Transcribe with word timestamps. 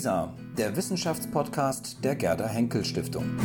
WISA, 0.00 0.34
der 0.56 0.76
Wissenschaftspodcast 0.76 2.02
der 2.02 2.16
Gerda 2.16 2.46
Henkel 2.46 2.86
Stiftung. 2.86 3.36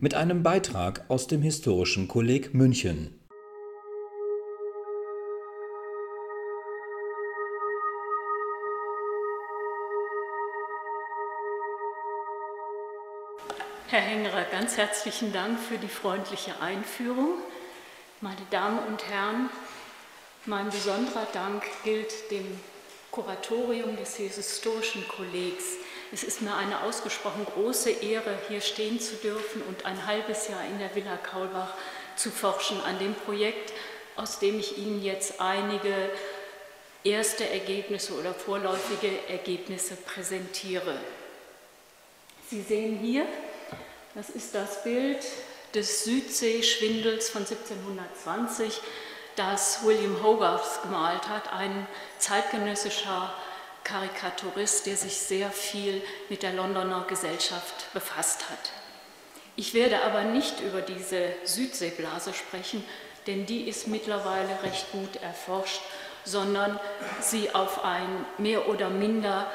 Mit 0.00 0.14
einem 0.14 0.42
Beitrag 0.42 1.04
aus 1.06 1.28
dem 1.28 1.42
Historischen 1.42 2.08
Kolleg 2.08 2.54
München. 2.54 3.16
Herr 13.86 14.00
Hengerer, 14.00 14.42
ganz 14.50 14.76
herzlichen 14.76 15.32
Dank 15.32 15.60
für 15.60 15.78
die 15.78 15.86
freundliche 15.86 16.60
Einführung. 16.60 17.34
Meine 18.20 18.42
Damen 18.50 18.80
und 18.88 19.08
Herren, 19.08 19.50
mein 20.46 20.68
besonderer 20.68 21.28
Dank 21.32 21.62
gilt 21.84 22.28
dem 22.32 22.44
Kuratorium 23.14 23.96
des 23.96 24.16
Historischen 24.16 25.06
Kollegs. 25.06 25.64
Es 26.12 26.24
ist 26.24 26.42
mir 26.42 26.56
eine 26.56 26.80
ausgesprochen 26.82 27.46
große 27.46 27.90
Ehre, 27.90 28.36
hier 28.48 28.60
stehen 28.60 28.98
zu 28.98 29.14
dürfen 29.14 29.62
und 29.62 29.86
ein 29.86 30.04
halbes 30.04 30.48
Jahr 30.48 30.64
in 30.66 30.80
der 30.80 30.92
Villa 30.96 31.16
Kaulbach 31.18 31.74
zu 32.16 32.32
forschen 32.32 32.80
an 32.80 32.98
dem 32.98 33.14
Projekt, 33.14 33.72
aus 34.16 34.40
dem 34.40 34.58
ich 34.58 34.78
Ihnen 34.78 35.00
jetzt 35.00 35.40
einige 35.40 36.10
erste 37.04 37.48
Ergebnisse 37.48 38.14
oder 38.14 38.34
vorläufige 38.34 39.28
Ergebnisse 39.28 39.94
präsentiere. 39.94 40.98
Sie 42.50 42.62
sehen 42.62 42.98
hier, 42.98 43.26
das 44.16 44.28
ist 44.28 44.56
das 44.56 44.82
Bild 44.82 45.24
des 45.72 46.02
Südseeschwindels 46.02 47.30
von 47.30 47.42
1720 47.42 48.80
das 49.36 49.84
William 49.84 50.22
Hogarth 50.22 50.82
gemalt 50.82 51.28
hat, 51.28 51.52
ein 51.52 51.86
zeitgenössischer 52.18 53.32
Karikaturist, 53.82 54.86
der 54.86 54.96
sich 54.96 55.16
sehr 55.16 55.50
viel 55.50 56.02
mit 56.28 56.42
der 56.42 56.52
Londoner 56.52 57.04
Gesellschaft 57.06 57.92
befasst 57.92 58.48
hat. 58.48 58.72
Ich 59.56 59.74
werde 59.74 60.02
aber 60.02 60.22
nicht 60.22 60.60
über 60.60 60.80
diese 60.80 61.28
Südseeblase 61.44 62.32
sprechen, 62.32 62.84
denn 63.26 63.46
die 63.46 63.68
ist 63.68 63.86
mittlerweile 63.86 64.62
recht 64.62 64.90
gut 64.90 65.16
erforscht, 65.16 65.80
sondern 66.24 66.80
sie 67.20 67.54
auf 67.54 67.84
eine 67.84 68.24
mehr 68.38 68.68
oder 68.68 68.90
minder 68.90 69.46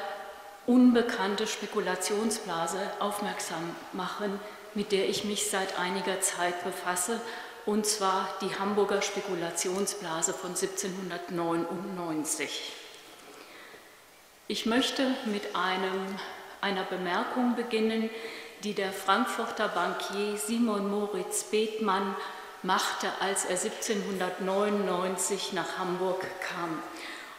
unbekannte 0.66 1.46
Spekulationsblase 1.46 2.78
aufmerksam 3.00 3.74
machen, 3.92 4.40
mit 4.74 4.92
der 4.92 5.08
ich 5.08 5.24
mich 5.24 5.50
seit 5.50 5.78
einiger 5.78 6.20
Zeit 6.20 6.62
befasse 6.64 7.20
und 7.66 7.86
zwar 7.86 8.28
die 8.40 8.58
Hamburger 8.58 9.02
Spekulationsblase 9.02 10.32
von 10.32 10.50
1799. 10.50 12.72
Ich 14.48 14.66
möchte 14.66 15.06
mit 15.26 15.54
einem, 15.54 16.16
einer 16.60 16.82
Bemerkung 16.84 17.54
beginnen, 17.56 18.10
die 18.64 18.74
der 18.74 18.92
Frankfurter 18.92 19.68
Bankier 19.68 20.36
Simon 20.36 20.90
Moritz 20.90 21.44
Bethmann 21.44 22.16
machte, 22.62 23.08
als 23.20 23.44
er 23.44 23.52
1799 23.52 25.52
nach 25.52 25.78
Hamburg 25.78 26.26
kam. 26.40 26.82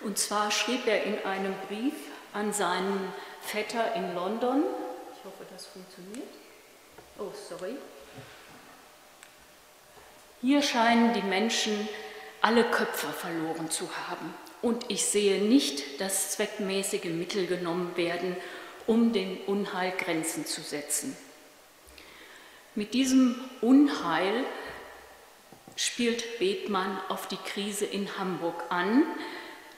Und 0.02 0.18
zwar 0.18 0.52
schrieb 0.52 0.88
er 0.88 1.04
in 1.04 1.24
einem 1.26 1.54
Brief 1.68 1.94
an 2.34 2.54
seinen 2.54 3.14
Vetter 3.42 3.94
in 3.96 4.16
London, 4.16 4.64
ich 5.14 5.26
hoffe, 5.26 5.46
das 5.52 5.68
funktioniert. 5.68 6.30
Oh, 7.20 7.32
sorry. 7.50 7.76
Hier 10.42 10.64
scheinen 10.64 11.14
die 11.14 11.22
Menschen 11.22 11.88
alle 12.42 12.64
Köpfe 12.64 13.08
verloren 13.08 13.70
zu 13.70 13.88
haben. 14.08 14.34
Und 14.64 14.90
ich 14.90 15.06
sehe 15.06 15.40
nicht, 15.40 16.02
dass 16.02 16.32
zweckmäßige 16.32 17.06
Mittel 17.06 17.46
genommen 17.46 17.96
werden, 17.96 18.36
um 18.88 19.14
dem 19.14 19.38
Unheil 19.46 19.94
Grenzen 19.98 20.48
zu 20.48 20.62
setzen. 20.62 21.16
Mit 22.74 22.96
diesem 22.96 23.36
Unheil 23.62 24.46
spielt 25.76 26.40
Bethmann 26.40 27.00
auf 27.10 27.28
die 27.28 27.38
Krise 27.38 27.86
in 27.86 28.18
Hamburg 28.18 28.64
an. 28.70 29.04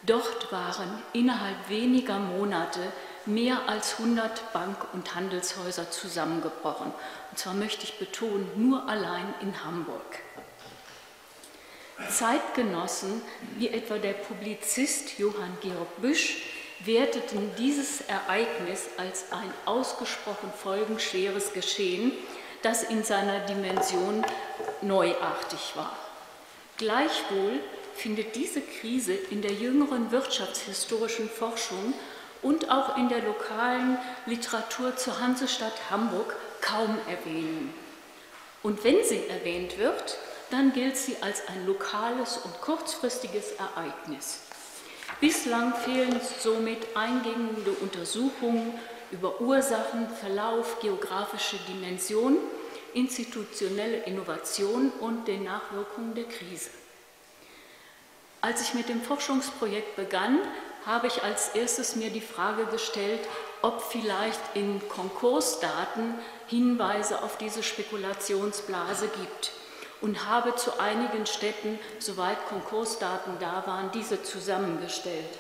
Dort 0.04 0.52
waren 0.52 1.02
innerhalb 1.12 1.70
weniger 1.70 2.20
Monate 2.20 2.80
mehr 3.26 3.68
als 3.68 4.00
100 4.00 4.54
Bank- 4.54 4.94
und 4.94 5.16
Handelshäuser 5.16 5.92
zusammengebrochen. 5.92 6.94
Und 7.32 7.38
zwar 7.38 7.54
möchte 7.54 7.84
ich 7.84 8.00
betonen, 8.00 8.50
nur 8.56 8.88
allein 8.88 9.34
in 9.42 9.64
Hamburg. 9.64 10.20
Zeitgenossen 12.10 13.22
wie 13.58 13.70
etwa 13.70 13.98
der 13.98 14.14
Publizist 14.14 15.18
Johann 15.18 15.58
Georg 15.62 16.02
Büsch 16.02 16.44
werteten 16.86 17.52
dieses 17.58 18.02
Ereignis 18.02 18.90
als 18.98 19.32
ein 19.32 19.54
ausgesprochen 19.66 20.52
folgenschweres 20.62 21.54
Geschehen, 21.54 22.12
das 22.62 22.84
in 22.84 23.04
seiner 23.04 23.40
Dimension 23.42 24.26
neuartig 24.82 25.74
war. 25.76 25.96
Gleichwohl 26.78 27.60
findet 27.96 28.36
diese 28.36 28.62
Krise 28.62 29.14
in 29.14 29.42
der 29.42 29.54
jüngeren 29.54 30.12
wirtschaftshistorischen 30.12 31.30
Forschung 31.30 31.94
und 32.42 32.70
auch 32.70 32.98
in 32.98 33.10
der 33.10 33.22
lokalen 33.22 33.98
Literatur 34.26 34.96
zur 34.96 35.20
Hansestadt 35.20 35.90
Hamburg 35.90 36.36
kaum 36.62 36.98
Erwähnung. 37.08 37.74
Und 38.64 38.84
wenn 38.84 39.04
sie 39.04 39.28
erwähnt 39.28 39.78
wird, 39.78 40.18
dann 40.54 40.72
gilt 40.72 40.96
sie 40.96 41.18
als 41.22 41.48
ein 41.48 41.66
lokales 41.66 42.38
und 42.38 42.62
kurzfristiges 42.62 43.54
Ereignis. 43.54 44.42
Bislang 45.20 45.74
fehlen 45.74 46.22
somit 46.40 46.96
eingehende 46.96 47.72
Untersuchungen 47.82 48.80
über 49.10 49.42
Ursachen, 49.42 50.08
Verlauf, 50.22 50.80
geografische 50.80 51.58
Dimension, 51.68 52.38
institutionelle 52.94 54.04
Innovation 54.04 54.92
und 55.00 55.28
den 55.28 55.44
Nachwirkungen 55.44 56.14
der 56.14 56.26
Krise. 56.26 56.70
Als 58.42 58.62
ich 58.62 58.76
mit 58.76 58.90
dem 58.90 59.02
Forschungsprojekt 59.02 59.96
begann, 59.96 60.38
habe 60.86 61.08
ich 61.08 61.24
als 61.24 61.50
erstes 61.56 61.96
mir 61.96 62.12
die 62.12 62.22
Frage 62.22 62.66
gestellt, 62.68 63.22
ob 63.64 63.82
vielleicht 63.82 64.42
in 64.54 64.88
Konkursdaten 64.88 66.14
Hinweise 66.46 67.24
auf 67.24 67.38
diese 67.38 67.64
Spekulationsblase 67.64 69.08
gibt 69.08 69.52
und 70.04 70.28
habe 70.28 70.54
zu 70.56 70.80
einigen 70.82 71.26
Städten, 71.26 71.80
soweit 71.98 72.46
Konkursdaten 72.50 73.40
da 73.40 73.64
waren, 73.66 73.90
diese 73.94 74.22
zusammengestellt. 74.22 75.40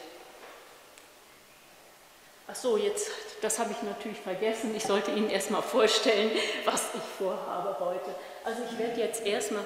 Ach 2.50 2.56
so, 2.56 2.78
jetzt, 2.78 3.10
das 3.42 3.60
habe 3.60 3.72
ich 3.72 3.84
natürlich 3.84 4.20
vergessen. 4.20 4.74
Ich 4.76 4.84
sollte 4.84 5.12
Ihnen 5.12 5.30
erstmal 5.30 5.62
vorstellen, 5.62 6.32
was 6.66 6.90
ich 6.94 7.02
vorhabe 7.18 7.78
heute. 7.80 8.16
Also 8.46 8.62
ich 8.70 8.78
werde 8.78 9.02
jetzt 9.02 9.26
erstmal, 9.26 9.64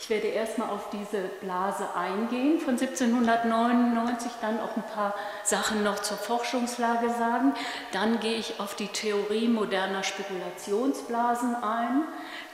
ich 0.00 0.10
werde 0.10 0.28
erstmal 0.28 0.68
auf 0.70 0.90
diese 0.90 1.20
Blase 1.40 1.86
eingehen 1.94 2.60
von 2.60 2.78
1799, 2.78 4.32
dann 4.42 4.60
auch 4.60 4.76
ein 4.76 4.82
paar 4.82 5.14
Sachen 5.44 5.82
noch 5.82 6.00
zur 6.00 6.16
Forschungslage 6.18 7.08
sagen. 7.10 7.54
Dann 7.92 8.20
gehe 8.20 8.36
ich 8.36 8.60
auf 8.60 8.74
die 8.74 8.88
Theorie 8.88 9.48
moderner 9.48 10.02
Spekulationsblasen 10.02 11.54
ein. 11.56 12.04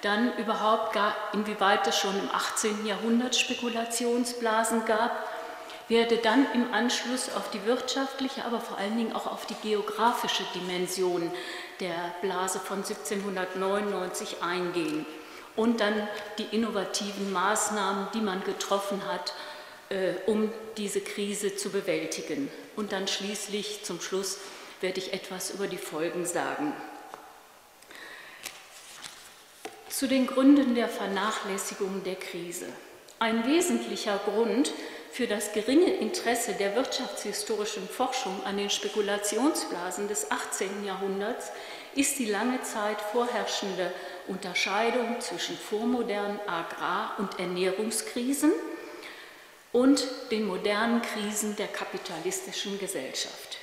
Dann 0.02 0.36
überhaupt, 0.36 0.92
gar, 0.92 1.14
inwieweit 1.32 1.86
es 1.86 1.96
schon 1.96 2.18
im 2.18 2.28
18. 2.30 2.86
Jahrhundert 2.86 3.34
Spekulationsblasen 3.34 4.84
gab 4.84 5.12
werde 5.92 6.16
dann 6.16 6.46
im 6.54 6.72
Anschluss 6.72 7.28
auf 7.34 7.50
die 7.50 7.64
wirtschaftliche, 7.66 8.44
aber 8.44 8.60
vor 8.60 8.78
allen 8.78 8.96
Dingen 8.96 9.12
auch 9.12 9.26
auf 9.26 9.46
die 9.46 9.56
geografische 9.62 10.44
Dimension 10.54 11.30
der 11.80 12.14
Blase 12.22 12.60
von 12.60 12.78
1799 12.78 14.42
eingehen 14.42 15.04
und 15.54 15.80
dann 15.80 16.08
die 16.38 16.46
innovativen 16.56 17.30
Maßnahmen, 17.32 18.08
die 18.14 18.22
man 18.22 18.42
getroffen 18.44 19.02
hat, 19.06 19.34
äh, 19.90 20.14
um 20.24 20.50
diese 20.78 21.02
Krise 21.02 21.56
zu 21.56 21.68
bewältigen. 21.68 22.50
Und 22.74 22.92
dann 22.92 23.06
schließlich 23.06 23.84
zum 23.84 24.00
Schluss 24.00 24.38
werde 24.80 24.98
ich 24.98 25.12
etwas 25.12 25.50
über 25.50 25.66
die 25.66 25.76
Folgen 25.76 26.24
sagen. 26.24 26.72
Zu 29.92 30.08
den 30.08 30.26
Gründen 30.26 30.74
der 30.74 30.88
Vernachlässigung 30.88 32.02
der 32.02 32.14
Krise. 32.14 32.64
Ein 33.18 33.46
wesentlicher 33.46 34.18
Grund 34.24 34.72
für 35.12 35.26
das 35.26 35.52
geringe 35.52 35.92
Interesse 35.96 36.54
der 36.54 36.74
wirtschaftshistorischen 36.74 37.86
Forschung 37.86 38.42
an 38.44 38.56
den 38.56 38.70
Spekulationsblasen 38.70 40.08
des 40.08 40.30
18. 40.30 40.86
Jahrhunderts 40.86 41.52
ist 41.94 42.18
die 42.18 42.24
lange 42.24 42.62
Zeit 42.62 43.02
vorherrschende 43.02 43.92
Unterscheidung 44.28 45.20
zwischen 45.20 45.58
vormodernen 45.58 46.40
Agrar- 46.46 47.16
und 47.18 47.38
Ernährungskrisen 47.38 48.50
und 49.72 50.06
den 50.30 50.46
modernen 50.46 51.02
Krisen 51.02 51.54
der 51.56 51.68
kapitalistischen 51.68 52.78
Gesellschaft. 52.78 53.58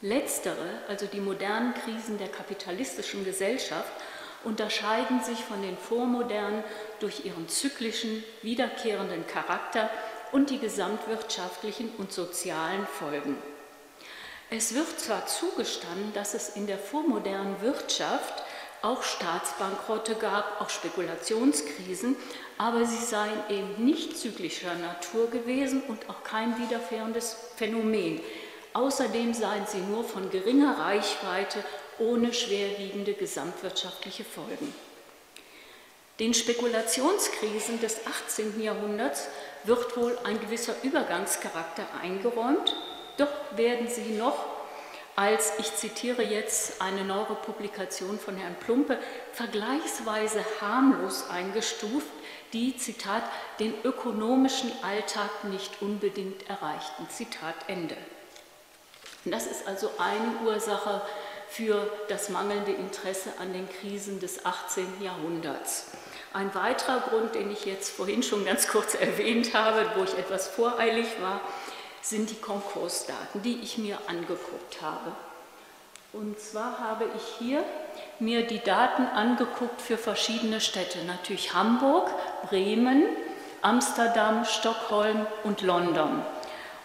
Letztere, 0.00 0.82
also 0.88 1.06
die 1.06 1.20
modernen 1.20 1.74
Krisen 1.74 2.18
der 2.18 2.28
kapitalistischen 2.28 3.24
Gesellschaft, 3.24 3.92
unterscheiden 4.44 5.22
sich 5.22 5.44
von 5.44 5.62
den 5.62 5.76
vormodernen 5.76 6.62
durch 7.00 7.24
ihren 7.24 7.48
zyklischen, 7.48 8.22
wiederkehrenden 8.42 9.26
Charakter 9.26 9.90
und 10.32 10.50
die 10.50 10.58
gesamtwirtschaftlichen 10.58 11.90
und 11.98 12.12
sozialen 12.12 12.86
Folgen. 12.86 13.36
Es 14.50 14.74
wird 14.74 14.98
zwar 14.98 15.26
zugestanden, 15.26 16.12
dass 16.14 16.34
es 16.34 16.50
in 16.50 16.66
der 16.66 16.78
vormodernen 16.78 17.60
Wirtschaft 17.60 18.44
auch 18.80 19.02
Staatsbankrotte 19.02 20.14
gab, 20.14 20.60
auch 20.60 20.70
Spekulationskrisen, 20.70 22.16
aber 22.56 22.84
sie 22.84 23.04
seien 23.04 23.42
eben 23.50 23.84
nicht 23.84 24.16
zyklischer 24.16 24.74
Natur 24.74 25.28
gewesen 25.30 25.82
und 25.88 26.08
auch 26.08 26.22
kein 26.22 26.58
wiederkehrendes 26.58 27.36
Phänomen. 27.56 28.20
Außerdem 28.72 29.34
seien 29.34 29.66
sie 29.66 29.80
nur 29.80 30.04
von 30.04 30.30
geringer 30.30 30.78
Reichweite 30.78 31.64
ohne 31.98 32.32
schwerwiegende 32.32 33.14
gesamtwirtschaftliche 33.14 34.24
Folgen. 34.24 34.74
Den 36.18 36.34
Spekulationskrisen 36.34 37.80
des 37.80 38.06
18. 38.06 38.60
Jahrhunderts 38.60 39.28
wird 39.64 39.96
wohl 39.96 40.18
ein 40.24 40.40
gewisser 40.40 40.74
Übergangscharakter 40.82 41.86
eingeräumt, 42.02 42.74
doch 43.18 43.28
werden 43.56 43.88
sie 43.88 44.12
noch 44.12 44.36
als, 45.14 45.52
ich 45.58 45.74
zitiere 45.74 46.22
jetzt 46.22 46.80
eine 46.80 47.04
neuere 47.04 47.34
Publikation 47.34 48.20
von 48.20 48.36
Herrn 48.36 48.54
Plumpe, 48.54 48.98
vergleichsweise 49.32 50.44
harmlos 50.60 51.28
eingestuft, 51.28 52.06
die, 52.52 52.76
Zitat, 52.76 53.24
den 53.58 53.74
ökonomischen 53.84 54.70
Alltag 54.82 55.44
nicht 55.44 55.82
unbedingt 55.82 56.48
erreichten. 56.48 57.08
Zitat 57.10 57.56
Ende. 57.66 57.96
Das 59.24 59.46
ist 59.46 59.66
also 59.66 59.90
eine 59.98 60.48
Ursache 60.48 61.02
für 61.48 61.90
das 62.08 62.28
mangelnde 62.28 62.72
Interesse 62.72 63.30
an 63.38 63.52
den 63.52 63.68
Krisen 63.68 64.20
des 64.20 64.44
18. 64.44 65.02
Jahrhunderts. 65.02 65.86
Ein 66.32 66.54
weiterer 66.54 67.00
Grund, 67.00 67.34
den 67.34 67.50
ich 67.50 67.64
jetzt 67.64 67.90
vorhin 67.90 68.22
schon 68.22 68.44
ganz 68.44 68.68
kurz 68.68 68.94
erwähnt 68.94 69.54
habe, 69.54 69.90
wo 69.96 70.04
ich 70.04 70.16
etwas 70.18 70.48
voreilig 70.48 71.06
war, 71.20 71.40
sind 72.02 72.30
die 72.30 72.36
Konkursdaten, 72.40 73.42
die 73.42 73.60
ich 73.62 73.78
mir 73.78 73.98
angeguckt 74.06 74.82
habe. 74.82 75.12
Und 76.12 76.38
zwar 76.40 76.78
habe 76.78 77.06
ich 77.16 77.22
hier 77.38 77.62
mir 78.18 78.46
die 78.46 78.60
Daten 78.60 79.04
angeguckt 79.06 79.80
für 79.80 79.98
verschiedene 79.98 80.60
Städte, 80.60 81.04
natürlich 81.04 81.54
Hamburg, 81.54 82.10
Bremen, 82.48 83.04
Amsterdam, 83.62 84.44
Stockholm 84.44 85.26
und 85.44 85.62
London. 85.62 86.22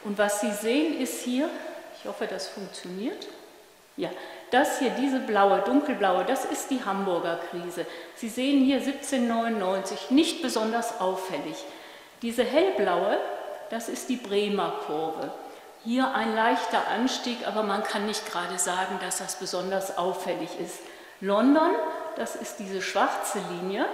Und 0.04 0.18
was 0.18 0.42
Sie 0.42 0.52
sehen 0.52 1.00
ist 1.00 1.22
hier, 1.22 1.50
ich 1.98 2.06
hoffe, 2.10 2.28
das 2.28 2.48
funktioniert. 2.48 3.28
Ja, 3.96 4.10
das 4.50 4.80
hier, 4.80 4.90
diese 4.92 5.20
blaue, 5.20 5.60
dunkelblaue, 5.62 6.26
das 6.26 6.46
ist 6.46 6.72
die 6.72 6.84
Hamburger 6.84 7.40
Krise. 7.52 7.86
Sie 8.16 8.30
sehen 8.30 8.64
hier 8.64 8.78
1799, 8.78 10.10
nicht 10.10 10.42
besonders 10.42 11.00
auffällig. 11.00 11.64
Diese 12.24 12.44
hellblaue, 12.44 13.20
das 13.70 13.90
ist 13.90 14.10
die 14.10 14.16
Bremer 14.16 14.74
Kurve. 14.88 15.32
Hier 15.84 16.14
ein 16.16 16.34
leichter 16.34 16.88
Anstieg, 16.88 17.46
aber 17.46 17.64
man 17.64 17.84
kann 17.84 18.06
nicht 18.06 18.32
gerade 18.32 18.58
sagen, 18.58 18.98
dass 19.02 19.18
das 19.18 19.36
besonders 19.36 19.98
auffällig 19.98 20.50
ist. 20.60 20.80
London, 21.20 21.76
das 22.16 22.36
ist 22.36 22.58
diese 22.58 22.82
schwarze 22.82 23.40
Linie. 23.52 23.86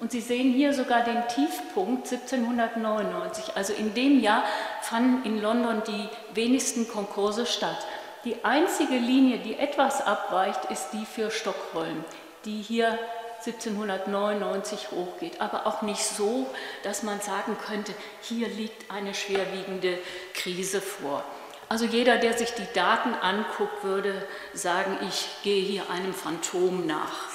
Und 0.00 0.10
Sie 0.10 0.20
sehen 0.20 0.52
hier 0.52 0.74
sogar 0.74 1.04
den 1.04 1.26
Tiefpunkt 1.28 2.10
1799. 2.10 3.52
Also 3.54 3.72
in 3.72 3.94
dem 3.94 4.20
Jahr 4.20 4.42
fanden 4.82 5.24
in 5.24 5.40
London 5.40 5.82
die 5.86 6.08
wenigsten 6.34 6.88
Konkurse 6.88 7.46
statt. 7.46 7.86
Die 8.24 8.42
einzige 8.42 8.96
Linie, 8.96 9.38
die 9.38 9.58
etwas 9.58 10.00
abweicht, 10.00 10.64
ist 10.66 10.90
die 10.92 11.04
für 11.04 11.30
Stockholm, 11.30 12.04
die 12.46 12.62
hier 12.62 12.98
1799 13.46 14.90
hochgeht, 14.92 15.40
aber 15.42 15.66
auch 15.66 15.82
nicht 15.82 16.02
so, 16.02 16.46
dass 16.82 17.02
man 17.02 17.20
sagen 17.20 17.58
könnte, 17.66 17.94
hier 18.22 18.48
liegt 18.48 18.90
eine 18.90 19.12
schwerwiegende 19.12 19.98
Krise 20.32 20.80
vor. 20.80 21.22
Also 21.68 21.84
jeder, 21.84 22.16
der 22.16 22.32
sich 22.32 22.54
die 22.54 22.72
Daten 22.72 23.12
anguckt, 23.14 23.84
würde 23.84 24.26
sagen, 24.54 24.96
ich 25.08 25.26
gehe 25.42 25.62
hier 25.62 25.90
einem 25.90 26.14
Phantom 26.14 26.86
nach. 26.86 27.28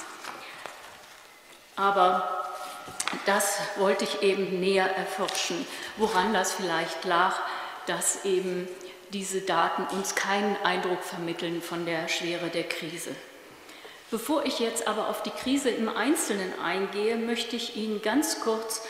Aber 1.76 2.44
das 3.26 3.58
wollte 3.76 4.04
ich 4.04 4.22
eben 4.22 4.58
näher 4.58 4.96
erforschen, 4.96 5.66
woran 5.96 6.32
das 6.32 6.52
vielleicht 6.52 7.04
lag, 7.04 7.34
dass 7.86 8.24
eben 8.24 8.68
diese 9.12 9.40
Daten 9.40 9.84
uns 9.94 10.14
keinen 10.14 10.56
Eindruck 10.62 11.02
vermitteln 11.02 11.62
von 11.62 11.86
der 11.86 12.08
Schwere 12.08 12.48
der 12.48 12.64
Krise. 12.64 13.10
Bevor 14.10 14.44
ich 14.44 14.58
jetzt 14.58 14.88
aber 14.88 15.08
auf 15.08 15.22
die 15.22 15.30
Krise 15.30 15.70
im 15.70 15.88
Einzelnen 15.88 16.52
eingehe, 16.60 17.16
möchte 17.16 17.56
ich 17.56 17.76
Ihnen 17.76 18.02
ganz 18.02 18.40
kurz 18.40 18.82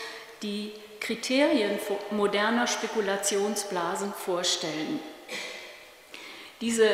die 0.42 0.72
Kriterien 1.00 1.78
moderner 2.10 2.66
Spekulationsblasen 2.66 4.12
vorstellen. 4.14 5.00
Diese 6.60 6.88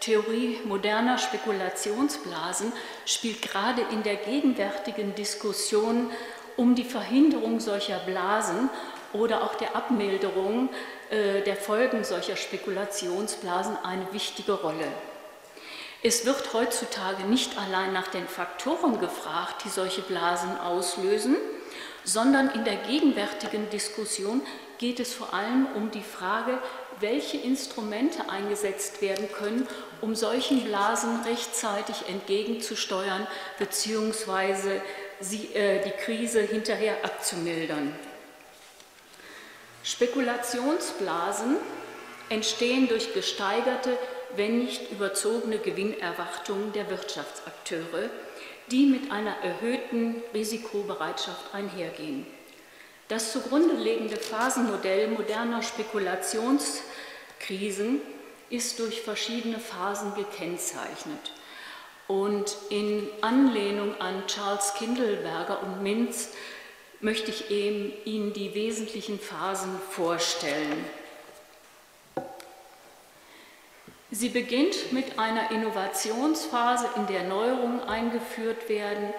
Theorie 0.00 0.58
moderner 0.64 1.16
Spekulationsblasen 1.16 2.72
spielt 3.06 3.40
gerade 3.40 3.82
in 3.92 4.02
der 4.02 4.16
gegenwärtigen 4.16 5.14
Diskussion 5.14 6.10
um 6.56 6.74
die 6.74 6.84
Verhinderung 6.84 7.60
solcher 7.60 7.98
Blasen 8.00 8.68
oder 9.14 9.42
auch 9.42 9.54
der 9.54 9.74
Abmilderung 9.74 10.68
der 11.54 11.62
Folgen 11.62 12.02
solcher 12.02 12.34
Spekulationsblasen 12.34 13.76
eine 13.84 14.12
wichtige 14.12 14.54
Rolle. 14.54 14.88
Es 16.02 16.26
wird 16.26 16.52
heutzutage 16.52 17.22
nicht 17.22 17.56
allein 17.56 17.92
nach 17.92 18.08
den 18.08 18.26
Faktoren 18.26 18.98
gefragt, 18.98 19.62
die 19.64 19.68
solche 19.68 20.02
Blasen 20.02 20.58
auslösen, 20.58 21.36
sondern 22.02 22.50
in 22.50 22.64
der 22.64 22.74
gegenwärtigen 22.74 23.70
Diskussion 23.70 24.42
geht 24.78 24.98
es 24.98 25.14
vor 25.14 25.32
allem 25.32 25.68
um 25.76 25.92
die 25.92 26.02
Frage, 26.02 26.58
welche 26.98 27.36
Instrumente 27.36 28.28
eingesetzt 28.28 29.00
werden 29.00 29.30
können, 29.30 29.68
um 30.00 30.16
solchen 30.16 30.64
Blasen 30.64 31.22
rechtzeitig 31.22 32.08
entgegenzusteuern 32.08 33.28
bzw. 33.60 34.80
äh, 35.54 35.84
die 35.84 36.04
Krise 36.04 36.40
hinterher 36.40 36.96
abzumildern. 37.04 37.94
Spekulationsblasen 39.84 41.56
entstehen 42.30 42.88
durch 42.88 43.14
gesteigerte 43.14 43.96
wenn 44.36 44.58
nicht 44.58 44.90
überzogene 44.90 45.58
Gewinnerwartungen 45.58 46.72
der 46.72 46.90
Wirtschaftsakteure, 46.90 48.10
die 48.70 48.86
mit 48.86 49.10
einer 49.10 49.34
erhöhten 49.42 50.22
Risikobereitschaft 50.32 51.52
einhergehen. 51.54 52.24
Das 53.08 53.32
zugrunde 53.32 53.74
liegende 53.74 54.16
Phasenmodell 54.16 55.08
moderner 55.08 55.62
Spekulationskrisen 55.62 58.00
ist 58.48 58.78
durch 58.78 59.02
verschiedene 59.02 59.58
Phasen 59.58 60.14
gekennzeichnet. 60.14 61.32
Und 62.06 62.56
in 62.70 63.08
Anlehnung 63.20 64.00
an 64.00 64.26
Charles 64.26 64.72
Kindleberger 64.74 65.62
und 65.62 65.82
Minz 65.82 66.30
möchte 67.04 67.30
ich 67.30 67.50
Ihnen 67.50 68.32
die 68.32 68.54
wesentlichen 68.54 69.20
Phasen 69.20 69.78
vorstellen. 69.90 70.84
Sie 74.10 74.30
beginnt 74.30 74.92
mit 74.92 75.18
einer 75.18 75.50
Innovationsphase, 75.50 76.88
in 76.96 77.06
der 77.06 77.24
Neuerungen 77.24 77.80
eingeführt 77.80 78.68
werden, 78.68 79.12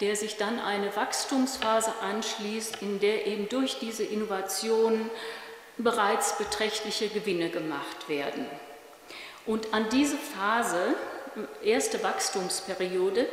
der 0.00 0.16
sich 0.16 0.36
dann 0.36 0.58
eine 0.58 0.94
Wachstumsphase 0.94 1.92
anschließt, 2.02 2.82
in 2.82 3.00
der 3.00 3.26
eben 3.26 3.48
durch 3.48 3.78
diese 3.78 4.04
Innovationen 4.04 5.10
bereits 5.78 6.36
beträchtliche 6.36 7.08
Gewinne 7.08 7.48
gemacht 7.48 8.08
werden. 8.08 8.44
Und 9.46 9.72
an 9.72 9.88
diese 9.90 10.16
Phase, 10.16 10.94
erste 11.62 12.02
Wachstumsperiode, 12.02 13.26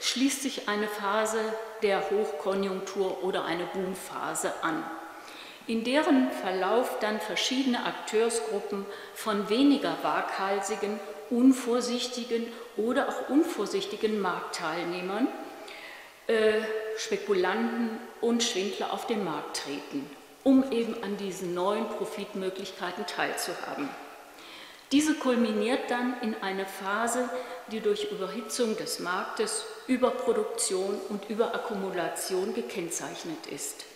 schließt 0.00 0.42
sich 0.42 0.68
eine 0.68 0.88
Phase 0.88 1.40
der 1.84 2.10
Hochkonjunktur 2.10 3.22
oder 3.22 3.44
eine 3.44 3.66
Boomphase 3.66 4.52
an 4.62 4.82
in 5.66 5.84
deren 5.84 6.30
Verlauf 6.30 6.98
dann 7.00 7.20
verschiedene 7.20 7.84
Akteursgruppen 7.86 8.84
von 9.14 9.48
weniger 9.48 9.96
waghalsigen, 10.02 11.00
unvorsichtigen 11.30 12.46
oder 12.76 13.08
auch 13.08 13.28
unvorsichtigen 13.30 14.20
Marktteilnehmern, 14.20 15.28
äh, 16.26 16.60
Spekulanten 16.98 17.98
und 18.20 18.42
Schwindler 18.42 18.92
auf 18.92 19.06
den 19.06 19.24
Markt 19.24 19.64
treten, 19.64 20.08
um 20.42 20.70
eben 20.70 21.02
an 21.02 21.16
diesen 21.16 21.54
neuen 21.54 21.88
Profitmöglichkeiten 21.88 23.06
teilzuhaben. 23.06 23.88
Diese 24.94 25.14
kulminiert 25.14 25.90
dann 25.90 26.14
in 26.20 26.36
eine 26.40 26.66
Phase, 26.66 27.28
die 27.72 27.80
durch 27.80 28.12
Überhitzung 28.12 28.76
des 28.76 29.00
Marktes, 29.00 29.64
Überproduktion 29.88 31.00
und 31.08 31.28
Überakkumulation 31.28 32.54
gekennzeichnet 32.54 33.44
ist 33.52 33.86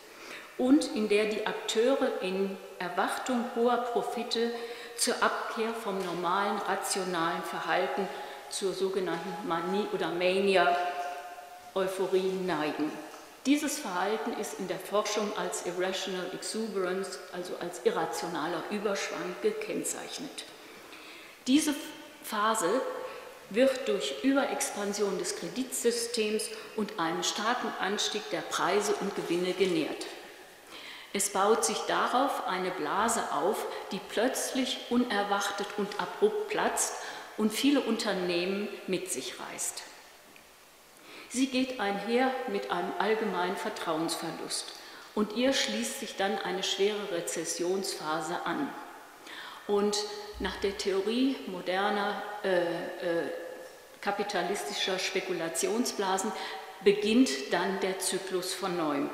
und 0.56 0.96
in 0.96 1.08
der 1.08 1.26
die 1.26 1.46
Akteure 1.46 2.20
in 2.20 2.56
Erwartung 2.80 3.44
hoher 3.54 3.76
Profite 3.76 4.50
zur 4.96 5.14
Abkehr 5.22 5.72
vom 5.72 6.04
normalen 6.04 6.58
rationalen 6.66 7.44
Verhalten, 7.44 8.08
zur 8.50 8.72
sogenannten 8.72 9.46
Manie 9.46 9.86
oder 9.94 10.08
Mania, 10.08 10.76
Euphorie 11.76 12.32
neigen. 12.44 12.90
Dieses 13.46 13.78
Verhalten 13.78 14.32
ist 14.40 14.58
in 14.58 14.66
der 14.66 14.80
Forschung 14.80 15.30
als 15.38 15.64
Irrational 15.64 16.26
Exuberance, 16.34 17.20
also 17.32 17.52
als 17.60 17.82
irrationaler 17.84 18.64
Überschwang, 18.72 19.36
gekennzeichnet. 19.42 20.44
Diese 21.48 21.74
Phase 22.22 22.82
wird 23.48 23.88
durch 23.88 24.22
Überexpansion 24.22 25.18
des 25.18 25.36
Kreditsystems 25.36 26.44
und 26.76 27.00
einen 27.00 27.24
starken 27.24 27.72
Anstieg 27.80 28.20
der 28.30 28.42
Preise 28.42 28.94
und 29.00 29.16
Gewinne 29.16 29.54
genährt. 29.54 30.06
Es 31.14 31.30
baut 31.30 31.64
sich 31.64 31.78
darauf 31.88 32.46
eine 32.46 32.70
Blase 32.70 33.32
auf, 33.32 33.64
die 33.92 34.00
plötzlich 34.10 34.78
unerwartet 34.90 35.66
und 35.78 35.88
abrupt 35.98 36.48
platzt 36.48 36.96
und 37.38 37.50
viele 37.50 37.80
Unternehmen 37.80 38.68
mit 38.86 39.10
sich 39.10 39.40
reißt. 39.40 39.84
Sie 41.30 41.46
geht 41.46 41.80
einher 41.80 42.30
mit 42.48 42.70
einem 42.70 42.92
allgemeinen 42.98 43.56
Vertrauensverlust 43.56 44.74
und 45.14 45.32
ihr 45.32 45.54
schließt 45.54 46.00
sich 46.00 46.16
dann 46.16 46.36
eine 46.36 46.62
schwere 46.62 47.10
Rezessionsphase 47.10 48.44
an. 48.44 48.68
Und 49.66 49.96
nach 50.40 50.56
der 50.56 50.76
Theorie 50.76 51.36
moderner 51.46 52.22
äh, 52.44 52.58
äh, 52.58 52.64
kapitalistischer 54.00 54.98
Spekulationsblasen 54.98 56.32
beginnt 56.84 57.30
dann 57.50 57.80
der 57.80 57.98
Zyklus 57.98 58.54
von 58.54 58.76
neuem. 58.76 59.10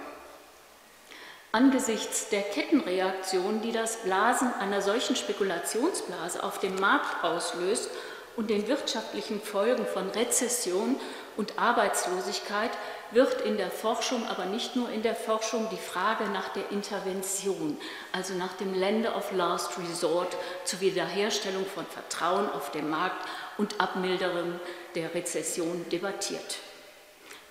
Angesichts 1.53 2.29
der 2.31 2.43
Kettenreaktion, 2.43 3.63
die 3.63 3.73
das 3.73 4.03
Blasen 4.03 4.53
einer 4.55 4.83
solchen 4.83 5.17
Spekulationsblase 5.17 6.43
auf 6.43 6.59
dem 6.59 6.75
Markt 6.77 7.23
auslöst 7.23 7.91
und 8.37 8.51
den 8.51 8.67
wirtschaftlichen 8.67 9.41
Folgen 9.41 9.87
von 9.87 10.11
Rezession 10.11 10.97
und 11.37 11.59
Arbeitslosigkeit, 11.59 12.71
wird 13.11 13.41
in 13.43 13.57
der 13.57 13.71
Forschung, 13.71 14.27
aber 14.29 14.45
nicht 14.47 14.77
nur 14.77 14.91
in 14.91 15.03
der 15.03 15.15
Forschung, 15.15 15.69
die 15.71 15.77
Frage 15.77 16.25
nach 16.25 16.49
der 16.51 16.71
Intervention, 16.71 17.79
also 18.13 18.35
nach 18.35 18.55
dem 18.55 18.75
Lender 18.75 19.17
of 19.17 19.33
Last 19.33 19.79
Resort 19.79 20.37
zur 20.65 20.81
Wiederherstellung 20.81 21.65
von 21.67 21.87
Vertrauen 21.87 22.51
auf 22.51 22.71
dem 22.73 22.91
Markt 22.91 23.27
und 23.57 23.81
Abmilderung 23.81 24.59
der 24.95 25.15
Rezession 25.15 25.85
debattiert. 25.91 26.59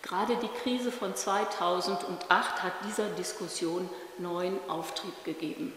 Gerade 0.01 0.35
die 0.35 0.49
Krise 0.61 0.91
von 0.91 1.15
2008 1.15 2.61
hat 2.61 2.73
dieser 2.85 3.07
Diskussion 3.09 3.89
neuen 4.17 4.59
Auftrieb 4.67 5.23
gegeben. 5.23 5.73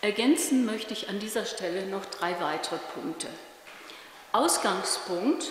Ergänzen 0.00 0.64
möchte 0.64 0.94
ich 0.94 1.08
an 1.08 1.18
dieser 1.18 1.44
Stelle 1.44 1.86
noch 1.86 2.06
drei 2.06 2.40
weitere 2.40 2.78
Punkte. 2.94 3.28
Ausgangspunkt 4.32 5.50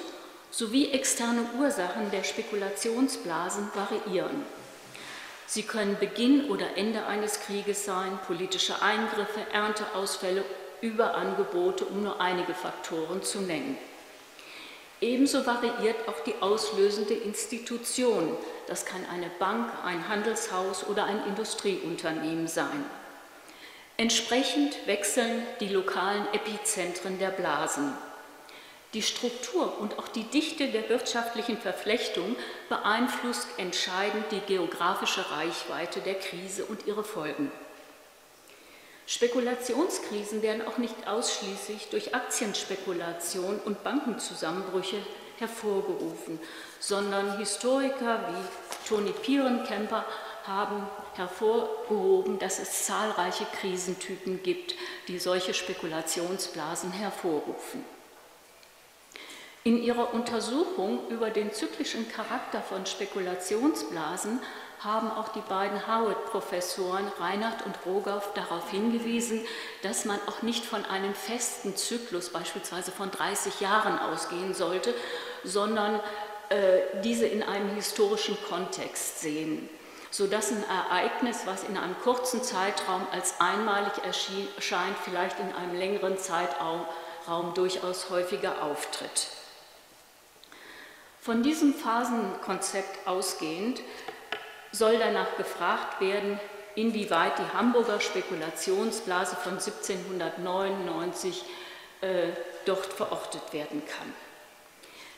sowie 0.56 0.92
externe 0.92 1.42
Ursachen 1.60 2.12
der 2.12 2.24
Spekulationsblasen 2.24 3.72
variieren. 3.74 4.46
Sie 5.48 5.64
können 5.64 5.98
Beginn 6.00 6.50
oder 6.50 6.78
Ende 6.78 7.06
eines 7.06 7.42
Krieges 7.42 7.84
sein, 7.84 8.18
politische 8.26 8.82
Eingriffe, 8.82 9.42
Ernteausfälle, 9.52 10.46
Überangebote, 10.80 11.84
um 11.84 12.04
nur 12.04 12.22
einige 12.22 12.54
Faktoren 12.54 13.22
zu 13.22 13.42
nennen. 13.42 13.78
Ebenso 15.02 15.46
variiert 15.46 16.08
auch 16.08 16.22
die 16.22 16.36
auslösende 16.40 17.16
Institution. 17.16 18.38
Das 18.68 18.86
kann 18.86 19.06
eine 19.14 19.30
Bank, 19.40 19.70
ein 19.84 20.08
Handelshaus 20.08 20.88
oder 20.88 21.04
ein 21.04 21.22
Industrieunternehmen 21.28 22.48
sein. 22.48 22.86
Entsprechend 23.98 24.88
wechseln 24.88 25.44
die 25.60 25.70
lokalen 25.70 26.26
Epizentren 26.34 27.20
der 27.20 27.32
Blasen. 27.32 27.94
Die 28.96 29.02
Struktur 29.02 29.78
und 29.82 30.00
auch 30.00 30.08
die 30.08 30.24
Dichte 30.24 30.70
der 30.70 30.88
wirtschaftlichen 30.88 31.58
Verflechtung 31.58 32.38
beeinflusst 32.70 33.46
entscheidend 33.58 34.24
die 34.32 34.40
geografische 34.40 35.30
Reichweite 35.32 36.00
der 36.00 36.16
Krise 36.16 36.64
und 36.64 36.88
ihre 36.88 37.04
Folgen. 37.04 37.52
Spekulationskrisen 39.06 40.42
werden 40.42 40.66
auch 40.66 40.78
nicht 40.78 40.96
ausschließlich 41.08 41.90
durch 41.90 42.16
Aktienspekulation 42.16 43.60
und 43.66 43.84
Bankenzusammenbrüche 43.84 44.98
hervorgerufen, 45.40 46.40
sondern 46.80 47.38
Historiker 47.38 48.30
wie 48.30 48.88
Toni 48.88 49.12
Pierenkemper 49.12 50.06
haben 50.48 50.88
hervorgehoben, 51.16 52.40
dass 52.40 52.60
es 52.60 52.86
zahlreiche 52.86 53.46
Krisentypen 53.60 54.42
gibt, 54.42 54.76
die 55.10 55.20
solche 55.20 55.54
Spekulationsblasen 55.54 56.94
hervorrufen. 56.94 57.95
In 59.68 59.82
ihrer 59.82 60.14
Untersuchung 60.14 61.08
über 61.10 61.32
den 61.32 61.52
zyklischen 61.52 62.08
Charakter 62.12 62.62
von 62.62 62.86
Spekulationsblasen 62.86 64.40
haben 64.80 65.10
auch 65.10 65.30
die 65.30 65.42
beiden 65.42 65.88
Howard-Professoren 65.88 67.08
Reinhardt 67.20 67.66
und 67.66 67.76
Rogoff 67.84 68.32
darauf 68.36 68.70
hingewiesen, 68.70 69.44
dass 69.82 70.06
man 70.06 70.20
auch 70.28 70.44
nicht 70.44 70.64
von 70.64 70.86
einem 70.86 71.16
festen 71.16 71.76
Zyklus, 71.76 72.30
beispielsweise 72.30 72.92
von 72.92 73.10
30 73.10 73.60
Jahren, 73.60 73.98
ausgehen 73.98 74.54
sollte, 74.54 74.94
sondern 75.44 76.00
äh, 76.50 77.02
diese 77.04 77.26
in 77.26 77.42
einem 77.42 77.74
historischen 77.74 78.38
Kontext 78.48 79.22
sehen, 79.22 79.68
sodass 80.12 80.52
ein 80.52 80.64
Ereignis, 80.70 81.40
was 81.48 81.64
in 81.64 81.76
einem 81.76 82.00
kurzen 82.04 82.44
Zeitraum 82.44 83.08
als 83.12 83.42
einmalig 83.42 83.94
erscheint, 84.04 84.98
vielleicht 85.04 85.40
in 85.40 85.52
einem 85.56 85.74
längeren 85.74 86.20
Zeitraum 86.20 86.86
durchaus 87.56 88.12
häufiger 88.12 88.62
auftritt. 88.62 89.30
Von 91.26 91.42
diesem 91.42 91.74
Phasenkonzept 91.74 93.08
ausgehend 93.08 93.82
soll 94.72 95.00
danach 95.00 95.38
gefragt 95.38 96.00
werden, 96.00 96.40
inwieweit 96.76 97.40
die 97.40 97.58
Hamburger 97.58 98.00
Spekulationsblase 98.00 99.36
von 99.36 99.54
1799 99.54 101.44
äh, 102.02 102.28
dort 102.66 102.94
verortet 102.94 103.54
werden 103.54 103.82
kann. 103.88 104.14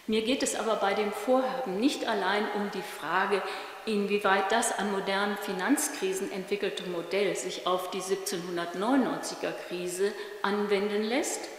Mir 0.06 0.22
geht 0.22 0.44
es 0.44 0.56
aber 0.56 0.78
bei 0.78 0.94
dem 0.94 1.12
Vorhaben 1.12 1.78
nicht 1.78 2.08
allein 2.08 2.46
um 2.56 2.72
die 2.72 2.82
Frage, 3.02 3.42
inwieweit 3.86 4.50
das 4.50 4.80
an 4.80 4.90
modernen 4.94 5.36
Finanzkrisen 5.36 6.32
entwickelte 6.32 6.84
Modell 6.84 7.36
sich 7.36 7.68
auf 7.68 7.92
die 7.92 8.00
1799er 8.00 9.52
Krise 9.68 10.14
anwenden 10.42 11.04
lässt, 11.04 11.50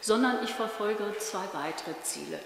sondern 0.00 0.42
ich 0.42 0.50
verfolge 0.50 1.16
zwei 1.18 1.44
weitere 1.52 1.94
Ziele. 2.02 2.40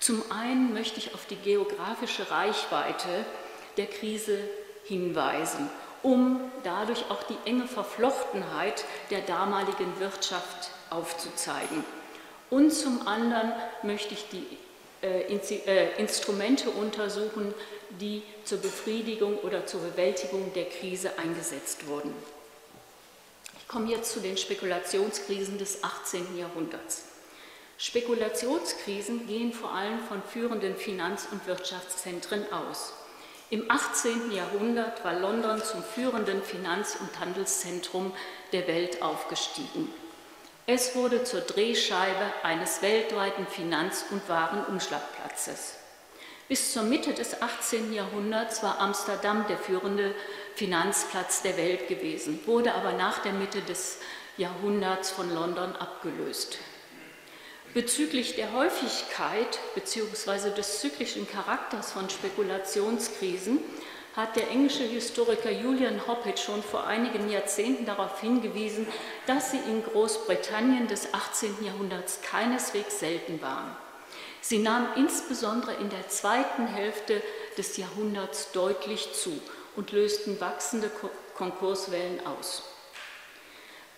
Zum 0.00 0.22
einen 0.30 0.74
möchte 0.74 0.98
ich 0.98 1.14
auf 1.14 1.26
die 1.26 1.36
geografische 1.36 2.30
Reichweite 2.30 3.24
der 3.76 3.86
Krise 3.86 4.38
hinweisen, 4.84 5.68
um 6.02 6.40
dadurch 6.62 7.10
auch 7.10 7.22
die 7.24 7.36
enge 7.44 7.66
Verflochtenheit 7.66 8.84
der 9.10 9.22
damaligen 9.22 9.98
Wirtschaft 9.98 10.70
aufzuzeigen. 10.90 11.84
Und 12.50 12.70
zum 12.72 13.06
anderen 13.08 13.52
möchte 13.82 14.14
ich 14.14 14.28
die 14.28 14.46
äh, 15.02 15.22
äh, 15.22 16.00
Instrumente 16.00 16.70
untersuchen, 16.70 17.52
die 18.00 18.22
zur 18.44 18.58
Befriedigung 18.58 19.38
oder 19.38 19.66
zur 19.66 19.80
Bewältigung 19.80 20.52
der 20.54 20.66
Krise 20.66 21.18
eingesetzt 21.18 21.86
wurden. 21.86 22.14
Ich 23.58 23.68
komme 23.68 23.90
jetzt 23.90 24.12
zu 24.12 24.20
den 24.20 24.36
Spekulationskrisen 24.36 25.58
des 25.58 25.82
18. 25.82 26.38
Jahrhunderts. 26.38 27.04
Spekulationskrisen 27.78 29.26
gehen 29.26 29.52
vor 29.52 29.72
allem 29.72 30.00
von 30.00 30.22
führenden 30.22 30.76
Finanz- 30.76 31.28
und 31.30 31.46
Wirtschaftszentren 31.46 32.50
aus. 32.50 32.94
Im 33.50 33.70
18. 33.70 34.32
Jahrhundert 34.32 35.04
war 35.04 35.12
London 35.12 35.62
zum 35.62 35.82
führenden 35.82 36.42
Finanz- 36.42 36.96
und 36.98 37.20
Handelszentrum 37.20 38.12
der 38.52 38.66
Welt 38.66 39.02
aufgestiegen. 39.02 39.92
Es 40.66 40.96
wurde 40.96 41.22
zur 41.22 41.42
Drehscheibe 41.42 42.32
eines 42.42 42.82
weltweiten 42.82 43.46
Finanz- 43.46 44.06
und 44.10 44.28
Warenumschlagplatzes. 44.28 45.74
Bis 46.48 46.72
zur 46.72 46.82
Mitte 46.82 47.12
des 47.12 47.40
18. 47.42 47.92
Jahrhunderts 47.92 48.62
war 48.62 48.80
Amsterdam 48.80 49.44
der 49.48 49.58
führende 49.58 50.14
Finanzplatz 50.54 51.42
der 51.42 51.56
Welt 51.56 51.88
gewesen, 51.88 52.40
wurde 52.46 52.74
aber 52.74 52.94
nach 52.94 53.18
der 53.18 53.32
Mitte 53.32 53.60
des 53.60 53.98
Jahrhunderts 54.38 55.10
von 55.10 55.32
London 55.32 55.76
abgelöst. 55.76 56.58
Bezüglich 57.76 58.36
der 58.36 58.54
Häufigkeit 58.54 59.58
bzw. 59.74 60.48
des 60.56 60.80
zyklischen 60.80 61.28
Charakters 61.28 61.92
von 61.92 62.08
Spekulationskrisen 62.08 63.58
hat 64.16 64.34
der 64.34 64.48
englische 64.48 64.84
Historiker 64.84 65.50
Julian 65.50 66.06
Hoppet 66.06 66.38
schon 66.38 66.62
vor 66.62 66.86
einigen 66.86 67.28
Jahrzehnten 67.28 67.84
darauf 67.84 68.18
hingewiesen, 68.22 68.86
dass 69.26 69.50
sie 69.50 69.58
in 69.58 69.84
Großbritannien 69.84 70.88
des 70.88 71.12
18. 71.12 71.66
Jahrhunderts 71.66 72.22
keineswegs 72.22 72.98
selten 72.98 73.42
waren. 73.42 73.76
Sie 74.40 74.56
nahmen 74.56 74.88
insbesondere 74.96 75.74
in 75.74 75.90
der 75.90 76.08
zweiten 76.08 76.68
Hälfte 76.68 77.20
des 77.58 77.76
Jahrhunderts 77.76 78.52
deutlich 78.52 79.12
zu 79.12 79.38
und 79.76 79.92
lösten 79.92 80.40
wachsende 80.40 80.90
Konkurswellen 81.34 82.26
aus. 82.26 82.62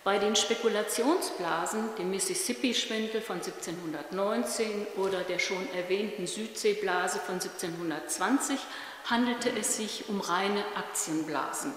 Bei 0.09 0.17
den 0.17 0.35
Spekulationsblasen, 0.35 1.95
dem 1.99 2.09
Mississippi-Schwindel 2.09 3.21
von 3.21 3.35
1719 3.35 4.87
oder 4.97 5.19
der 5.19 5.37
schon 5.37 5.71
erwähnten 5.75 6.25
Südseeblase 6.25 7.19
von 7.19 7.35
1720, 7.35 8.57
handelte 9.05 9.51
es 9.51 9.77
sich 9.77 10.09
um 10.09 10.19
reine 10.19 10.63
Aktienblasen. 10.75 11.75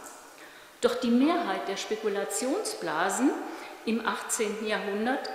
Doch 0.80 0.94
die 0.94 1.10
Mehrheit 1.10 1.68
der 1.68 1.76
Spekulationsblasen 1.76 3.32
im 3.84 4.06
18. 4.06 4.66
Jahrhundert 4.66 5.28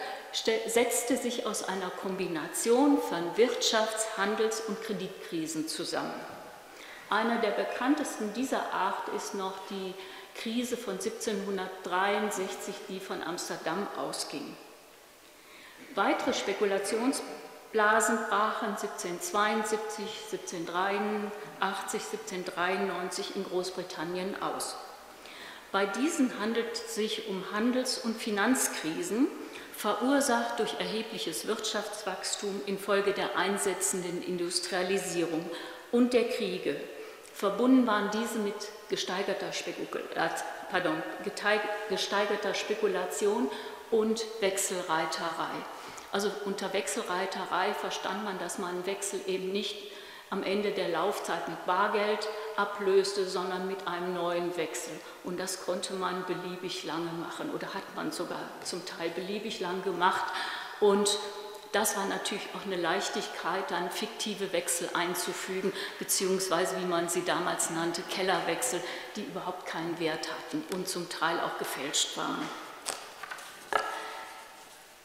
setzte 0.66 1.18
sich 1.18 1.46
aus 1.46 1.70
einer 1.70 1.92
Kombination 2.02 3.00
von 3.00 3.36
Wirtschafts-, 3.36 4.18
Handels- 4.18 4.62
und 4.62 4.82
Kreditkrisen 4.82 5.68
zusammen. 5.68 6.20
Einer 7.12 7.38
der 7.42 7.52
bekanntesten 7.52 8.34
dieser 8.34 8.74
Art 8.74 9.10
ist 9.16 9.36
noch 9.36 9.54
die 9.70 9.94
Krise 10.42 10.78
von 10.78 10.94
1763, 10.94 12.76
die 12.90 13.00
von 13.00 13.24
Amsterdam 13.24 13.88
ausging. 13.98 14.56
Weitere 15.96 16.34
Spekulationsblasen 16.34 18.18
brachen 18.30 18.70
1772, 18.70 20.06
1783, 20.32 22.02
1793 22.02 23.36
in 23.36 23.44
Großbritannien 23.46 24.42
aus. 24.42 24.76
Bei 25.72 25.86
diesen 25.86 26.40
handelt 26.40 26.72
es 26.72 26.96
sich 26.96 27.28
um 27.28 27.44
Handels- 27.52 27.98
und 27.98 28.16
Finanzkrisen, 28.16 29.28
verursacht 29.76 30.60
durch 30.60 30.74
erhebliches 30.80 31.46
Wirtschaftswachstum 31.48 32.62
infolge 32.66 33.14
der 33.14 33.38
einsetzenden 33.38 34.24
Industrialisierung 34.24 35.50
und 35.92 36.14
der 36.14 36.30
Kriege. 36.30 36.80
Verbunden 37.38 37.86
waren 37.86 38.10
diese 38.10 38.40
mit 38.40 38.56
gesteigerter, 38.90 39.52
pardon, 40.72 41.04
gesteigerter 41.90 42.56
Spekulation 42.56 43.52
und 43.92 44.26
Wechselreiterei. 44.40 45.54
Also 46.12 46.32
unter 46.46 46.74
Wechselreiterei 46.74 47.76
verstand 47.76 48.24
man, 48.24 48.40
dass 48.40 48.58
man 48.58 48.88
Wechsel 48.88 49.22
eben 49.28 49.52
nicht 49.52 49.92
am 50.32 50.42
Ende 50.42 50.72
der 50.72 50.90
Laufzeit 50.90 51.48
mit 51.48 51.64
Bargeld 51.68 52.28
ablöste, 52.56 53.28
sondern 53.28 53.68
mit 53.68 53.88
einem 53.88 54.16
neuen 54.16 54.58
Wechsel. 54.58 55.00
Und 55.24 55.40
das 55.40 55.64
konnte 55.64 55.94
man 55.94 56.26
beliebig 56.26 56.86
lange 56.86 57.12
machen 57.22 57.52
oder 57.54 57.72
hat 57.76 57.96
man 57.96 58.12
sogar 58.12 58.42
zum 58.64 58.84
Teil 58.88 59.12
beliebig 59.12 59.60
lang 59.60 59.84
gemacht. 59.84 60.26
Und 60.80 61.20
das 61.72 61.98
war 61.98 62.06
natürlich 62.06 62.48
auch 62.56 62.66
eine 62.66 62.76
Leichtigkeit, 62.76 63.70
dann 63.70 63.90
fiktive 63.90 64.54
Wechsel 64.54 64.90
einzufügen, 64.94 65.74
beziehungsweise 66.00 66.80
wie 66.80 66.86
man 66.86 67.10
sie 67.10 67.24
damals 67.26 67.70
nannte, 67.70 68.02
Kellerwechsel, 68.04 68.82
die 69.16 69.24
überhaupt 69.24 69.66
keinen 69.66 70.00
Wert 70.00 70.30
hatten 70.30 70.64
und 70.74 70.88
zum 70.88 71.10
Teil 71.10 71.40
auch 71.40 71.58
gefälscht 71.58 72.18
waren. 72.18 72.48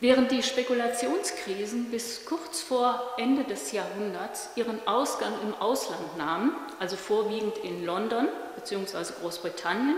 Während 0.03 0.33
die 0.33 0.43
Spekulationskrisen 0.43 1.93
bis 1.93 2.25
kurz 2.25 2.61
vor 2.61 3.15
Ende 3.19 3.45
des 3.45 3.71
Jahrhunderts 3.71 4.51
ihren 4.57 4.85
Ausgang 4.85 5.33
im 5.43 5.55
Ausland 5.55 6.17
nahmen, 6.19 6.57
also 6.81 6.97
vorwiegend 6.97 7.57
in 7.59 7.87
London 7.87 8.27
bzw. 8.57 9.13
Großbritannien, 9.21 9.97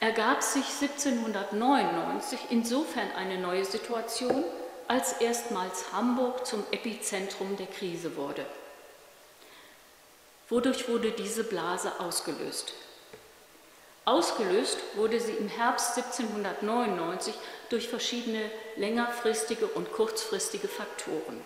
ergab 0.00 0.42
sich 0.42 0.64
1799 0.80 2.38
insofern 2.48 3.10
eine 3.14 3.36
neue 3.36 3.66
Situation, 3.66 4.42
als 4.90 5.12
erstmals 5.20 5.92
Hamburg 5.92 6.44
zum 6.44 6.64
Epizentrum 6.72 7.56
der 7.56 7.68
Krise 7.68 8.16
wurde. 8.16 8.44
Wodurch 10.48 10.88
wurde 10.88 11.12
diese 11.12 11.44
Blase 11.44 11.92
ausgelöst? 12.00 12.72
Ausgelöst 14.04 14.78
wurde 14.96 15.20
sie 15.20 15.30
im 15.30 15.46
Herbst 15.46 15.96
1799 15.96 17.32
durch 17.68 17.88
verschiedene 17.88 18.50
längerfristige 18.74 19.68
und 19.68 19.92
kurzfristige 19.92 20.66
Faktoren. 20.66 21.40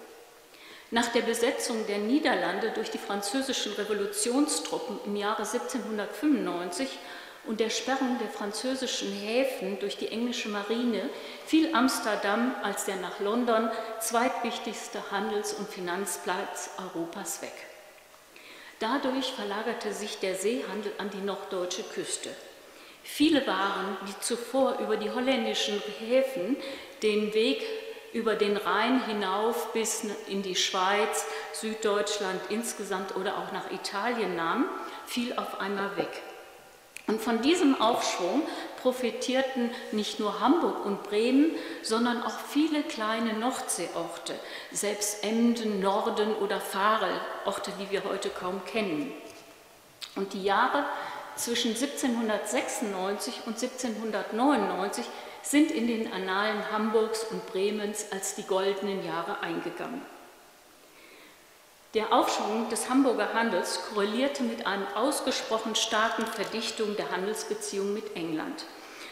Nach 0.91 1.09
der 1.09 1.21
Besetzung 1.21 1.87
der 1.87 1.99
Niederlande 1.99 2.71
durch 2.71 2.91
die 2.91 2.97
französischen 2.97 3.75
Revolutionstruppen 3.75 5.01
im 5.05 5.17
Jahre 5.17 5.43
1795 5.43 6.89
und 7.47 7.61
der 7.61 7.71
Sperrung 7.71 8.19
der 8.19 8.29
französischen 8.29 9.13
Häfen 9.13 9.79
durch 9.79 9.97
die 9.97 10.09
englische 10.09 10.49
Marine 10.49 11.09
fiel 11.47 11.75
Amsterdam 11.75 12.55
als 12.63 12.85
der 12.85 12.97
nach 12.97 13.21
London 13.21 13.71
zweitwichtigste 14.01 15.11
Handels- 15.11 15.53
und 15.53 15.69
Finanzplatz 15.69 16.71
Europas 16.79 17.43
weg. 17.43 17.53
Dadurch 18.81 19.33
verlagerte 19.33 19.93
sich 19.93 20.19
der 20.19 20.35
Seehandel 20.35 20.93
an 20.99 21.11
die 21.11 21.25
norddeutsche 21.25 21.83
Küste. 21.83 22.31
Viele 23.03 23.47
Waren, 23.47 23.97
die 24.09 24.21
zuvor 24.21 24.79
über 24.79 24.97
die 24.97 25.11
holländischen 25.11 25.81
Häfen 26.01 26.57
den 27.03 27.35
Weg 27.35 27.63
über 28.15 28.37
den 28.37 28.57
Rhein 28.57 29.05
hinauf 29.07 29.73
bis 29.73 30.05
in 30.29 30.43
die 30.43 30.55
Schweiz, 30.55 31.27
Süddeutschland 31.53 32.41
insgesamt 32.49 33.17
oder 33.17 33.39
auch 33.39 33.53
nach 33.53 33.71
Italien 33.73 34.37
nahmen, 34.37 34.69
fiel 35.05 35.35
auf 35.37 35.61
einmal 35.61 35.97
weg. 35.97 36.23
Und 37.07 37.21
von 37.21 37.43
diesem 37.43 37.81
Aufschwung 37.81 38.43
profitierten 38.81 39.71
nicht 39.93 40.21
nur 40.21 40.41
Hamburg 40.41 40.87
und 40.87 41.03
Bremen, 41.03 41.51
sondern 41.83 42.23
auch 42.23 42.39
viele 42.51 42.83
kleine 42.83 43.35
Nordseeorte, 43.35 44.35
selbst 44.73 45.23
Emden, 45.23 45.81
Norden 45.81 46.35
oder 46.37 46.61
Farel, 46.61 47.13
Orte, 47.45 47.73
die 47.79 47.91
wir 47.91 48.05
heute 48.05 48.31
kaum 48.31 48.65
kennen. 48.65 49.13
Und 50.17 50.33
die 50.33 50.45
Jahre 50.45 50.85
zwischen 51.37 51.73
1796 51.73 53.43
und 53.47 53.63
1799 53.63 55.05
sind 55.43 55.71
in 55.71 55.87
den 55.87 56.11
Annalen 56.13 56.71
Hamburgs 56.73 57.25
und 57.25 57.47
Bremens 57.47 58.07
als 58.13 58.35
die 58.35 58.45
goldenen 58.45 59.05
Jahre 59.05 59.41
eingegangen. 59.41 60.01
Der 61.95 62.13
Aufschwung 62.13 62.69
des 62.71 62.91
Hamburger 62.91 63.33
Handels 63.35 63.81
korrelierte 63.89 64.43
mit 64.43 64.67
einer 64.67 64.97
ausgesprochen 64.97 65.77
starken 65.77 66.27
Verdichtung 66.27 66.97
der 66.97 67.11
Handelsbeziehungen 67.13 67.95
mit 67.95 68.17
England. 68.17 68.65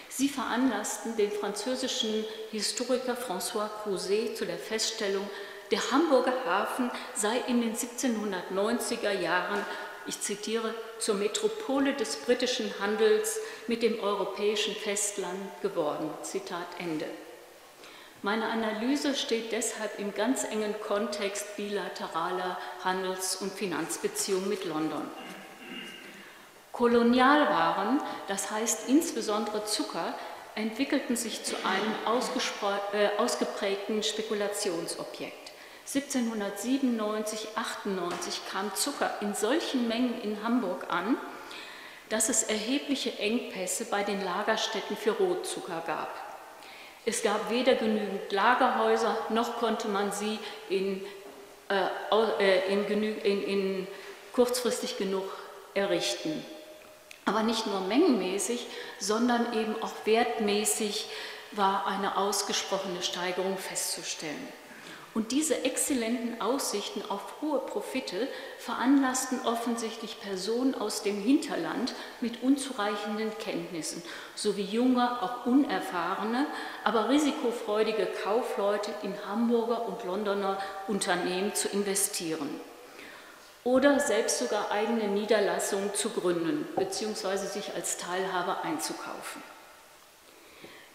Sie 0.08 0.28
veranlassten 0.28 1.16
den 1.16 1.30
französischen 1.30 2.24
Historiker 2.50 3.14
François 3.16 3.68
Crouzet 3.82 4.36
zu 4.36 4.44
der 4.44 4.58
Feststellung, 4.58 5.28
der 5.70 5.90
Hamburger 5.90 6.34
Hafen 6.44 6.90
sei 7.14 7.38
in 7.46 7.62
den 7.62 7.74
1790er 7.74 9.12
Jahren 9.12 9.64
ich 10.06 10.20
zitiere, 10.20 10.74
zur 10.98 11.14
Metropole 11.14 11.94
des 11.94 12.16
britischen 12.16 12.72
Handels 12.80 13.38
mit 13.68 13.82
dem 13.82 14.00
europäischen 14.00 14.74
Festland 14.74 15.60
geworden. 15.62 16.10
Zitat 16.22 16.66
Ende. 16.78 17.06
Meine 18.24 18.46
Analyse 18.46 19.16
steht 19.16 19.50
deshalb 19.50 19.98
im 19.98 20.14
ganz 20.14 20.44
engen 20.44 20.80
Kontext 20.80 21.56
bilateraler 21.56 22.56
Handels- 22.84 23.34
und 23.34 23.52
Finanzbeziehungen 23.52 24.48
mit 24.48 24.64
London. 24.64 25.10
Kolonialwaren, 26.70 28.00
das 28.28 28.52
heißt 28.52 28.88
insbesondere 28.88 29.64
Zucker, 29.64 30.14
entwickelten 30.54 31.16
sich 31.16 31.42
zu 31.42 31.56
einem 31.64 31.92
äh, 32.92 33.08
ausgeprägten 33.18 34.04
Spekulationsobjekt. 34.04 35.50
1797, 35.84 37.48
98 37.56 38.40
kam 38.52 38.72
Zucker 38.76 39.16
in 39.20 39.34
solchen 39.34 39.88
Mengen 39.88 40.20
in 40.22 40.44
Hamburg 40.44 40.86
an, 40.90 41.16
dass 42.08 42.28
es 42.28 42.44
erhebliche 42.44 43.18
Engpässe 43.18 43.86
bei 43.86 44.04
den 44.04 44.24
Lagerstätten 44.24 44.96
für 44.96 45.10
Rotzucker 45.10 45.82
gab. 45.84 46.31
Es 47.04 47.22
gab 47.22 47.50
weder 47.50 47.74
genügend 47.74 48.30
Lagerhäuser, 48.30 49.16
noch 49.30 49.58
konnte 49.58 49.88
man 49.88 50.12
sie 50.12 50.38
in, 50.68 51.04
äh, 51.68 51.86
äh 52.38 52.72
in, 52.72 52.86
in, 52.86 53.42
in 53.42 53.86
kurzfristig 54.32 54.98
genug 54.98 55.24
errichten. 55.74 56.44
Aber 57.24 57.42
nicht 57.42 57.66
nur 57.66 57.80
mengenmäßig, 57.80 58.66
sondern 58.98 59.52
eben 59.52 59.80
auch 59.82 59.92
wertmäßig 60.04 61.08
war 61.52 61.86
eine 61.86 62.16
ausgesprochene 62.16 63.02
Steigerung 63.02 63.58
festzustellen. 63.58 64.48
Und 65.14 65.30
diese 65.30 65.64
exzellenten 65.64 66.40
Aussichten 66.40 67.02
auf 67.10 67.42
hohe 67.42 67.58
Profite 67.58 68.28
veranlassten 68.58 69.40
offensichtlich 69.44 70.20
Personen 70.20 70.74
aus 70.74 71.02
dem 71.02 71.20
Hinterland 71.20 71.94
mit 72.22 72.42
unzureichenden 72.42 73.30
Kenntnissen 73.38 74.02
sowie 74.34 74.62
junge, 74.62 75.22
auch 75.22 75.44
unerfahrene, 75.44 76.46
aber 76.82 77.10
risikofreudige 77.10 78.08
Kaufleute 78.24 78.90
in 79.02 79.14
Hamburger 79.28 79.86
und 79.86 80.02
Londoner 80.04 80.58
Unternehmen 80.88 81.54
zu 81.54 81.68
investieren 81.68 82.48
oder 83.64 84.00
selbst 84.00 84.38
sogar 84.38 84.70
eigene 84.70 85.08
Niederlassungen 85.08 85.94
zu 85.94 86.10
gründen 86.10 86.66
bzw. 86.76 87.36
sich 87.36 87.74
als 87.74 87.96
Teilhaber 87.96 88.62
einzukaufen. 88.64 89.42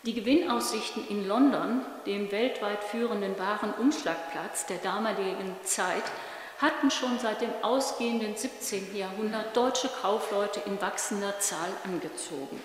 Die 0.04 0.14
Gewinnaussichten 0.14 1.08
in 1.10 1.28
London, 1.28 1.82
dem 2.06 2.32
weltweit 2.32 2.84
führenden 2.84 3.38
Warenumschlagplatz 3.38 4.66
der 4.68 4.78
damaligen 4.78 5.56
Zeit, 5.64 6.04
hatten 6.60 6.90
schon 6.90 7.20
seit 7.20 7.42
dem 7.42 7.52
ausgehenden 7.62 8.36
17. 8.36 8.96
Jahrhundert 8.96 9.56
deutsche 9.56 9.90
Kaufleute 10.02 10.62
in 10.66 10.80
wachsender 10.82 11.40
Zahl 11.40 11.70
angezogen. 11.84 12.62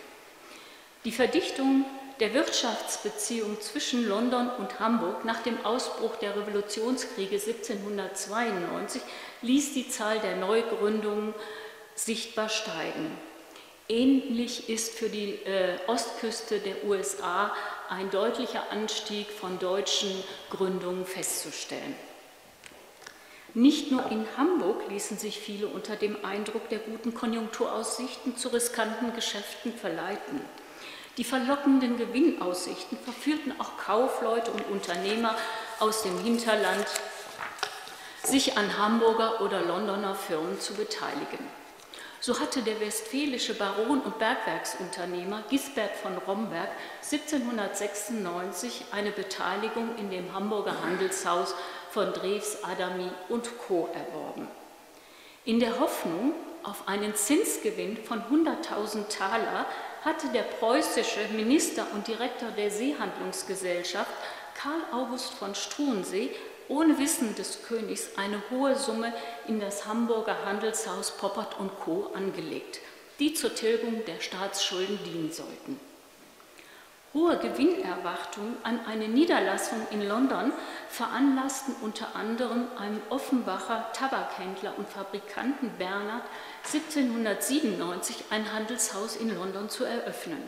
Die 1.05 1.13
Verdichtung 1.13 1.85
der 2.21 2.35
Wirtschaftsbeziehung 2.35 3.61
zwischen 3.61 4.09
London 4.09 4.49
und 4.59 4.79
Hamburg 4.79 5.25
nach 5.25 5.43
dem 5.43 5.65
Ausbruch 5.65 6.17
der 6.17 6.37
Revolutionskriege 6.37 7.35
1792 7.35 9.03
ließ 9.43 9.75
die 9.75 9.89
Zahl 9.89 10.21
der 10.21 10.37
Neugründungen 10.37 11.35
sichtbar 11.95 12.49
steigen. 12.49 13.11
Ähnlich 13.93 14.71
ist 14.71 14.95
für 14.95 15.11
die 15.11 15.35
äh, 15.45 15.77
Ostküste 15.87 16.61
der 16.61 16.83
USA 16.87 17.55
ein 17.91 18.11
deutlicher 18.11 18.71
Anstieg 18.71 19.27
von 19.29 19.59
deutschen 19.59 20.11
Gründungen 20.49 21.05
festzustellen. 21.05 21.95
Nicht 23.53 23.93
nur 23.93 24.11
in 24.11 24.25
Hamburg 24.39 24.89
ließen 24.89 25.19
sich 25.19 25.39
viele 25.39 25.67
unter 25.67 25.97
dem 25.97 26.17
Eindruck 26.25 26.71
der 26.71 26.79
guten 26.79 27.13
Konjunkturaussichten 27.13 28.35
zu 28.35 28.49
riskanten 28.49 29.15
Geschäften 29.15 29.75
verleiten. 29.75 30.41
Die 31.19 31.25
verlockenden 31.25 31.99
Gewinnaussichten 31.99 32.97
verführten 32.97 33.53
auch 33.61 33.77
Kaufleute 33.77 34.53
und 34.53 34.71
Unternehmer 34.71 35.37
aus 35.81 36.03
dem 36.03 36.19
Hinterland, 36.21 36.87
sich 38.25 38.57
an 38.57 38.79
Hamburger 38.79 39.43
oder 39.43 39.61
Londoner 39.61 40.15
Firmen 40.15 40.59
zu 40.59 40.73
beteiligen. 40.73 41.62
So 42.25 42.39
hatte 42.39 42.63
der 42.63 42.79
westfälische 42.79 43.55
Baron 43.55 44.01
und 44.01 44.21
Bergwerksunternehmer 44.21 45.43
Gisbert 45.51 45.97
von 45.97 46.17
Romberg 46.19 46.69
1796 47.03 48.85
eine 48.93 49.11
Beteiligung 49.11 49.97
in 49.99 50.09
dem 50.09 50.33
Hamburger 50.33 50.81
Handelshaus 50.85 51.53
von 51.91 52.13
Drews, 52.13 52.63
Adami 52.63 53.11
und 53.29 53.59
Co. 53.59 53.89
erworben. 53.93 54.47
In 55.45 55.59
der 55.59 55.81
Hoffnung 55.81 56.35
auf 56.63 56.87
einen 56.87 57.17
Zinsgewinn 57.17 57.97
von 57.97 58.23
100.000 58.23 59.09
Taler 59.09 59.67
hatte 60.05 60.29
der 60.29 60.43
preußische 60.43 61.27
Minister 61.35 61.89
und 61.93 62.07
Direktor 62.07 62.51
der 62.51 62.71
Seehandlungsgesellschaft 62.71 64.13
Karl 64.55 64.81
August 64.93 65.35
von 65.35 65.57
Struensee 65.57 66.31
ohne 66.69 66.99
Wissen 66.99 67.35
des 67.35 67.63
Königs 67.67 68.11
eine 68.17 68.43
hohe 68.51 68.77
Summe 68.77 69.13
in 69.47 69.61
das 69.61 69.87
Hamburger 69.87 70.45
Handelshaus 70.45 71.17
Poppert 71.17 71.59
und 71.59 71.71
Co. 71.81 72.11
angelegt, 72.15 72.81
die 73.19 73.35
zur 73.35 73.55
Tilgung 73.55 74.05
der 74.07 74.21
Staatsschulden 74.21 74.99
dienen 75.05 75.33
sollten. 75.33 75.79
Hohe 77.15 77.37
Gewinnerwartungen 77.37 78.57
an 78.63 78.81
eine 78.87 79.07
Niederlassung 79.07 79.87
in 79.91 80.09
London 80.09 80.51
veranlassten 80.89 81.75
unter 81.83 82.17
anderem 82.17 82.69
einen 82.79 83.03
Offenbacher 83.11 83.93
Tabakhändler 83.93 84.73
und 84.79 84.89
Fabrikanten 84.89 85.71
Bernhard 85.77 86.25
1797 86.65 88.17
ein 88.31 88.51
Handelshaus 88.51 89.17
in 89.17 89.35
London 89.35 89.69
zu 89.69 89.85
eröffnen. 89.85 90.43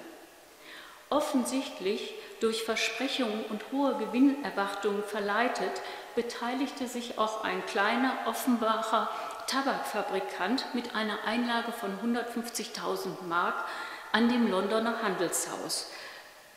Offensichtlich 1.11 2.15
durch 2.41 2.63
Versprechungen 2.63 3.45
und 3.51 3.63
hohe 3.71 3.97
Gewinnerwartungen 3.99 5.03
verleitet, 5.03 5.83
beteiligte 6.15 6.87
sich 6.87 7.19
auch 7.19 7.45
ein 7.45 7.65
kleiner 7.67 8.13
Offenbacher 8.27 9.09
Tabakfabrikant 9.47 10.75
mit 10.75 10.95
einer 10.95 11.25
Einlage 11.27 11.73
von 11.73 11.91
150.000 11.99 13.25
Mark 13.29 13.55
an 14.13 14.29
dem 14.29 14.51
Londoner 14.51 15.03
Handelshaus 15.03 15.91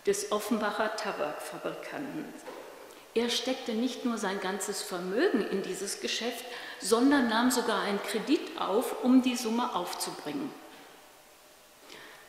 des 0.05 0.31
Offenbacher 0.31 0.95
Tabakfabrikanten. 0.95 2.25
Er 3.13 3.29
steckte 3.29 3.73
nicht 3.73 4.05
nur 4.05 4.17
sein 4.17 4.39
ganzes 4.39 4.83
Vermögen 4.83 5.45
in 5.49 5.63
dieses 5.63 6.01
Geschäft, 6.01 6.45
sondern 6.79 7.27
nahm 7.27 7.49
sogar 7.49 7.81
einen 7.81 8.01
Kredit 8.03 8.59
auf, 8.59 9.03
um 9.03 9.23
die 9.23 9.35
Summe 9.35 9.75
aufzubringen. 9.75 10.51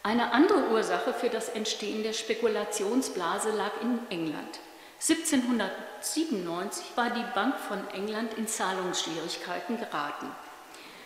Eine 0.02 0.32
andere 0.32 0.70
Ursache 0.70 1.12
für 1.12 1.28
das 1.28 1.50
Entstehen 1.50 2.02
der 2.02 2.14
Spekulationsblase 2.14 3.50
lag 3.50 3.72
in 3.82 3.98
England. 4.08 4.60
1797 5.00 6.96
war 6.96 7.10
die 7.10 7.24
Bank 7.34 7.56
von 7.56 7.88
England 7.90 8.34
in 8.34 8.48
Zahlungsschwierigkeiten 8.48 9.78
geraten. 9.78 10.28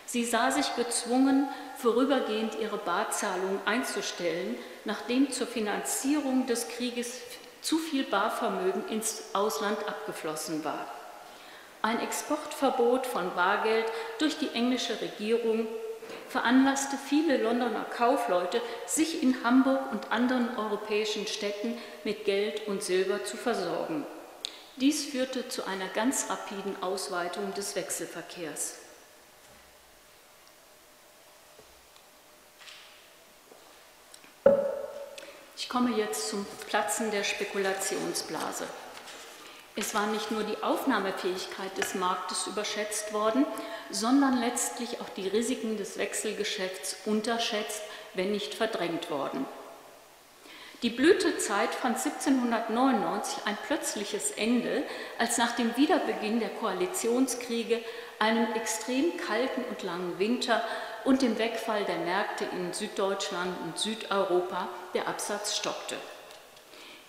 Sie 0.05 0.25
sah 0.25 0.49
sich 0.51 0.75
gezwungen, 0.75 1.47
vorübergehend 1.77 2.55
ihre 2.59 2.77
Barzahlungen 2.77 3.59
einzustellen, 3.65 4.57
nachdem 4.85 5.31
zur 5.31 5.47
Finanzierung 5.47 6.47
des 6.47 6.67
Krieges 6.69 7.21
zu 7.61 7.77
viel 7.77 8.03
Barvermögen 8.03 8.87
ins 8.89 9.23
Ausland 9.33 9.77
abgeflossen 9.87 10.65
war. 10.65 10.87
Ein 11.81 11.99
Exportverbot 11.99 13.05
von 13.05 13.33
Bargeld 13.35 13.85
durch 14.17 14.37
die 14.37 14.49
englische 14.53 14.99
Regierung 15.01 15.67
veranlasste 16.29 16.97
viele 16.97 17.37
Londoner 17.37 17.85
Kaufleute, 17.85 18.61
sich 18.85 19.23
in 19.23 19.43
Hamburg 19.43 19.91
und 19.91 20.11
anderen 20.11 20.57
europäischen 20.57 21.27
Städten 21.27 21.77
mit 22.03 22.25
Geld 22.25 22.67
und 22.67 22.83
Silber 22.83 23.23
zu 23.23 23.37
versorgen. 23.37 24.05
Dies 24.77 25.05
führte 25.05 25.47
zu 25.49 25.65
einer 25.65 25.87
ganz 25.89 26.29
rapiden 26.29 26.81
Ausweitung 26.81 27.53
des 27.53 27.75
Wechselverkehrs. 27.75 28.77
Ich 35.55 35.69
komme 35.69 35.95
jetzt 35.95 36.29
zum 36.29 36.45
Platzen 36.67 37.11
der 37.11 37.23
Spekulationsblase. 37.23 38.65
Es 39.75 39.95
war 39.95 40.05
nicht 40.07 40.29
nur 40.29 40.43
die 40.43 40.61
Aufnahmefähigkeit 40.61 41.75
des 41.77 41.95
Marktes 41.95 42.45
überschätzt 42.45 43.11
worden, 43.11 43.45
sondern 43.89 44.39
letztlich 44.39 45.01
auch 45.01 45.09
die 45.09 45.27
Risiken 45.27 45.77
des 45.77 45.97
Wechselgeschäfts 45.97 46.97
unterschätzt, 47.05 47.81
wenn 48.13 48.31
nicht 48.31 48.53
verdrängt 48.53 49.09
worden. 49.09 49.45
Die 50.83 50.89
Blütezeit 50.89 51.73
fand 51.73 51.97
1799 51.97 53.45
ein 53.45 53.57
plötzliches 53.65 54.31
Ende, 54.31 54.83
als 55.17 55.37
nach 55.37 55.55
dem 55.55 55.75
Wiederbeginn 55.77 56.39
der 56.39 56.49
Koalitionskriege, 56.49 57.79
einem 58.19 58.53
extrem 58.53 59.17
kalten 59.17 59.63
und 59.69 59.81
langen 59.81 60.19
Winter 60.19 60.61
und 61.05 61.21
dem 61.21 61.39
Wegfall 61.39 61.85
der 61.85 61.97
Märkte 61.97 62.45
in 62.51 62.73
Süddeutschland 62.73 63.55
und 63.63 63.79
Südeuropa 63.79 64.67
der 64.93 65.07
Absatz 65.07 65.55
stockte. 65.55 65.95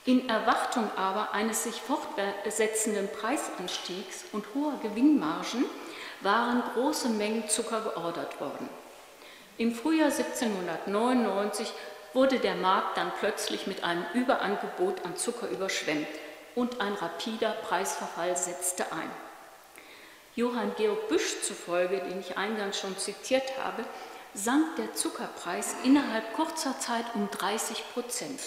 In 0.07 0.29
Erwartung 0.29 0.91
aber 0.97 1.33
eines 1.33 1.65
sich 1.65 1.81
fortsetzenden 1.81 3.09
Preisanstiegs 3.09 4.27
und 4.33 4.45
hoher 4.55 4.79
Gewinnmargen 4.83 5.65
waren 6.21 6.63
große 6.75 7.09
Mengen 7.09 7.49
Zucker 7.49 7.81
geordert 7.81 8.39
worden. 8.39 8.69
Im 9.57 9.75
Frühjahr 9.75 10.11
1799 10.11 11.73
wurde 12.13 12.39
der 12.39 12.55
Markt 12.55 12.99
dann 12.99 13.13
plötzlich 13.19 13.67
mit 13.67 13.83
einem 13.83 14.05
Überangebot 14.13 15.05
an 15.07 15.17
Zucker 15.17 15.49
überschwemmt 15.49 16.09
und 16.55 16.83
ein 16.83 16.93
rapider 16.93 17.53
Preisverfall 17.67 18.37
setzte 18.37 18.93
ein. 18.93 19.11
Johann 20.37 20.75
Georg 20.77 21.09
Büsch 21.09 21.41
zufolge, 21.43 21.99
den 21.99 22.21
ich 22.21 22.37
eingangs 22.37 22.79
schon 22.79 22.99
zitiert 22.99 23.53
habe, 23.63 23.85
sank 24.35 24.77
der 24.77 24.93
Zuckerpreis 24.93 25.77
innerhalb 25.83 26.35
kurzer 26.35 26.79
Zeit 26.79 27.07
um 27.15 27.31
30 27.31 27.85
Prozent. 27.95 28.41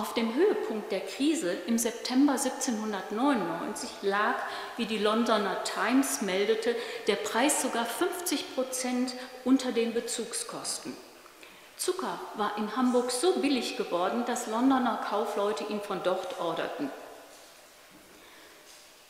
Auf 0.00 0.14
dem 0.14 0.34
Höhepunkt 0.34 0.90
der 0.92 1.00
Krise 1.00 1.52
im 1.66 1.76
September 1.76 2.32
1799 2.32 3.90
lag, 4.00 4.36
wie 4.78 4.86
die 4.86 4.96
Londoner 4.96 5.62
Times 5.62 6.22
meldete, 6.22 6.74
der 7.06 7.16
Preis 7.16 7.60
sogar 7.60 7.84
50 7.84 8.54
Prozent 8.54 9.12
unter 9.44 9.72
den 9.72 9.92
Bezugskosten. 9.92 10.96
Zucker 11.76 12.18
war 12.36 12.56
in 12.56 12.74
Hamburg 12.76 13.10
so 13.10 13.40
billig 13.40 13.76
geworden, 13.76 14.24
dass 14.24 14.46
Londoner 14.46 15.04
Kaufleute 15.06 15.64
ihn 15.64 15.82
von 15.82 16.02
dort 16.02 16.40
orderten. 16.40 16.90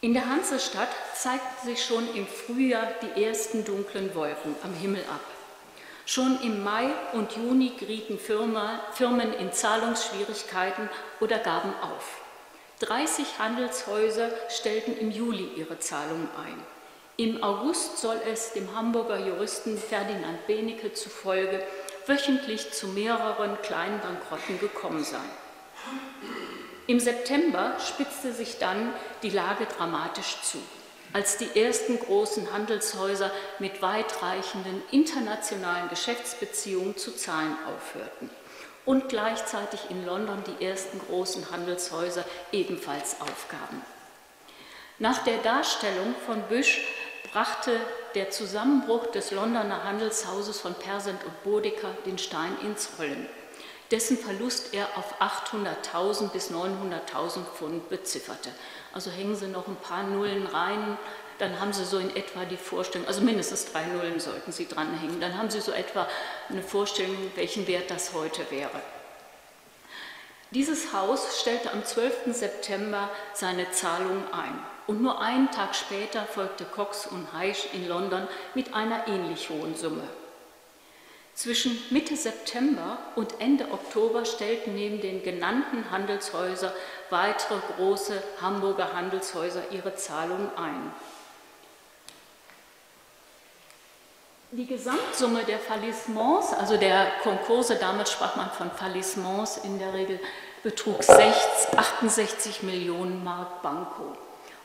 In 0.00 0.12
der 0.12 0.28
Hansestadt 0.28 0.90
zeigten 1.14 1.68
sich 1.68 1.84
schon 1.84 2.12
im 2.16 2.26
Frühjahr 2.26 2.88
die 3.00 3.22
ersten 3.22 3.64
dunklen 3.64 4.12
Wolken 4.16 4.56
am 4.64 4.74
Himmel 4.74 5.04
ab. 5.04 5.20
Schon 6.06 6.40
im 6.42 6.64
Mai 6.64 6.90
und 7.12 7.36
Juni 7.36 7.72
gerieten 7.78 8.18
Firmen 8.18 9.32
in 9.34 9.52
Zahlungsschwierigkeiten 9.52 10.88
oder 11.20 11.38
gaben 11.38 11.72
auf. 11.82 12.20
30 12.80 13.38
Handelshäuser 13.38 14.30
stellten 14.48 14.96
im 14.96 15.10
Juli 15.10 15.50
ihre 15.56 15.78
Zahlungen 15.78 16.28
ein. 16.42 16.62
Im 17.16 17.42
August 17.42 17.98
soll 17.98 18.18
es 18.32 18.54
dem 18.54 18.74
Hamburger 18.74 19.18
Juristen 19.18 19.76
Ferdinand 19.76 20.46
Benecke 20.46 20.94
zufolge 20.94 21.62
wöchentlich 22.06 22.72
zu 22.72 22.88
mehreren 22.88 23.60
kleinen 23.62 24.00
Bankrotten 24.00 24.58
gekommen 24.58 25.04
sein. 25.04 25.20
Im 26.86 26.98
September 26.98 27.76
spitzte 27.78 28.32
sich 28.32 28.58
dann 28.58 28.94
die 29.22 29.30
Lage 29.30 29.66
dramatisch 29.66 30.38
zu 30.42 30.58
als 31.12 31.36
die 31.36 31.60
ersten 31.60 31.98
großen 31.98 32.52
Handelshäuser 32.52 33.30
mit 33.58 33.82
weitreichenden 33.82 34.82
internationalen 34.90 35.88
Geschäftsbeziehungen 35.88 36.96
zu 36.96 37.12
zahlen 37.12 37.56
aufhörten 37.66 38.30
und 38.84 39.08
gleichzeitig 39.08 39.80
in 39.90 40.06
London 40.06 40.42
die 40.46 40.64
ersten 40.64 40.98
großen 40.98 41.50
Handelshäuser 41.50 42.24
ebenfalls 42.52 43.20
aufgaben. 43.20 43.82
Nach 44.98 45.24
der 45.24 45.38
Darstellung 45.38 46.14
von 46.26 46.42
Büsch 46.42 46.82
brachte 47.32 47.78
der 48.14 48.30
Zusammenbruch 48.30 49.06
des 49.06 49.30
Londoner 49.30 49.84
Handelshauses 49.84 50.60
von 50.60 50.74
Persent 50.74 51.24
und 51.24 51.42
Bodecker 51.42 51.90
den 52.06 52.18
Stein 52.18 52.56
ins 52.64 52.90
Rollen, 52.98 53.26
dessen 53.90 54.16
Verlust 54.16 54.72
er 54.72 54.86
auf 54.96 55.20
800.000 55.20 56.28
bis 56.28 56.50
900.000 56.50 57.44
Pfund 57.44 57.88
bezifferte. 57.88 58.50
Also 58.92 59.10
hängen 59.10 59.36
Sie 59.36 59.48
noch 59.48 59.66
ein 59.66 59.76
paar 59.76 60.04
Nullen 60.04 60.46
rein, 60.46 60.96
dann 61.38 61.58
haben 61.58 61.72
Sie 61.72 61.84
so 61.84 61.98
in 61.98 62.14
etwa 62.14 62.44
die 62.44 62.56
Vorstellung, 62.56 63.08
also 63.08 63.22
mindestens 63.22 63.72
drei 63.72 63.86
Nullen 63.86 64.20
sollten 64.20 64.52
Sie 64.52 64.68
dranhängen, 64.68 65.20
dann 65.20 65.36
haben 65.36 65.50
Sie 65.50 65.60
so 65.60 65.72
etwa 65.72 66.06
eine 66.48 66.62
Vorstellung, 66.62 67.16
welchen 67.34 67.66
Wert 67.66 67.90
das 67.90 68.12
heute 68.12 68.48
wäre. 68.50 68.80
Dieses 70.52 70.92
Haus 70.92 71.40
stellte 71.40 71.72
am 71.72 71.84
12. 71.84 72.34
September 72.34 73.08
seine 73.34 73.70
Zahlung 73.70 74.24
ein 74.32 74.58
und 74.88 75.00
nur 75.00 75.20
einen 75.20 75.50
Tag 75.52 75.76
später 75.76 76.24
folgte 76.24 76.64
Cox 76.64 77.06
und 77.06 77.32
Heisch 77.32 77.68
in 77.72 77.86
London 77.86 78.26
mit 78.54 78.74
einer 78.74 79.06
ähnlich 79.06 79.48
hohen 79.48 79.76
Summe. 79.76 80.02
Zwischen 81.40 81.82
Mitte 81.88 82.16
September 82.16 82.98
und 83.16 83.40
Ende 83.40 83.72
Oktober 83.72 84.26
stellten 84.26 84.74
neben 84.74 85.00
den 85.00 85.22
genannten 85.22 85.90
Handelshäusern 85.90 86.70
weitere 87.08 87.54
große 87.76 88.22
Hamburger 88.42 88.92
Handelshäuser 88.92 89.62
ihre 89.70 89.94
Zahlungen 89.94 90.50
ein. 90.58 90.92
Die 94.50 94.66
Gesamtsumme 94.66 95.44
der 95.44 95.58
Fallissements, 95.58 96.52
also 96.52 96.76
der 96.76 97.10
Konkurse, 97.22 97.76
damals 97.76 98.12
sprach 98.12 98.36
man 98.36 98.50
von 98.50 98.70
Fallissements 98.70 99.56
in 99.64 99.78
der 99.78 99.94
Regel, 99.94 100.20
betrug 100.62 100.98
68 101.08 102.62
Millionen 102.64 103.24
Mark 103.24 103.62
Banco. 103.62 104.14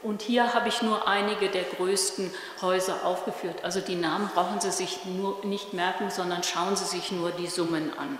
Und 0.06 0.22
hier 0.22 0.54
habe 0.54 0.70
ich 0.70 0.84
nur 0.84 1.08
einige 1.08 1.50
der 1.50 1.64
größten 1.64 2.32
Häuser 2.62 3.04
aufgeführt. 3.06 3.64
Also 3.64 3.82
die 3.82 3.96
Namen 3.96 4.30
brauchen 4.36 4.62
Sie 4.62 4.70
sich 4.70 5.04
nur 5.06 5.44
nicht 5.44 5.74
merken, 5.74 6.12
sondern 6.12 6.44
schauen 6.44 6.76
Sie 6.76 6.86
sich 6.86 7.12
nur 7.12 7.32
die 7.32 7.48
Summen 7.48 7.92
an. 7.98 8.20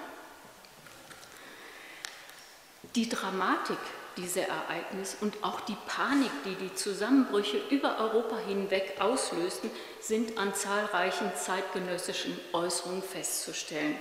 Die 2.96 3.08
Dramatik 3.08 3.78
dieser 4.18 4.48
Ereignis 4.48 5.16
und 5.22 5.44
auch 5.44 5.62
die 5.62 5.78
Panik, 5.86 6.32
die 6.46 6.56
die 6.56 6.74
Zusammenbrüche 6.74 7.62
über 7.70 8.00
Europa 8.00 8.38
hinweg 8.48 8.96
auslösten, 9.00 9.70
sind 10.00 10.40
an 10.40 10.56
zahlreichen 10.56 11.32
zeitgenössischen 11.36 12.36
Äußerungen 12.52 13.04
festzustellen. 13.04 13.96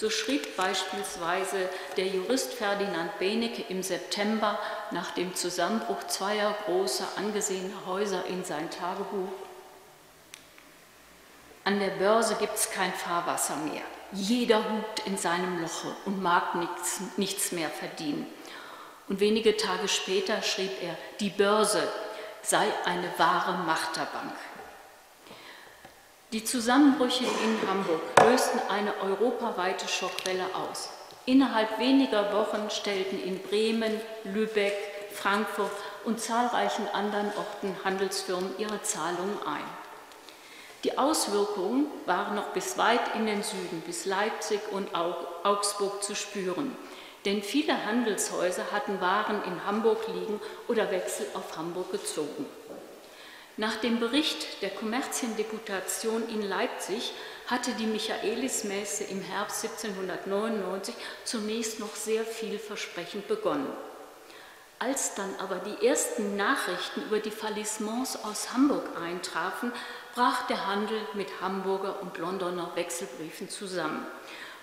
So 0.00 0.08
schrieb 0.08 0.56
beispielsweise 0.56 1.68
der 1.98 2.06
Jurist 2.06 2.54
Ferdinand 2.54 3.18
Benecke 3.18 3.62
im 3.68 3.82
September 3.82 4.58
nach 4.92 5.10
dem 5.10 5.34
Zusammenbruch 5.34 6.02
zweier 6.04 6.56
großer 6.64 7.06
angesehener 7.16 7.84
Häuser 7.84 8.24
in 8.24 8.42
sein 8.42 8.70
Tagebuch, 8.70 9.28
an 11.64 11.80
der 11.80 11.90
Börse 11.90 12.36
gibt 12.36 12.54
es 12.54 12.70
kein 12.70 12.94
Fahrwasser 12.94 13.56
mehr. 13.56 13.82
Jeder 14.12 14.64
hupt 14.72 15.06
in 15.06 15.18
seinem 15.18 15.60
Loche 15.60 15.94
und 16.06 16.22
mag 16.22 16.54
nichts, 16.54 17.02
nichts 17.18 17.52
mehr 17.52 17.68
verdienen. 17.68 18.26
Und 19.06 19.20
wenige 19.20 19.58
Tage 19.58 19.86
später 19.86 20.40
schrieb 20.40 20.72
er, 20.82 20.96
die 21.20 21.28
Börse 21.28 21.86
sei 22.40 22.66
eine 22.86 23.12
wahre 23.18 23.52
Machterbank. 23.64 24.32
Die 26.32 26.44
Zusammenbrüche 26.44 27.24
in 27.24 27.68
Hamburg 27.68 28.00
lösten 28.24 28.60
eine 28.68 28.92
europaweite 29.02 29.88
Schockwelle 29.88 30.44
aus. 30.54 30.88
Innerhalb 31.26 31.80
weniger 31.80 32.32
Wochen 32.32 32.70
stellten 32.70 33.20
in 33.20 33.40
Bremen, 33.40 34.00
Lübeck, 34.22 34.74
Frankfurt 35.12 35.72
und 36.04 36.20
zahlreichen 36.20 36.86
anderen 36.92 37.32
Orten 37.36 37.74
Handelsfirmen 37.82 38.54
ihre 38.58 38.80
Zahlungen 38.82 39.38
ein. 39.44 39.64
Die 40.84 40.96
Auswirkungen 40.96 41.86
waren 42.06 42.36
noch 42.36 42.50
bis 42.50 42.78
weit 42.78 43.16
in 43.16 43.26
den 43.26 43.42
Süden, 43.42 43.82
bis 43.84 44.06
Leipzig 44.06 44.60
und 44.70 44.88
Augsburg 44.94 46.00
zu 46.04 46.14
spüren. 46.14 46.76
Denn 47.24 47.42
viele 47.42 47.84
Handelshäuser 47.84 48.70
hatten 48.70 49.00
Waren 49.00 49.42
in 49.42 49.66
Hamburg 49.66 50.06
liegen 50.06 50.40
oder 50.68 50.92
Wechsel 50.92 51.26
auf 51.34 51.56
Hamburg 51.56 51.90
gezogen. 51.90 52.46
Nach 53.60 53.76
dem 53.76 54.00
Bericht 54.00 54.62
der 54.62 54.70
Kommerziendeputation 54.70 56.26
in 56.30 56.40
Leipzig 56.40 57.12
hatte 57.46 57.72
die 57.72 57.84
Michaelismesse 57.84 59.04
im 59.04 59.20
Herbst 59.20 59.62
1799 59.64 60.94
zunächst 61.24 61.78
noch 61.78 61.94
sehr 61.94 62.24
vielversprechend 62.24 63.28
begonnen. 63.28 63.70
Als 64.78 65.14
dann 65.14 65.28
aber 65.40 65.56
die 65.56 65.86
ersten 65.86 66.36
Nachrichten 66.36 67.02
über 67.02 67.18
die 67.18 67.30
Fallissements 67.30 68.24
aus 68.24 68.54
Hamburg 68.54 68.98
eintrafen, 68.98 69.72
brach 70.14 70.46
der 70.46 70.66
Handel 70.66 70.98
mit 71.12 71.28
Hamburger 71.42 72.00
und 72.00 72.16
Londoner 72.16 72.74
Wechselbriefen 72.76 73.50
zusammen, 73.50 74.06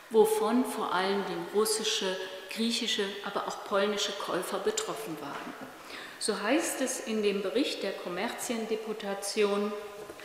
wovon 0.10 0.66
vor 0.66 0.92
allem 0.92 1.24
russische, 1.54 2.18
griechische, 2.50 3.08
aber 3.26 3.48
auch 3.48 3.64
polnische 3.66 4.14
Käufer 4.14 4.58
betroffen 4.58 5.16
waren. 5.22 5.77
So 6.20 6.42
heißt 6.42 6.82
es 6.82 7.02
in 7.02 7.22
dem 7.22 7.42
Bericht 7.44 7.84
der 7.84 7.94
Kommerziendeputation 7.94 9.72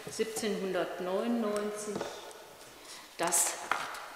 1799, 0.07 1.95
dass 3.19 3.55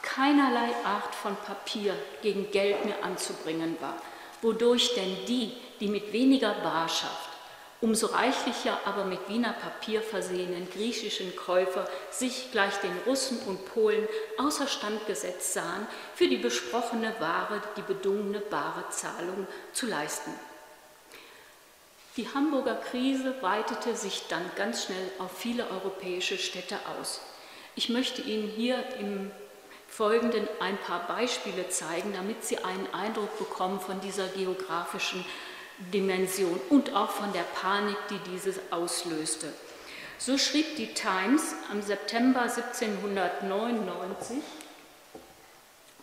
keinerlei 0.03 0.71
Art 0.85 1.15
von 1.15 1.37
Papier 1.37 1.95
gegen 2.23 2.51
Geld 2.51 2.85
mehr 2.87 3.05
anzubringen 3.05 3.77
war, 3.81 4.01
wodurch 4.41 4.95
denn 4.95 5.27
die, 5.27 5.53
die 5.79 5.89
mit 5.89 6.13
weniger 6.13 6.55
Barschaft, 6.55 7.29
umso 7.83 8.07
reichlicher 8.07 8.81
aber 8.87 9.05
mit 9.05 9.29
Wiener 9.29 9.53
Papier 9.53 10.01
versehenen 10.01 10.71
griechischen 10.71 11.37
Käufer 11.37 11.87
sich 12.11 12.51
gleich 12.53 12.75
den 12.79 12.97
Russen 13.07 13.39
und 13.41 13.67
Polen 13.67 14.09
außerstand 14.39 15.07
gesetzt 15.07 15.53
sahen, 15.53 15.87
für 16.15 16.27
die 16.27 16.39
besprochene 16.39 17.15
Ware 17.21 17.61
die 17.77 17.83
bedungene 17.83 18.41
bare 18.41 18.89
Zahlung 18.89 19.47
zu 19.75 19.87
leisten. 19.87 20.33
Die 22.17 22.33
Hamburger 22.33 22.77
Krise 22.77 23.35
weitete 23.43 23.95
sich 23.95 24.23
dann 24.29 24.43
ganz 24.57 24.85
schnell 24.85 25.11
auf 25.19 25.37
viele 25.37 25.69
europäische 25.69 26.39
Städte 26.39 26.79
aus. 26.99 27.21
Ich 27.75 27.91
möchte 27.91 28.23
Ihnen 28.23 28.49
hier 28.49 28.83
im 28.99 29.31
Folgenden 29.87 30.49
ein 30.59 30.79
paar 30.79 31.07
Beispiele 31.07 31.69
zeigen, 31.69 32.15
damit 32.15 32.43
Sie 32.43 32.57
einen 32.59 32.93
Eindruck 32.95 33.39
bekommen 33.39 33.81
von 33.81 34.01
dieser 34.01 34.29
geografischen 34.29 35.27
Dimension 35.93 36.59
und 36.71 36.95
auch 36.95 37.11
von 37.11 37.35
der 37.35 37.43
Panik, 37.43 37.99
die 38.09 38.31
dieses 38.31 38.61
auslöste. 38.71 39.53
So 40.17 40.39
schrieb 40.39 40.77
die 40.77 40.95
Times 40.95 41.55
am 41.71 41.83
September 41.83 42.43
1799, 42.43 44.39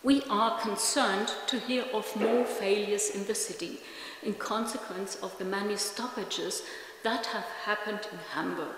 We 0.03 0.21
are 0.29 0.59
concerned 0.61 1.33
to 1.47 1.57
hear 1.57 1.85
of 1.93 2.15
more 2.17 2.45
failures 2.45 3.09
in 3.09 3.25
the 3.25 3.33
city 3.33 3.79
in 4.25 4.33
consequence 4.35 5.17
of 5.21 5.37
the 5.37 5.45
many 5.45 5.77
stoppages 5.77 6.63
that 7.03 7.25
have 7.27 7.45
happened 7.65 8.07
in 8.11 8.19
Hamburg. 8.33 8.75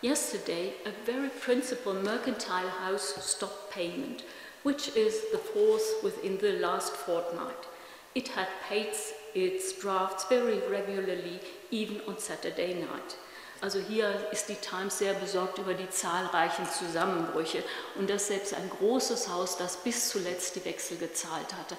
Yesterday, 0.00 0.74
a 0.86 0.90
very 1.04 1.28
principal 1.28 1.94
mercantile 1.94 2.68
house 2.68 3.14
stopped 3.24 3.70
payment, 3.70 4.22
which 4.62 4.88
is 4.96 5.22
the 5.32 5.38
fourth 5.38 6.02
within 6.02 6.38
the 6.38 6.52
last 6.52 6.92
fortnight. 6.92 7.66
It 8.14 8.28
had 8.28 8.48
paid 8.68 8.94
its 9.34 9.72
drafts 9.72 10.24
very 10.24 10.60
regularly, 10.68 11.40
even 11.70 12.00
on 12.06 12.18
Saturday 12.18 12.74
night. 12.74 13.16
Also 13.60 13.80
hier 13.80 14.28
ist 14.30 14.48
die 14.48 14.54
Times 14.54 14.98
sehr 14.98 15.14
besorgt 15.14 15.58
über 15.58 15.74
die 15.74 15.90
zahlreichen 15.90 16.66
Zusammenbrüche 16.66 17.64
und 17.96 18.08
dass 18.08 18.28
selbst 18.28 18.54
ein 18.54 18.70
großes 18.78 19.28
Haus, 19.28 19.56
das 19.56 19.78
bis 19.78 20.10
zuletzt 20.10 20.54
die 20.54 20.64
Wechsel 20.64 20.96
gezahlt 20.96 21.52
hatte, 21.54 21.76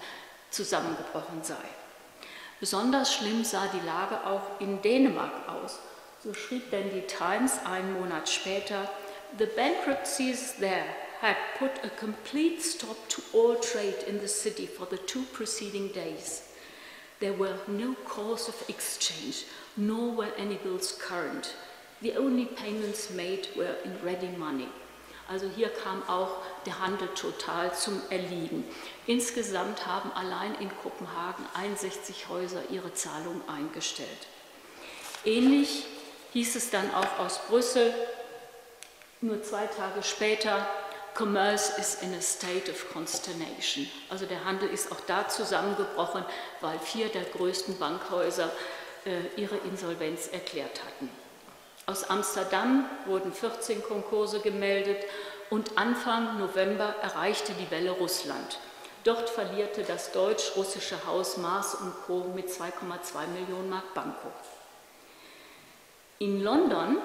zusammengebrochen 0.50 1.42
sei. 1.44 1.56
Besonders 2.60 3.14
schlimm 3.14 3.44
sah 3.44 3.68
die 3.68 3.86
Lage 3.86 4.26
auch 4.26 4.60
in 4.60 4.82
Dänemark 4.82 5.48
aus. 5.48 5.80
So 6.24 6.34
schrieb 6.34 6.72
denn 6.72 6.92
die 6.92 7.08
Times 7.08 7.60
einen 7.66 7.94
Monat 7.94 8.28
später, 8.28 8.90
The 9.38 9.46
bankruptcies 9.46 10.56
there 10.60 10.86
had 11.22 11.38
put 11.58 11.72
a 11.84 11.90
complete 11.90 12.62
stop 12.62 12.98
to 13.10 13.22
all 13.34 13.56
trade 13.56 14.04
in 14.08 14.20
the 14.20 14.28
city 14.28 14.68
for 14.68 14.88
the 14.90 14.98
two 14.98 15.24
preceding 15.34 15.92
days. 15.94 16.44
There 17.20 17.34
were 17.34 17.60
no 17.68 17.96
calls 18.06 18.50
of 18.50 18.56
exchange, 18.68 19.46
nor 19.78 20.16
were 20.16 20.34
any 20.38 20.56
bills 20.56 20.98
current. 21.00 21.56
The 22.02 22.16
only 22.16 22.46
payments 22.46 23.10
made 23.12 23.50
were 23.56 23.76
in 23.84 24.02
ready 24.04 24.30
money. 24.38 24.70
Also 25.30 25.48
hier 25.56 25.70
kam 25.70 26.02
auch 26.10 26.38
der 26.66 26.80
Handel 26.80 27.08
total 27.10 27.72
zum 27.76 28.02
Erliegen. 28.10 28.64
Insgesamt 29.06 29.86
haben 29.86 30.12
allein 30.14 30.56
in 30.56 30.70
Kopenhagen 30.82 31.46
61 31.54 32.30
Häuser 32.30 32.64
ihre 32.72 32.94
Zahlung 32.96 33.42
eingestellt. 33.48 34.28
Ähnlich 35.26 35.86
hieß 36.34 36.56
es 36.56 36.72
dann 36.72 36.94
auch 36.96 37.20
aus 37.20 37.40
Brüssel, 37.48 37.94
nur 39.22 39.44
zwei 39.44 39.68
Tage 39.68 40.02
später, 40.02 40.66
Commerce 41.14 41.80
is 41.80 42.02
in 42.02 42.14
a 42.14 42.22
state 42.22 42.72
of 42.72 42.92
consternation. 42.94 43.88
Also 44.10 44.26
der 44.26 44.46
Handel 44.46 44.70
ist 44.70 44.92
auch 44.92 45.02
da 45.02 45.28
zusammengebrochen, 45.28 46.24
weil 46.62 46.80
vier 46.80 47.10
der 47.10 47.24
größten 47.24 47.78
Bankhäuser 47.78 48.50
äh, 49.06 49.40
ihre 49.40 49.58
Insolvenz 49.58 50.28
erklärt 50.28 50.82
hatten. 50.86 51.10
Aus 51.90 52.08
Amsterdam 52.08 52.86
wurden 53.08 53.34
14 53.34 53.82
Konkurse 53.82 54.42
gemeldet 54.42 55.04
und 55.50 55.76
Anfang 55.76 56.38
November 56.38 56.94
erreichte 57.02 57.52
die 57.54 57.72
Welle 57.72 57.90
Russland. 57.90 58.60
Dort 59.04 59.28
verlierte 59.28 59.82
das 59.82 60.12
deutsch-russische 60.12 61.08
Haus 61.08 61.38
Maas 61.38 61.74
und 61.74 61.92
Co. 62.06 62.26
mit 62.36 62.48
2,2 62.48 63.26
Millionen 63.34 63.72
Mark 63.72 63.96
Banco. 63.96 64.32
In 66.20 66.44
London 66.44 67.00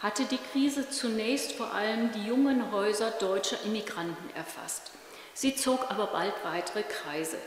hatte 0.00 0.24
die 0.24 0.40
Krise 0.52 0.90
zunächst 0.90 1.52
vor 1.52 1.72
allem 1.72 2.12
die 2.12 2.26
jungen 2.26 2.70
Häuser 2.70 3.12
deutscher 3.12 3.56
Immigranten 3.64 4.28
erfasst. 4.34 4.90
Sie 5.32 5.56
zog 5.56 5.90
aber 5.90 6.08
bald 6.08 6.34
weitere 6.44 6.82
Kreise. 6.82 7.38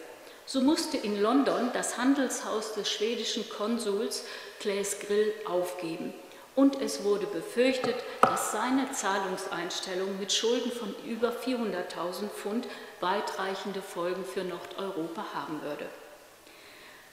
So 0.47 0.61
musste 0.61 0.97
in 0.97 1.21
London 1.21 1.69
das 1.73 1.99
Handelshaus 1.99 2.73
des 2.73 2.89
schwedischen 2.89 3.47
Konsuls 3.49 4.23
Claes 4.59 4.97
Grill 4.99 5.31
aufgeben 5.45 6.11
und 6.55 6.81
es 6.81 7.03
wurde 7.03 7.27
befürchtet, 7.27 7.95
dass 8.21 8.51
seine 8.51 8.91
Zahlungseinstellung 8.91 10.19
mit 10.19 10.31
Schulden 10.31 10.71
von 10.71 10.93
über 11.05 11.29
400.000 11.29 12.29
Pfund 12.29 12.67
weitreichende 12.99 13.81
Folgen 13.81 14.25
für 14.25 14.43
Nordeuropa 14.43 15.25
haben 15.33 15.61
würde. 15.61 15.85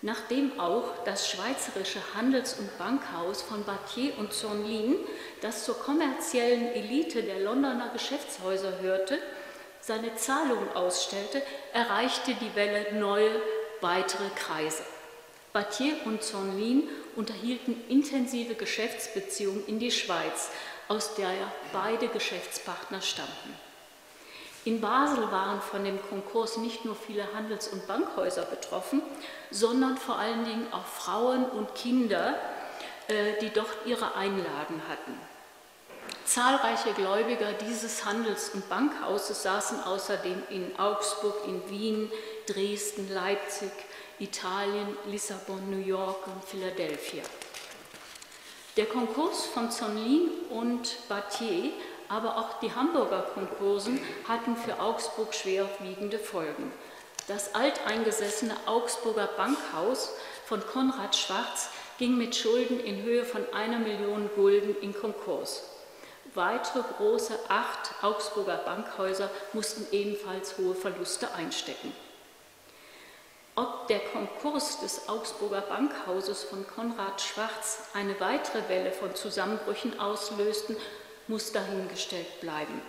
Nachdem 0.00 0.60
auch 0.60 0.84
das 1.04 1.28
schweizerische 1.28 2.00
Handels- 2.14 2.58
und 2.58 2.78
Bankhaus 2.78 3.42
von 3.42 3.64
Battier 3.64 4.16
und 4.18 4.32
Zornlin, 4.32 4.96
das 5.40 5.64
zur 5.64 5.76
kommerziellen 5.76 6.72
Elite 6.72 7.22
der 7.22 7.40
Londoner 7.40 7.90
Geschäftshäuser 7.92 8.78
hörte, 8.80 9.18
seine 9.80 10.14
Zahlungen 10.14 10.70
ausstellte, 10.74 11.42
erreichte 11.72 12.34
die 12.34 12.54
Welle 12.54 12.92
neue, 12.98 13.30
weitere 13.80 14.28
Kreise. 14.36 14.82
Battier 15.52 15.94
und 16.04 16.22
Zornlin 16.22 16.88
unterhielten 17.16 17.76
intensive 17.88 18.54
Geschäftsbeziehungen 18.54 19.66
in 19.66 19.78
die 19.78 19.90
Schweiz, 19.90 20.50
aus 20.88 21.14
der 21.14 21.30
beide 21.72 22.08
Geschäftspartner 22.08 23.00
stammten. 23.02 23.54
In 24.64 24.80
Basel 24.80 25.30
waren 25.30 25.60
von 25.60 25.84
dem 25.84 25.98
Konkurs 26.10 26.58
nicht 26.58 26.84
nur 26.84 26.94
viele 26.94 27.32
Handels- 27.34 27.68
und 27.68 27.86
Bankhäuser 27.86 28.44
betroffen, 28.44 29.02
sondern 29.50 29.96
vor 29.96 30.18
allen 30.18 30.44
Dingen 30.44 30.66
auch 30.72 30.84
Frauen 30.84 31.44
und 31.44 31.74
Kinder, 31.74 32.38
äh, 33.06 33.40
die 33.40 33.50
dort 33.50 33.86
ihre 33.86 34.14
Einlagen 34.14 34.82
hatten. 34.88 35.18
Zahlreiche 36.28 36.92
Gläubiger 36.92 37.54
dieses 37.54 38.04
Handels- 38.04 38.50
und 38.50 38.68
Bankhauses 38.68 39.42
saßen 39.44 39.82
außerdem 39.82 40.42
in 40.50 40.78
Augsburg, 40.78 41.36
in 41.46 41.70
Wien, 41.70 42.12
Dresden, 42.46 43.10
Leipzig, 43.10 43.70
Italien, 44.18 44.94
Lissabon, 45.06 45.70
New 45.70 45.82
York 45.82 46.26
und 46.26 46.44
Philadelphia. 46.44 47.22
Der 48.76 48.84
Konkurs 48.84 49.46
von 49.46 49.70
Zonlin 49.70 50.28
und 50.50 51.08
Battier 51.08 51.72
aber 52.10 52.36
auch 52.36 52.60
die 52.60 52.74
Hamburger 52.74 53.22
Konkursen 53.22 53.98
hatten 54.26 54.54
für 54.54 54.80
Augsburg 54.80 55.34
schwerwiegende 55.34 56.18
Folgen. 56.18 56.72
Das 57.26 57.54
alteingesessene 57.54 58.54
Augsburger 58.66 59.30
Bankhaus 59.38 60.12
von 60.44 60.60
Konrad 60.60 61.16
Schwarz 61.16 61.70
ging 61.98 62.18
mit 62.18 62.36
Schulden 62.36 62.80
in 62.80 63.02
Höhe 63.02 63.24
von 63.24 63.42
einer 63.54 63.78
Million 63.78 64.28
Gulden 64.36 64.76
in 64.82 64.94
Konkurs. 64.94 65.77
Weitere 66.38 66.84
große 66.98 67.36
acht 67.48 68.00
Augsburger 68.00 68.58
Bankhäuser 68.58 69.28
mussten 69.54 69.84
ebenfalls 69.90 70.56
hohe 70.56 70.76
Verluste 70.76 71.34
einstecken. 71.34 71.92
Ob 73.56 73.88
der 73.88 73.98
Konkurs 73.98 74.78
des 74.78 75.08
Augsburger 75.08 75.62
Bankhauses 75.62 76.44
von 76.44 76.64
Konrad 76.64 77.20
Schwarz 77.20 77.88
eine 77.92 78.20
weitere 78.20 78.68
Welle 78.68 78.92
von 78.92 79.16
Zusammenbrüchen 79.16 79.98
auslösten, 79.98 80.76
muss 81.26 81.50
dahingestellt 81.50 82.40
bleiben. 82.40 82.82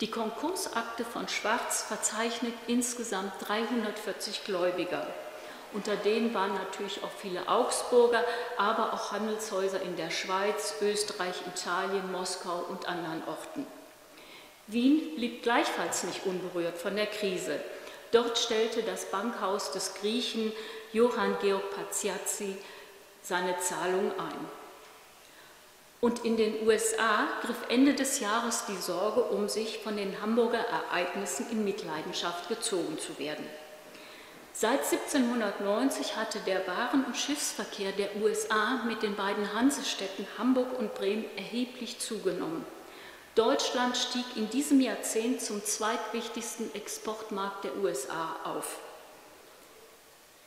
Die 0.00 0.10
Konkursakte 0.10 1.04
von 1.04 1.28
Schwarz 1.28 1.82
verzeichnet 1.82 2.54
insgesamt 2.66 3.34
340 3.46 4.42
Gläubiger. 4.42 5.06
Unter 5.74 5.96
denen 5.96 6.34
waren 6.34 6.54
natürlich 6.54 7.02
auch 7.02 7.10
viele 7.10 7.48
Augsburger, 7.48 8.22
aber 8.58 8.92
auch 8.92 9.12
Handelshäuser 9.12 9.80
in 9.80 9.96
der 9.96 10.10
Schweiz, 10.10 10.74
Österreich, 10.82 11.34
Italien, 11.46 12.12
Moskau 12.12 12.64
und 12.68 12.86
anderen 12.86 13.22
Orten. 13.26 13.66
Wien 14.66 15.16
blieb 15.16 15.42
gleichfalls 15.42 16.04
nicht 16.04 16.26
unberührt 16.26 16.76
von 16.76 16.94
der 16.94 17.06
Krise. 17.06 17.58
Dort 18.10 18.38
stellte 18.38 18.82
das 18.82 19.06
Bankhaus 19.06 19.72
des 19.72 19.94
Griechen 19.94 20.52
Johann 20.92 21.36
Georg 21.40 21.74
Paziazzi 21.74 22.56
seine 23.22 23.58
Zahlung 23.58 24.12
ein. 24.18 24.62
Und 26.00 26.24
in 26.24 26.36
den 26.36 26.66
USA 26.66 27.28
griff 27.42 27.64
Ende 27.68 27.94
des 27.94 28.20
Jahres 28.20 28.64
die 28.66 28.76
Sorge 28.76 29.22
um 29.22 29.48
sich, 29.48 29.78
von 29.78 29.96
den 29.96 30.20
Hamburger 30.20 30.58
Ereignissen 30.58 31.48
in 31.50 31.64
Mitleidenschaft 31.64 32.48
gezogen 32.48 32.98
zu 32.98 33.18
werden. 33.18 33.46
Seit 34.54 34.80
1790 34.80 36.16
hatte 36.16 36.38
der 36.40 36.66
Waren- 36.66 37.04
und 37.04 37.16
Schiffsverkehr 37.16 37.92
der 37.92 38.16
USA 38.16 38.82
mit 38.86 39.02
den 39.02 39.16
beiden 39.16 39.54
Hansestädten 39.54 40.26
Hamburg 40.36 40.78
und 40.78 40.94
Bremen 40.94 41.24
erheblich 41.36 41.98
zugenommen. 41.98 42.64
Deutschland 43.34 43.96
stieg 43.96 44.24
in 44.36 44.50
diesem 44.50 44.80
Jahrzehnt 44.80 45.40
zum 45.40 45.64
zweitwichtigsten 45.64 46.74
Exportmarkt 46.74 47.64
der 47.64 47.76
USA 47.78 48.36
auf. 48.44 48.78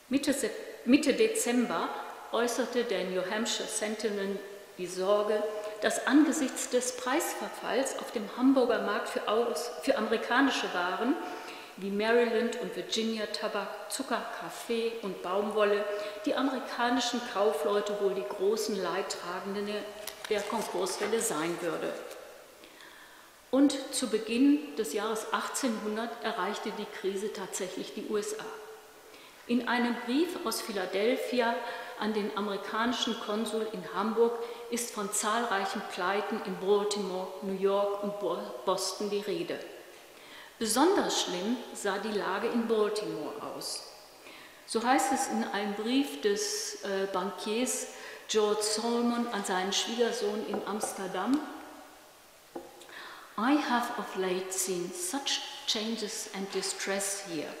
Mitte, 0.08 0.32
Mitte 0.84 1.12
Dezember 1.12 1.88
äußerte 2.30 2.84
der 2.84 3.04
New 3.04 3.22
Hampshire 3.28 3.68
Sentinel 3.68 4.38
die 4.78 4.86
Sorge, 4.86 5.42
dass 5.80 6.06
angesichts 6.06 6.70
des 6.70 6.96
Preisverfalls 6.96 7.98
auf 7.98 8.12
dem 8.12 8.28
Hamburger 8.36 8.82
Markt 8.82 9.08
für, 9.08 9.26
aus, 9.26 9.70
für 9.82 9.96
amerikanische 9.96 10.72
Waren 10.72 11.16
wie 11.76 11.90
Maryland 11.90 12.60
und 12.60 12.74
Virginia 12.74 13.26
Tabak, 13.26 13.90
Zucker, 13.90 14.24
Kaffee 14.40 14.92
und 15.02 15.22
Baumwolle 15.22 15.84
die 16.24 16.34
amerikanischen 16.34 17.20
Kaufleute 17.32 18.00
wohl 18.00 18.14
die 18.14 18.24
großen 18.28 18.82
Leidtragenden 18.82 19.68
der 20.30 20.40
Konkurswelle 20.42 21.20
sein 21.20 21.56
würde. 21.60 21.92
Und 23.50 23.76
zu 23.94 24.08
Beginn 24.08 24.74
des 24.76 24.92
Jahres 24.92 25.32
1800 25.32 26.24
erreichte 26.24 26.72
die 26.78 26.86
Krise 27.00 27.32
tatsächlich 27.32 27.94
die 27.94 28.06
USA. 28.10 28.44
In 29.46 29.68
einem 29.68 29.94
Brief 30.04 30.44
aus 30.44 30.60
Philadelphia 30.60 31.54
an 32.00 32.12
den 32.12 32.36
amerikanischen 32.36 33.18
Konsul 33.20 33.66
in 33.72 33.94
Hamburg 33.94 34.32
ist 34.70 34.92
von 34.92 35.12
zahlreichen 35.12 35.80
Pleiten 35.92 36.40
in 36.44 36.56
Baltimore, 36.56 37.28
New 37.42 37.58
York 37.58 38.02
und 38.02 38.14
Boston 38.64 39.08
die 39.08 39.20
Rede. 39.20 39.58
Besonders 40.58 41.22
schlimm 41.22 41.58
sah 41.74 41.98
die 41.98 42.16
Lage 42.16 42.46
in 42.48 42.66
Baltimore 42.66 43.34
aus. 43.42 43.82
So 44.66 44.82
heißt 44.82 45.12
es 45.12 45.28
in 45.28 45.44
einem 45.44 45.74
Brief 45.74 46.22
des 46.22 46.82
äh, 46.82 47.06
Bankiers 47.12 47.88
George 48.28 48.62
Solomon 48.62 49.28
an 49.28 49.44
seinen 49.44 49.72
Schwiegersohn 49.72 50.46
in 50.48 50.60
Amsterdam. 50.66 51.40
I 53.38 53.56
have 53.68 53.98
of 53.98 54.16
late 54.16 54.50
seen 54.50 54.90
such 54.92 55.42
changes 55.66 56.30
and 56.34 56.50
distress 56.52 57.24
here. 57.28 57.52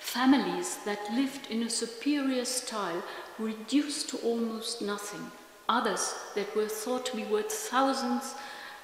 Families 0.00 0.78
that 0.84 0.98
lived 1.14 1.50
in 1.50 1.62
a 1.62 1.70
superior 1.70 2.44
style 2.44 3.02
reduced 3.38 4.10
to 4.10 4.18
almost 4.18 4.82
nothing. 4.82 5.30
Others 5.68 6.14
that 6.34 6.54
were 6.56 6.68
thought 6.68 7.06
to 7.06 7.16
be 7.16 7.24
worth 7.24 7.52
thousands 7.52 8.34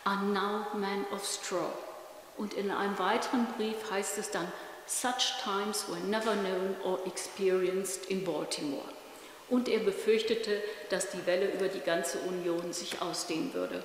are 0.06 0.22
now 0.22 0.68
men 0.74 1.04
of 1.12 1.22
straw. 1.22 1.70
Und 2.40 2.54
in 2.54 2.70
einem 2.70 2.98
weiteren 2.98 3.46
Brief 3.58 3.90
heißt 3.90 4.16
es 4.16 4.30
dann, 4.30 4.50
such 4.86 5.42
times 5.44 5.84
were 5.90 6.00
never 6.00 6.32
known 6.32 6.74
or 6.82 6.98
experienced 7.06 8.06
in 8.06 8.24
Baltimore. 8.24 8.88
Und 9.50 9.68
er 9.68 9.80
befürchtete, 9.80 10.62
dass 10.88 11.10
die 11.10 11.26
Welle 11.26 11.52
über 11.52 11.68
die 11.68 11.80
ganze 11.80 12.18
Union 12.20 12.72
sich 12.72 13.02
ausdehnen 13.02 13.52
würde. 13.52 13.84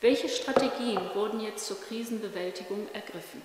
Welche 0.00 0.28
Strategien 0.28 1.00
wurden 1.14 1.40
jetzt 1.40 1.66
zur 1.66 1.80
Krisenbewältigung 1.80 2.86
ergriffen? 2.92 3.42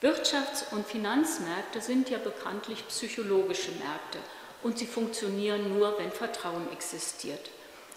Wirtschafts- 0.00 0.72
und 0.72 0.86
Finanzmärkte 0.86 1.82
sind 1.82 2.08
ja 2.08 2.16
bekanntlich 2.16 2.88
psychologische 2.88 3.72
Märkte 3.72 4.20
und 4.62 4.78
sie 4.78 4.86
funktionieren 4.86 5.78
nur, 5.78 5.98
wenn 5.98 6.12
Vertrauen 6.12 6.72
existiert. 6.72 7.50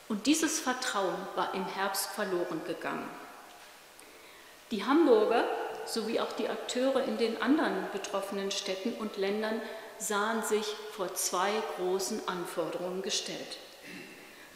Und 0.09 0.25
dieses 0.25 0.59
Vertrauen 0.59 1.25
war 1.37 1.53
im 1.53 1.65
Herbst 1.65 2.09
verloren 2.09 2.59
gegangen. 2.67 3.20
Die 4.71 4.85
Hamburger 4.85 5.43
sowie 5.85 6.19
auch 6.19 6.31
die 6.33 6.49
Akteure 6.49 7.03
in 7.03 7.17
den 7.17 7.41
anderen 7.41 7.87
betroffenen 7.91 8.51
Städten 8.51 8.93
und 8.93 9.17
Ländern 9.17 9.61
sahen 9.97 10.43
sich 10.43 10.65
vor 10.91 11.13
zwei 11.13 11.51
großen 11.77 12.27
Anforderungen 12.27 13.01
gestellt. 13.01 13.57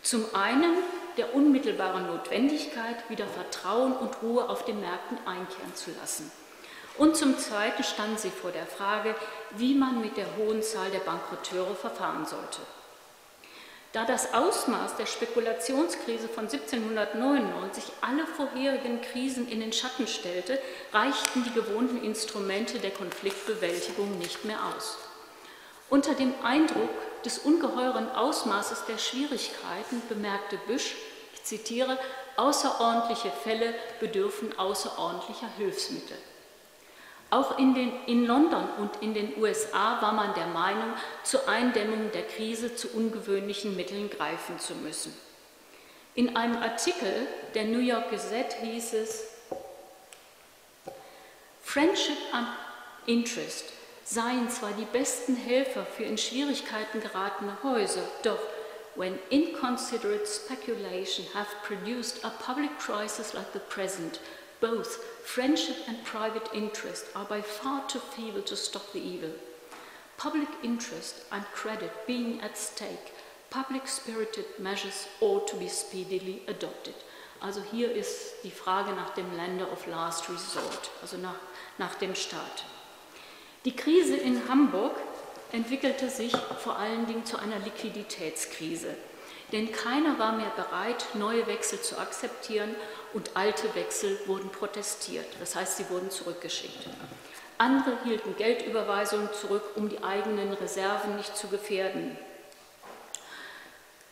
Zum 0.01 0.25
einen 0.33 0.75
der 1.17 1.33
unmittelbaren 1.33 2.07
Notwendigkeit, 2.07 3.09
wieder 3.09 3.27
Vertrauen 3.27 3.93
und 3.93 4.21
Ruhe 4.21 4.49
auf 4.49 4.65
den 4.65 4.79
Märkten 4.79 5.17
einkehren 5.25 5.75
zu 5.75 5.91
lassen– 5.99 6.31
und 6.97 7.17
zum 7.17 7.37
Zweiten 7.37 7.83
standen 7.83 8.17
sie 8.17 8.29
vor 8.29 8.51
der 8.51 8.65
Frage, 8.65 9.15
wie 9.57 9.73
man 9.73 9.99
mit 9.99 10.15
der 10.15 10.27
hohen 10.37 10.61
Zahl 10.63 10.89
der 10.91 10.99
Bankrotteure 10.99 11.75
verfahren 11.75 12.25
sollte. 12.25 12.61
Da 13.95 14.03
das 14.03 14.33
Ausmaß 14.33 14.97
der 14.97 15.05
Spekulationskrise 15.05 16.27
von 16.27 16.49
1799 16.49 17.85
alle 18.01 18.27
vorherigen 18.27 18.99
Krisen 18.99 19.47
in 19.47 19.61
den 19.61 19.71
Schatten 19.71 20.05
stellte, 20.05 20.59
reichten 20.91 21.45
die 21.45 21.53
gewohnten 21.53 22.03
Instrumente 22.03 22.79
der 22.79 22.91
Konfliktbewältigung 22.91 24.17
nicht 24.17 24.43
mehr 24.43 24.57
aus. 24.75 24.97
Unter 25.89 26.13
dem 26.13 26.33
Eindruck 26.43 26.89
des 27.23 27.37
ungeheuren 27.37 28.11
Ausmaßes 28.11 28.83
der 28.83 28.97
Schwierigkeiten 28.97 30.01
bemerkte 30.09 30.57
Büsch, 30.67 30.97
ich 31.33 31.45
zitiere, 31.45 31.97
außerordentliche 32.35 33.31
Fälle 33.45 33.73
bedürfen 34.01 34.59
außerordentlicher 34.59 35.47
Hilfsmittel. 35.55 36.17
Auch 37.35 37.59
in, 37.59 37.73
den, 37.73 37.91
in 38.05 38.25
London 38.25 38.65
und 38.77 38.91
in 39.01 39.13
den 39.13 39.37
USA 39.37 40.01
war 40.01 40.13
man 40.13 40.33
der 40.35 40.47
Meinung, 40.47 40.93
zur 41.25 41.49
Eindämmung 41.49 42.09
der 42.13 42.23
Krise 42.23 42.77
zu 42.77 42.87
ungewöhnlichen 42.95 43.75
Mitteln 43.75 44.09
greifen 44.09 44.57
zu 44.57 44.73
müssen. 44.75 45.13
In 46.13 46.37
einem 46.37 46.55
Artikel 46.63 47.27
der 47.53 47.65
New 47.65 47.79
York 47.79 48.09
Gazette 48.09 48.55
hieß 48.61 48.93
es, 48.93 49.27
Friendship 51.61 52.15
and 52.31 52.47
Interest 53.05 53.65
seien 54.05 54.49
zwar 54.49 54.71
die 54.71 54.85
besten 54.85 55.35
Helfer 55.35 55.85
für 55.85 56.03
in 56.03 56.17
Schwierigkeiten 56.17 57.01
geratene 57.01 57.57
Häuser, 57.63 58.03
doch 58.23 58.39
when 58.95 59.19
inconsiderate 59.29 60.25
speculation 60.25 61.25
have 61.33 61.49
produced 61.63 62.23
a 62.23 62.29
public 62.29 62.79
crisis 62.79 63.33
like 63.33 63.51
the 63.51 63.59
present, 63.59 64.21
both 64.65 65.03
friendship 65.23 65.77
and 65.87 66.03
private 66.03 66.49
interest 66.51 67.05
are 67.15 67.25
by 67.25 67.39
far 67.39 67.87
too 67.87 67.99
feeble 67.99 68.41
to 68.41 68.55
stop 68.55 68.91
the 68.93 68.99
evil. 68.99 69.29
Public 70.17 70.49
interest 70.63 71.15
and 71.31 71.43
credit 71.53 71.91
being 72.07 72.41
at 72.41 72.57
stake, 72.57 73.13
public 73.51 73.87
spirited 73.87 74.45
measures 74.57 75.07
ought 75.21 75.47
to 75.47 75.55
be 75.57 75.67
speedily 75.67 76.41
adopted. 76.47 76.95
Also 77.41 77.61
hier 77.61 77.91
ist 77.91 78.43
die 78.43 78.49
Frage 78.49 78.93
nach 78.93 79.11
dem 79.13 79.35
Lender 79.35 79.71
of 79.71 79.85
Last 79.85 80.29
Resort, 80.29 80.89
also 81.01 81.17
nach, 81.17 81.39
nach 81.77 81.93
dem 81.95 82.15
Staat. 82.15 82.63
Die 83.65 83.75
Krise 83.75 84.15
in 84.15 84.49
Hamburg 84.49 84.95
entwickelte 85.51 86.09
sich 86.09 86.35
vor 86.63 86.77
allen 86.77 87.05
Dingen 87.05 87.25
zu 87.25 87.37
einer 87.37 87.59
Liquiditätskrise. 87.59 88.95
Denn 89.51 89.71
keiner 89.71 90.17
war 90.17 90.33
mehr 90.33 90.51
bereit, 90.55 91.05
neue 91.13 91.45
Wechsel 91.47 91.79
zu 91.81 91.97
akzeptieren 91.97 92.75
und 93.13 93.31
alte 93.35 93.73
Wechsel 93.75 94.19
wurden 94.25 94.49
protestiert. 94.49 95.27
Das 95.39 95.55
heißt, 95.55 95.77
sie 95.77 95.89
wurden 95.89 96.09
zurückgeschickt. 96.09 96.87
Andere 97.57 97.97
hielten 98.03 98.35
Geldüberweisungen 98.35 99.29
zurück, 99.33 99.63
um 99.75 99.87
die 99.87 100.03
eigenen 100.03 100.51
Reserven 100.53 101.15
nicht 101.15 101.37
zu 101.37 101.47
gefährden. 101.47 102.17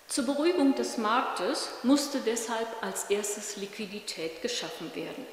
Zur 0.08 0.26
Beruhigung 0.26 0.76
des 0.76 0.98
Marktes 0.98 1.70
musste 1.82 2.20
deshalb 2.20 2.68
als 2.82 3.06
erstes 3.06 3.58
Liquidität 3.58 4.42
geschaffen 4.42 4.94
werden. 4.94 5.26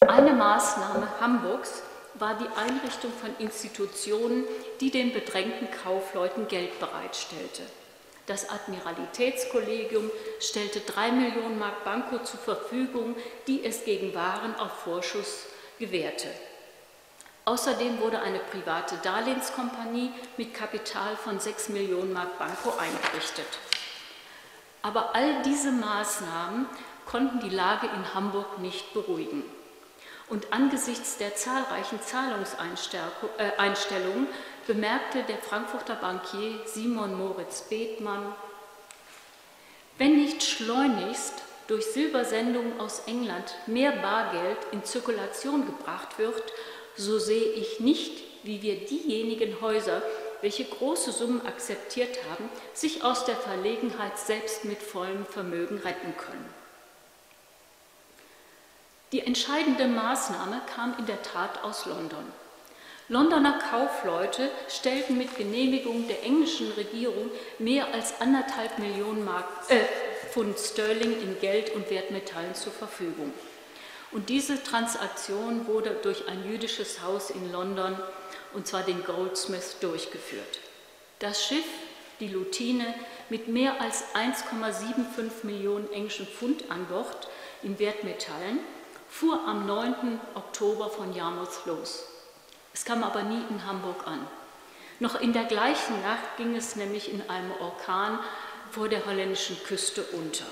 Eine 0.00 0.34
Maßnahme 0.34 1.08
Hamburgs 1.20 1.82
war 2.14 2.38
die 2.38 2.48
Einrichtung 2.58 3.12
von 3.20 3.34
Institutionen, 3.38 4.44
die 4.80 4.90
den 4.90 5.12
bedrängten 5.12 5.68
Kaufleuten 5.70 6.48
Geld 6.48 6.78
bereitstellte. 6.78 7.62
Das 8.26 8.48
Admiralitätskollegium 8.48 10.10
stellte 10.40 10.80
drei 10.80 11.10
Millionen 11.10 11.58
Mark 11.58 11.84
Banco 11.84 12.18
zur 12.22 12.38
Verfügung, 12.38 13.16
die 13.46 13.64
es 13.64 13.84
gegen 13.84 14.14
Waren 14.14 14.54
auf 14.56 14.72
Vorschuss 14.84 15.46
gewährte. 15.78 16.28
Außerdem 17.44 17.98
wurde 18.00 18.20
eine 18.20 18.38
private 18.38 18.96
Darlehenskompanie 19.02 20.12
mit 20.36 20.54
Kapital 20.54 21.16
von 21.16 21.40
sechs 21.40 21.68
Millionen 21.68 22.12
Mark 22.12 22.38
Banco 22.38 22.72
eingerichtet. 22.78 23.46
Aber 24.82 25.14
all 25.16 25.42
diese 25.42 25.72
Maßnahmen 25.72 26.66
konnten 27.06 27.40
die 27.40 27.54
Lage 27.54 27.88
in 27.88 28.14
Hamburg 28.14 28.60
nicht 28.60 28.94
beruhigen. 28.94 29.42
Und 30.28 30.52
angesichts 30.52 31.18
der 31.18 31.34
zahlreichen 31.34 32.00
Zahlungseinstellungen 32.00 34.28
bemerkte 34.66 35.24
der 35.24 35.38
Frankfurter 35.38 35.96
Bankier 35.96 36.60
Simon 36.66 37.18
Moritz 37.18 37.62
Bethmann, 37.62 38.32
wenn 39.98 40.16
nicht 40.16 40.42
schleunigst 40.42 41.34
durch 41.66 41.84
Silbersendungen 41.86 42.80
aus 42.80 43.02
England 43.06 43.54
mehr 43.66 43.92
Bargeld 43.92 44.58
in 44.72 44.84
Zirkulation 44.84 45.66
gebracht 45.66 46.18
wird, 46.18 46.42
so 46.96 47.18
sehe 47.18 47.52
ich 47.52 47.80
nicht, 47.80 48.22
wie 48.42 48.62
wir 48.62 48.86
diejenigen 48.86 49.60
Häuser, 49.60 50.02
welche 50.40 50.64
große 50.64 51.12
Summen 51.12 51.46
akzeptiert 51.46 52.18
haben, 52.30 52.48
sich 52.74 53.04
aus 53.04 53.24
der 53.24 53.36
Verlegenheit 53.36 54.18
selbst 54.18 54.64
mit 54.64 54.82
vollem 54.82 55.24
Vermögen 55.24 55.78
retten 55.78 56.16
können. 56.16 56.61
Die 59.12 59.20
entscheidende 59.20 59.86
Maßnahme 59.88 60.62
kam 60.74 60.94
in 60.98 61.04
der 61.04 61.20
Tat 61.22 61.62
aus 61.62 61.84
London. 61.84 62.24
Londoner 63.08 63.58
Kaufleute 63.58 64.50
stellten 64.70 65.18
mit 65.18 65.36
Genehmigung 65.36 66.08
der 66.08 66.22
englischen 66.22 66.72
Regierung 66.72 67.30
mehr 67.58 67.92
als 67.92 68.22
anderthalb 68.22 68.78
Millionen 68.78 69.22
Mark, 69.22 69.44
äh, 69.68 69.80
Pfund 70.30 70.58
Sterling 70.58 71.20
in 71.20 71.38
Geld 71.40 71.74
und 71.74 71.90
Wertmetallen 71.90 72.54
zur 72.54 72.72
Verfügung. 72.72 73.34
Und 74.12 74.30
diese 74.30 74.62
Transaktion 74.62 75.66
wurde 75.66 75.90
durch 76.02 76.26
ein 76.28 76.48
jüdisches 76.50 77.02
Haus 77.02 77.28
in 77.28 77.52
London, 77.52 77.98
und 78.54 78.66
zwar 78.66 78.82
den 78.82 79.04
Goldsmith, 79.04 79.76
durchgeführt. 79.80 80.60
Das 81.18 81.44
Schiff, 81.44 81.66
die 82.18 82.28
Lutine, 82.28 82.94
mit 83.28 83.48
mehr 83.48 83.78
als 83.80 84.04
1,75 84.14 85.44
Millionen 85.44 85.92
englischen 85.92 86.26
Pfund 86.26 86.70
an 86.70 86.86
Bord 86.86 87.28
in 87.62 87.78
Wertmetallen, 87.78 88.60
fuhr 89.12 89.46
am 89.46 89.66
9. 89.66 90.18
Oktober 90.34 90.88
von 90.88 91.14
Yarmouth 91.14 91.66
los. 91.66 92.04
Es 92.72 92.84
kam 92.84 93.04
aber 93.04 93.22
nie 93.22 93.44
in 93.50 93.66
Hamburg 93.66 94.06
an. 94.06 94.26
Noch 95.00 95.20
in 95.20 95.34
der 95.34 95.44
gleichen 95.44 96.00
Nacht 96.02 96.38
ging 96.38 96.56
es 96.56 96.76
nämlich 96.76 97.12
in 97.12 97.28
einem 97.28 97.52
Orkan 97.60 98.18
vor 98.70 98.88
der 98.88 99.04
holländischen 99.04 99.62
Küste 99.64 100.02
unter. 100.12 100.46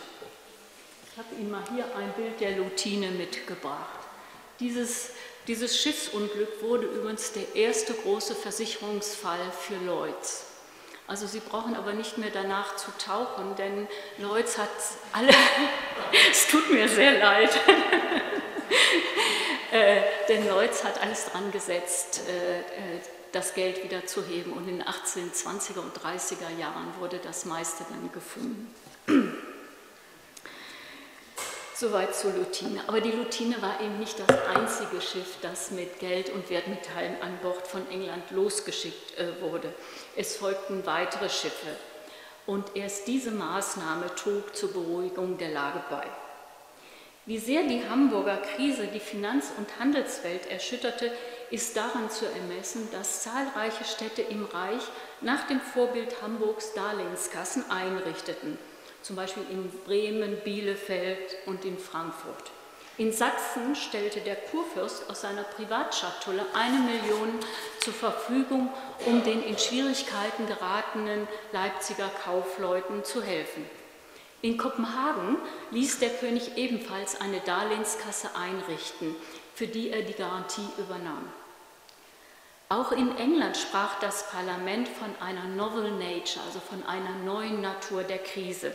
Ich 1.10 1.18
habe 1.18 1.34
Ihnen 1.40 1.50
mal 1.50 1.62
hier 1.72 1.84
ein 1.96 2.12
Bild 2.12 2.38
der 2.40 2.58
Lutine 2.58 3.10
mitgebracht. 3.10 3.98
Dieses, 4.60 5.10
dieses 5.46 5.78
Schiffsunglück 5.78 6.62
wurde 6.62 6.86
übrigens 6.86 7.32
der 7.32 7.56
erste 7.56 7.94
große 7.94 8.34
Versicherungsfall 8.34 9.50
für 9.58 9.76
Lloyds. 9.86 10.44
Also 11.06 11.26
Sie 11.26 11.40
brauchen 11.40 11.74
aber 11.74 11.94
nicht 11.94 12.18
mehr 12.18 12.30
danach 12.32 12.76
zu 12.76 12.90
tauchen, 13.04 13.56
denn 13.56 13.88
Lloyds 14.18 14.58
hat 14.58 14.68
alle, 15.12 15.32
es 16.30 16.46
tut 16.46 16.70
mir 16.70 16.88
sehr 16.88 17.18
leid, 17.18 17.50
äh, 19.72 20.02
denn 20.28 20.46
Lloyds 20.48 20.84
hat 20.84 21.00
alles 21.02 21.26
dran 21.26 21.50
gesetzt, 21.50 22.22
äh, 22.28 22.60
äh, 22.60 23.00
das 23.32 23.54
Geld 23.54 23.82
wieder 23.84 24.06
zu 24.06 24.24
heben. 24.24 24.52
Und 24.52 24.68
in 24.68 24.78
den 24.78 24.86
1820er 24.86 25.80
und 25.80 25.96
30er 25.96 26.58
Jahren 26.58 26.94
wurde 26.98 27.18
das 27.18 27.44
meiste 27.44 27.84
dann 27.88 28.10
gefunden. 28.12 28.74
Soweit 31.74 32.14
zur 32.14 32.32
Lutine. 32.32 32.82
Aber 32.88 33.00
die 33.00 33.12
Lutine 33.12 33.62
war 33.62 33.80
eben 33.80 33.98
nicht 33.98 34.18
das 34.18 34.28
einzige 34.54 35.00
Schiff, 35.00 35.36
das 35.40 35.70
mit 35.70 35.98
Geld 35.98 36.28
und 36.28 36.50
Wertmetallen 36.50 37.22
an 37.22 37.38
Bord 37.42 37.66
von 37.66 37.88
England 37.90 38.30
losgeschickt 38.32 39.14
wurde. 39.40 39.72
Es 40.14 40.36
folgten 40.36 40.84
weitere 40.84 41.30
Schiffe. 41.30 41.74
Und 42.44 42.76
erst 42.76 43.06
diese 43.06 43.30
Maßnahme 43.30 44.14
trug 44.14 44.54
zur 44.54 44.74
Beruhigung 44.74 45.38
der 45.38 45.50
Lage 45.50 45.82
bei. 45.88 46.06
Wie 47.26 47.38
sehr 47.38 47.64
die 47.64 47.86
Hamburger 47.88 48.38
Krise 48.38 48.86
die 48.86 48.98
Finanz- 48.98 49.52
und 49.58 49.78
Handelswelt 49.78 50.50
erschütterte, 50.50 51.12
ist 51.50 51.76
daran 51.76 52.08
zu 52.08 52.24
ermessen, 52.24 52.88
dass 52.92 53.22
zahlreiche 53.22 53.84
Städte 53.84 54.22
im 54.22 54.46
Reich 54.46 54.82
nach 55.20 55.46
dem 55.46 55.60
Vorbild 55.60 56.22
Hamburgs 56.22 56.72
Darlehenskassen 56.72 57.70
einrichteten, 57.70 58.58
zum 59.02 59.16
Beispiel 59.16 59.44
in 59.50 59.70
Bremen, 59.84 60.38
Bielefeld 60.44 61.36
und 61.44 61.64
in 61.64 61.78
Frankfurt. 61.78 62.50
In 62.96 63.12
Sachsen 63.12 63.76
stellte 63.76 64.20
der 64.20 64.36
Kurfürst 64.36 65.08
aus 65.10 65.20
seiner 65.20 65.44
Privatschatulle 65.44 66.44
eine 66.54 66.78
Million 66.78 67.38
zur 67.80 67.94
Verfügung, 67.94 68.70
um 69.06 69.24
den 69.24 69.42
in 69.42 69.58
Schwierigkeiten 69.58 70.46
geratenen 70.46 71.28
Leipziger 71.52 72.10
Kaufleuten 72.24 73.04
zu 73.04 73.22
helfen. 73.22 73.64
In 74.42 74.56
Kopenhagen 74.56 75.36
ließ 75.70 75.98
der 75.98 76.10
König 76.10 76.56
ebenfalls 76.56 77.20
eine 77.20 77.40
Darlehenskasse 77.40 78.34
einrichten, 78.34 79.14
für 79.54 79.66
die 79.66 79.90
er 79.90 80.02
die 80.02 80.14
Garantie 80.14 80.66
übernahm. 80.78 81.30
Auch 82.70 82.92
in 82.92 83.16
England 83.18 83.56
sprach 83.56 83.98
das 84.00 84.30
Parlament 84.30 84.88
von 84.88 85.10
einer 85.20 85.44
Novel 85.44 85.90
Nature, 85.90 86.44
also 86.46 86.60
von 86.60 86.86
einer 86.86 87.16
neuen 87.24 87.60
Natur 87.60 88.04
der 88.04 88.18
Krise, 88.18 88.72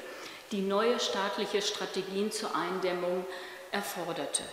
die 0.51 0.61
neue 0.61 0.99
staatliche 0.99 1.61
Strategien 1.61 2.31
zur 2.31 2.55
Eindämmung 2.55 3.25
erforderte. 3.71 4.43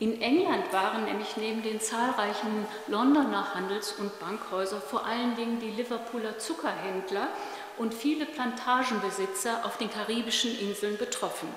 In 0.00 0.22
England 0.22 0.72
waren 0.72 1.04
nämlich 1.04 1.36
neben 1.36 1.62
den 1.62 1.80
zahlreichen 1.80 2.66
Londoner 2.88 3.54
Handels- 3.54 3.92
und 3.92 4.18
Bankhäusern 4.18 4.82
vor 4.82 5.04
allen 5.04 5.36
Dingen 5.36 5.60
die 5.60 5.70
Liverpooler 5.70 6.38
Zuckerhändler 6.38 7.28
und 7.78 7.94
viele 7.94 8.26
Plantagenbesitzer 8.26 9.64
auf 9.64 9.78
den 9.78 9.90
karibischen 9.90 10.58
Inseln 10.58 10.96
betroffen, 10.96 11.48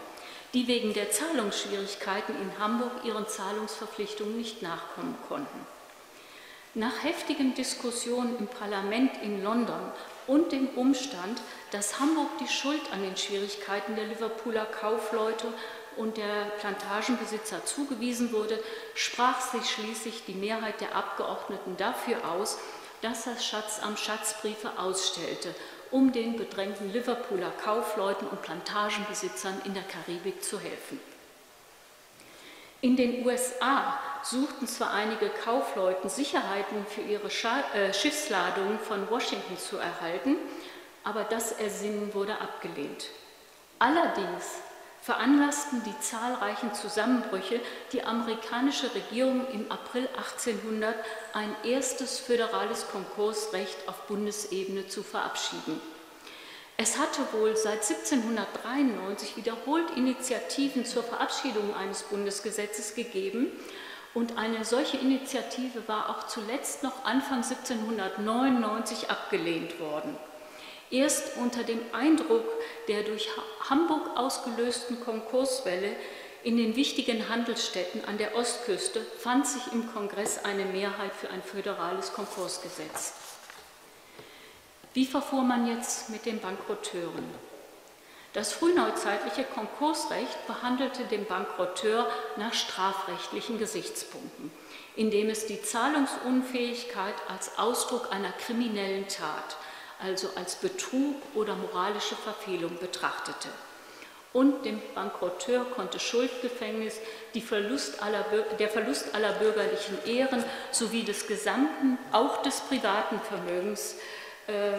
die 0.54 0.68
wegen 0.68 0.94
der 0.94 1.12
Zahlungsschwierigkeiten 1.12 2.36
in 2.42 2.60
Hamburg 2.60 2.92
ihren 3.04 3.28
Zahlungsverpflichtungen 3.28 4.38
nicht 4.38 4.62
nachkommen 4.62 5.16
konnten. 5.28 5.66
Nach 6.74 7.04
heftigen 7.04 7.56
Diskussionen 7.56 8.38
im 8.38 8.48
Parlament 8.48 9.12
in 9.24 9.44
London 9.44 9.92
und 10.28 10.52
dem 10.52 10.68
Umstand, 10.70 11.42
dass 11.72 12.00
Hamburg 12.00 12.30
die 12.40 12.48
Schuld 12.48 12.82
an 12.92 13.02
den 13.02 13.18
Schwierigkeiten 13.18 13.96
der 13.96 14.06
Liverpooler 14.06 14.66
Kaufleute 14.66 15.48
und 15.96 16.18
der 16.18 16.46
Plantagenbesitzer 16.60 17.66
zugewiesen 17.66 18.32
wurde, 18.32 18.60
sprach 18.94 19.42
sich 19.42 19.70
schließlich 19.70 20.24
die 20.28 20.36
Mehrheit 20.36 20.80
der 20.80 20.96
Abgeordneten 20.96 21.76
dafür 21.78 22.18
aus, 22.30 22.60
dass 23.02 23.26
das 23.26 23.46
Schatzamt 23.46 24.00
Schatzbriefe 24.00 24.78
ausstellte, 24.78 25.54
um 25.92 26.12
den 26.12 26.38
bedrängten 26.38 26.92
Liverpooler 26.92 27.52
Kaufleuten 27.64 28.28
und 28.28 28.42
Plantagenbesitzern 28.42 29.62
in 29.66 29.74
der 29.74 29.84
Karibik 29.84 30.44
zu 30.44 30.60
helfen. 30.60 31.00
In 32.82 32.96
den 32.96 33.26
USA 33.26 34.00
suchten 34.22 34.68
zwar 34.68 34.94
einige 34.94 35.30
Kaufleute 35.30 36.10
Sicherheiten 36.10 36.86
für 36.88 37.02
ihre 37.02 37.28
äh, 37.28 37.94
Schiffsladungen 37.94 38.80
von 38.80 39.10
Washington 39.10 39.58
zu 39.58 39.78
erhalten, 39.78 40.36
aber 41.04 41.24
das 41.24 41.54
Ersinnen 41.54 42.14
wurde 42.14 42.40
abgelehnt. 42.40 43.08
Allerdings 43.80 44.62
veranlassten 45.08 45.82
die 45.86 45.98
zahlreichen 46.02 46.74
Zusammenbrüche 46.74 47.62
die 47.94 48.04
amerikanische 48.04 48.94
Regierung 48.94 49.48
im 49.54 49.72
April 49.72 50.10
1800 50.18 50.94
ein 51.32 51.56
erstes 51.64 52.20
föderales 52.20 52.90
Konkursrecht 52.92 53.88
auf 53.88 54.06
Bundesebene 54.08 54.90
zu 54.90 55.04
verabschieden. 55.04 55.80
Es 56.76 56.98
hatte 56.98 57.22
wohl 57.32 57.56
seit 57.56 57.90
1793 57.90 59.38
wiederholt 59.38 59.92
Initiativen 59.96 60.84
zur 60.84 61.04
Verabschiedung 61.04 61.74
eines 61.74 62.04
Bundesgesetzes 62.04 62.94
gegeben 62.94 63.48
und 64.14 64.38
eine 64.38 64.66
solche 64.66 64.98
Initiative 64.98 65.88
war 65.88 66.10
auch 66.10 66.28
zuletzt 66.28 66.84
noch 66.84 67.06
Anfang 67.06 67.44
1799 67.44 69.10
abgelehnt 69.10 69.80
worden. 69.80 70.18
Erst 70.90 71.38
unter 71.38 71.64
dem 71.64 71.82
Eindruck 71.92 72.46
der 72.88 73.04
durch 73.04 73.30
Hamburg 73.70 74.16
ausgelösten 74.16 75.02
Konkurswelle 75.02 75.96
in 76.44 76.56
den 76.56 76.78
wichtigen 76.78 77.28
Handelsstädten 77.28 78.06
an 78.06 78.18
der 78.18 78.36
Ostküste 78.36 79.02
fand 79.20 79.46
sich 79.46 79.74
im 79.74 79.92
Kongress 79.92 80.46
eine 80.46 80.64
Mehrheit 80.66 81.12
für 81.14 81.30
ein 81.30 81.44
föderales 81.44 82.14
Konkursgesetz. 82.14 83.14
Wie 84.94 85.06
verfuhr 85.06 85.44
man 85.44 85.68
jetzt 85.68 86.10
mit 86.10 86.26
den 86.26 86.40
Bankerotteuren? 86.40 87.26
Das 88.32 88.54
frühneuzeitliche 88.54 89.44
Konkursrecht 89.44 90.48
behandelte 90.48 91.04
den 91.06 91.26
Bankrotteur 91.26 92.08
nach 92.38 92.54
strafrechtlichen 92.54 93.58
Gesichtspunkten, 93.58 94.52
indem 94.96 95.30
es 95.30 95.48
die 95.48 95.62
Zahlungsunfähigkeit 95.62 97.16
als 97.28 97.58
Ausdruck 97.58 98.12
einer 98.12 98.32
kriminellen 98.32 99.08
Tat 99.08 99.58
also 100.00 100.30
als 100.36 100.56
Betrug 100.56 101.16
oder 101.34 101.56
moralische 101.56 102.16
Verfehlung 102.16 102.78
betrachtete. 102.80 103.50
Und 104.34 104.66
dem 104.66 104.82
Bankrotteur 104.94 105.66
konnte 105.66 106.00
Schuldgefängnis, 106.00 107.00
Verlust 107.42 108.04
aller, 108.04 108.26
der 108.60 108.70
Verlust 108.70 109.16
aller 109.16 109.34
bürgerlichen 109.34 110.04
Ehren 110.06 110.44
sowie 110.72 111.04
des 111.04 111.28
gesamten, 111.28 111.98
auch 112.12 112.42
des 112.42 112.60
privaten 112.62 113.20
Vermögens 113.22 113.96
äh, 114.48 114.74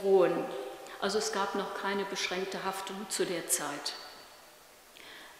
drohen. 0.00 0.44
Also 1.00 1.18
es 1.18 1.32
gab 1.32 1.54
noch 1.54 1.74
keine 1.74 2.04
beschränkte 2.04 2.64
Haftung 2.64 3.06
zu 3.08 3.26
der 3.26 3.48
Zeit. 3.48 3.94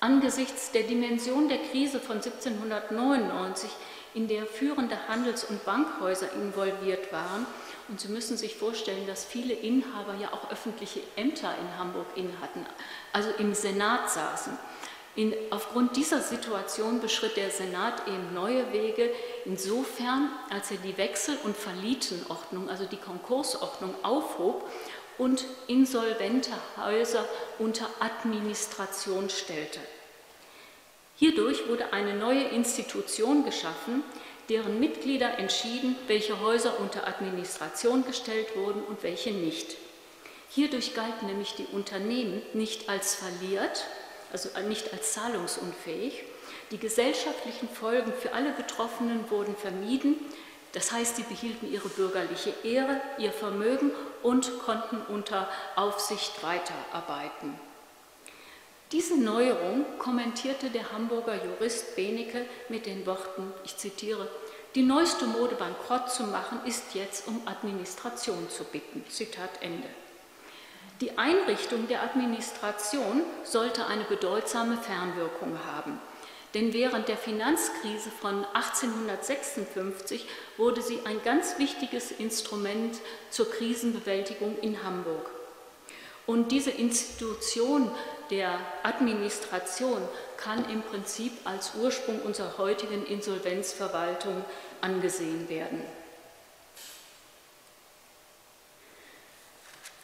Angesichts 0.00 0.72
der 0.72 0.82
Dimension 0.82 1.48
der 1.48 1.58
Krise 1.58 2.00
von 2.00 2.16
1799, 2.16 3.70
in 4.14 4.28
der 4.28 4.46
führende 4.46 4.96
Handels- 5.08 5.44
und 5.44 5.64
Bankhäuser 5.64 6.32
involviert 6.34 7.12
waren, 7.12 7.46
und 7.88 8.00
Sie 8.00 8.08
müssen 8.08 8.36
sich 8.36 8.56
vorstellen, 8.56 9.06
dass 9.06 9.24
viele 9.24 9.54
Inhaber 9.54 10.14
ja 10.14 10.32
auch 10.32 10.50
öffentliche 10.50 11.00
Ämter 11.16 11.54
in 11.60 11.78
Hamburg 11.78 12.06
innehatten, 12.14 12.64
also 13.12 13.30
im 13.38 13.54
Senat 13.54 14.10
saßen. 14.10 14.56
In, 15.14 15.34
aufgrund 15.50 15.96
dieser 15.96 16.20
Situation 16.20 17.00
beschritt 17.00 17.36
der 17.36 17.50
Senat 17.50 18.06
eben 18.08 18.32
neue 18.32 18.72
Wege, 18.72 19.10
insofern, 19.44 20.30
als 20.48 20.70
er 20.70 20.78
die 20.78 20.96
Wechsel- 20.96 21.36
und 21.44 21.54
Verlietenordnung, 21.54 22.70
also 22.70 22.86
die 22.86 22.96
Konkursordnung, 22.96 23.94
aufhob 24.02 24.70
und 25.18 25.44
insolvente 25.66 26.52
Häuser 26.78 27.26
unter 27.58 27.90
Administration 28.00 29.28
stellte. 29.28 29.80
Hierdurch 31.22 31.68
wurde 31.68 31.92
eine 31.92 32.14
neue 32.14 32.42
Institution 32.48 33.44
geschaffen, 33.44 34.02
deren 34.48 34.80
Mitglieder 34.80 35.38
entschieden, 35.38 35.94
welche 36.08 36.40
Häuser 36.40 36.80
unter 36.80 37.06
Administration 37.06 38.04
gestellt 38.04 38.56
wurden 38.56 38.82
und 38.82 39.04
welche 39.04 39.30
nicht. 39.30 39.76
Hierdurch 40.48 40.96
galten 40.96 41.26
nämlich 41.26 41.54
die 41.54 41.66
Unternehmen 41.66 42.42
nicht 42.54 42.88
als 42.88 43.14
verliert, 43.14 43.84
also 44.32 44.48
nicht 44.66 44.92
als 44.92 45.12
zahlungsunfähig. 45.12 46.24
Die 46.72 46.78
gesellschaftlichen 46.78 47.68
Folgen 47.68 48.12
für 48.20 48.32
alle 48.32 48.50
Betroffenen 48.50 49.30
wurden 49.30 49.54
vermieden. 49.54 50.16
Das 50.72 50.90
heißt, 50.90 51.14
sie 51.14 51.22
behielten 51.22 51.72
ihre 51.72 51.88
bürgerliche 51.88 52.52
Ehre, 52.64 53.00
ihr 53.18 53.30
Vermögen 53.30 53.92
und 54.24 54.58
konnten 54.58 55.00
unter 55.08 55.48
Aufsicht 55.76 56.42
weiterarbeiten. 56.42 57.60
Diese 58.92 59.18
Neuerung 59.18 59.86
kommentierte 59.98 60.68
der 60.68 60.92
Hamburger 60.92 61.42
Jurist 61.42 61.96
Benecke 61.96 62.44
mit 62.68 62.84
den 62.84 63.06
Worten, 63.06 63.50
ich 63.64 63.78
zitiere, 63.78 64.28
die 64.74 64.82
neueste 64.82 65.24
Mode 65.24 65.54
bankrott 65.54 66.10
zu 66.10 66.24
machen, 66.24 66.60
ist 66.66 66.94
jetzt 66.94 67.26
um 67.26 67.40
Administration 67.46 68.50
zu 68.50 68.64
bitten. 68.64 69.02
Zitat 69.08 69.50
Ende. 69.62 69.88
Die 71.00 71.16
Einrichtung 71.16 71.88
der 71.88 72.02
Administration 72.02 73.22
sollte 73.44 73.86
eine 73.86 74.04
bedeutsame 74.04 74.76
Fernwirkung 74.76 75.58
haben. 75.72 75.98
Denn 76.52 76.74
während 76.74 77.08
der 77.08 77.16
Finanzkrise 77.16 78.10
von 78.10 78.44
1856 78.52 80.26
wurde 80.58 80.82
sie 80.82 81.00
ein 81.04 81.22
ganz 81.24 81.58
wichtiges 81.58 82.10
Instrument 82.10 82.98
zur 83.30 83.50
Krisenbewältigung 83.50 84.58
in 84.60 84.82
Hamburg. 84.82 85.30
Und 86.26 86.52
diese 86.52 86.70
Institution 86.70 87.90
der 88.30 88.58
Administration 88.82 90.02
kann 90.36 90.68
im 90.70 90.82
Prinzip 90.82 91.32
als 91.44 91.72
Ursprung 91.74 92.20
unserer 92.22 92.58
heutigen 92.58 93.06
Insolvenzverwaltung 93.06 94.44
angesehen 94.80 95.48
werden. 95.48 95.82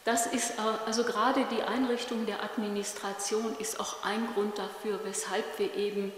Das 0.05 0.25
ist 0.25 0.53
also 0.87 1.03
gerade 1.03 1.45
die 1.51 1.61
Einrichtung 1.61 2.25
der 2.25 2.43
Administration 2.43 3.55
ist 3.59 3.79
auch 3.79 4.03
ein 4.03 4.27
Grund 4.33 4.57
dafür, 4.57 4.99
weshalb 5.03 5.45
wir 5.59 5.75
eben 5.75 6.11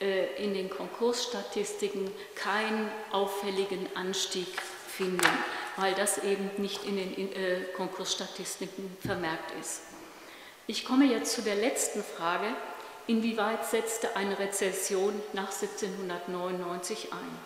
äh, 0.00 0.42
in 0.42 0.52
den 0.52 0.68
Konkursstatistiken 0.68 2.10
keinen 2.34 2.90
auffälligen 3.12 3.88
Anstieg 3.94 4.48
finden, 4.88 5.20
weil 5.76 5.94
das 5.94 6.18
eben 6.24 6.50
nicht 6.56 6.84
in 6.84 6.96
den 6.96 7.32
äh, 7.32 7.60
Konkursstatistiken 7.76 8.96
vermerkt 9.00 9.52
ist. 9.60 9.82
Ich 10.68 10.84
komme 10.84 11.04
jetzt 11.04 11.32
zu 11.32 11.42
der 11.42 11.54
letzten 11.54 12.02
Frage. 12.02 12.46
Inwieweit 13.06 13.64
setzte 13.64 14.16
eine 14.16 14.36
Rezession 14.36 15.14
nach 15.32 15.52
1799 15.52 17.12
ein? 17.12 17.38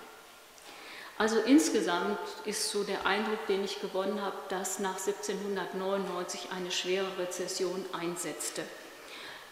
Also 1.19 1.39
insgesamt 1.39 2.19
ist 2.47 2.71
so 2.71 2.83
der 2.83 3.05
Eindruck, 3.05 3.47
den 3.47 3.63
ich 3.63 3.83
gewonnen 3.83 4.23
habe, 4.23 4.39
dass 4.49 4.79
nach 4.79 4.97
1799 4.97 6.49
eine 6.57 6.71
schwere 6.71 7.19
Rezession 7.19 7.85
einsetzte. 7.93 8.63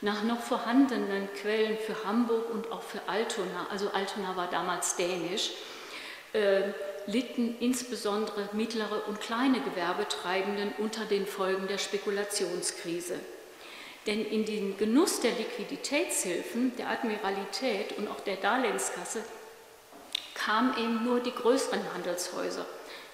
Nach 0.00 0.22
noch 0.22 0.40
vorhandenen 0.40 1.28
Quellen 1.34 1.76
für 1.76 2.04
Hamburg 2.06 2.48
und 2.50 2.72
auch 2.72 2.80
für 2.80 3.02
Altona, 3.06 3.66
also 3.70 3.90
Altona 3.90 4.34
war 4.34 4.48
damals 4.48 4.96
dänisch, 4.96 5.50
äh, 6.32 6.72
litten 7.06 7.58
insbesondere 7.60 8.48
mittlere 8.52 9.06
und 9.08 9.20
kleine 9.20 9.60
Gewerbetreibenden 9.60 10.72
unter 10.78 11.04
den 11.04 11.26
Folgen 11.26 11.68
der 11.68 11.78
Spekulationskrise. 11.78 13.20
Denn 14.08 14.24
in 14.24 14.46
den 14.46 14.78
Genuss 14.78 15.20
der 15.20 15.32
Liquiditätshilfen 15.32 16.74
der 16.76 16.88
Admiralität 16.88 17.98
und 17.98 18.08
auch 18.08 18.20
der 18.20 18.36
Darlehenskasse 18.36 19.22
kamen 20.32 20.74
eben 20.78 21.04
nur 21.04 21.20
die 21.20 21.34
größeren 21.34 21.82
Handelshäuser. 21.92 22.64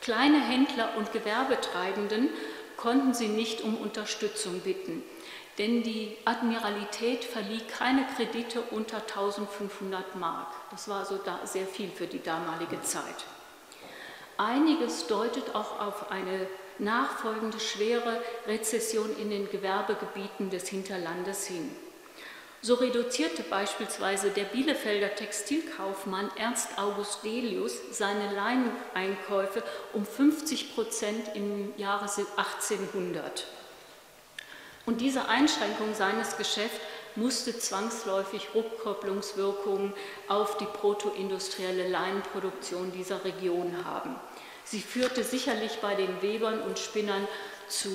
Kleine 0.01 0.41
Händler 0.41 0.91
und 0.97 1.13
Gewerbetreibenden 1.13 2.29
konnten 2.77 3.13
sie 3.13 3.27
nicht 3.27 3.63
um 3.63 3.77
Unterstützung 3.77 4.61
bitten, 4.61 5.03
denn 5.59 5.83
die 5.83 6.17
Admiralität 6.27 7.25
verlieh 7.25 7.63
keine 7.63 8.07
Kredite 8.15 8.63
unter 8.71 8.99
1500 8.99 10.15
Mark. 10.15 10.47
Das 10.71 10.87
war 10.87 11.01
also 11.01 11.19
sehr 11.43 11.67
viel 11.67 11.89
für 11.89 12.07
die 12.07 12.23
damalige 12.23 12.81
Zeit. 12.83 13.25
Einiges 14.37 15.09
deutet 15.09 15.57
auch 15.57 15.81
auf 15.81 16.13
eine 16.13 16.47
nachfolgende 16.79 17.61
schwere 17.61 18.23
Rezession 18.47 19.17
in 19.19 19.31
den 19.31 19.51
Gewerbegebieten 19.51 20.51
des 20.51 20.69
Hinterlandes 20.69 21.47
hin. 21.47 21.71
So 22.63 22.77
reduzierte 22.77 23.43
beispielsweise 23.43 24.31
der 24.31 24.45
Bielefelder 24.45 25.15
Textilkaufmann 25.15 26.31
Ernst 26.37 26.79
August 26.79 27.23
Delius 27.23 27.75
seine 27.91 28.35
Leineinkäufe 28.35 29.63
um 29.93 30.07
50 30.07 30.75
Prozent 30.75 31.31
im 31.35 31.75
Jahre 31.77 32.07
1800. 32.37 33.47
Und 34.87 35.03
diese 35.03 35.29
Einschränkung 35.29 35.95
seines 35.95 36.39
Geschäfts 36.39 36.81
musste 37.17 37.59
zwangsläufig 37.59 38.49
Rückkopplungswirkungen 38.55 39.93
auf 40.29 40.57
die 40.57 40.65
protoindustrielle 40.65 41.89
Leinenproduktion 41.89 42.93
dieser 42.93 43.25
Region 43.25 43.85
haben. 43.85 44.17
Sie 44.65 44.81
führte 44.81 45.23
sicherlich 45.23 45.79
bei 45.81 45.95
den 45.95 46.23
Webern 46.23 46.61
und 46.63 46.79
Spinnern 46.79 47.29
zu 47.69 47.91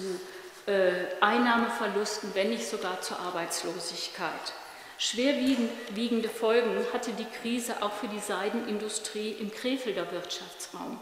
äh, 0.65 1.05
Einnahmeverlusten, 1.19 2.31
wenn 2.35 2.49
nicht 2.49 2.67
sogar 2.67 3.01
zur 3.01 3.19
Arbeitslosigkeit. 3.19 4.53
Schwerwiegende 4.97 6.29
Folgen 6.29 6.75
hatte 6.93 7.11
die 7.13 7.27
Krise 7.41 7.81
auch 7.81 7.93
für 7.93 8.07
die 8.07 8.19
Seidenindustrie 8.19 9.31
im 9.39 9.49
Krefelder 9.49 10.11
Wirtschaftsraum. 10.11 10.99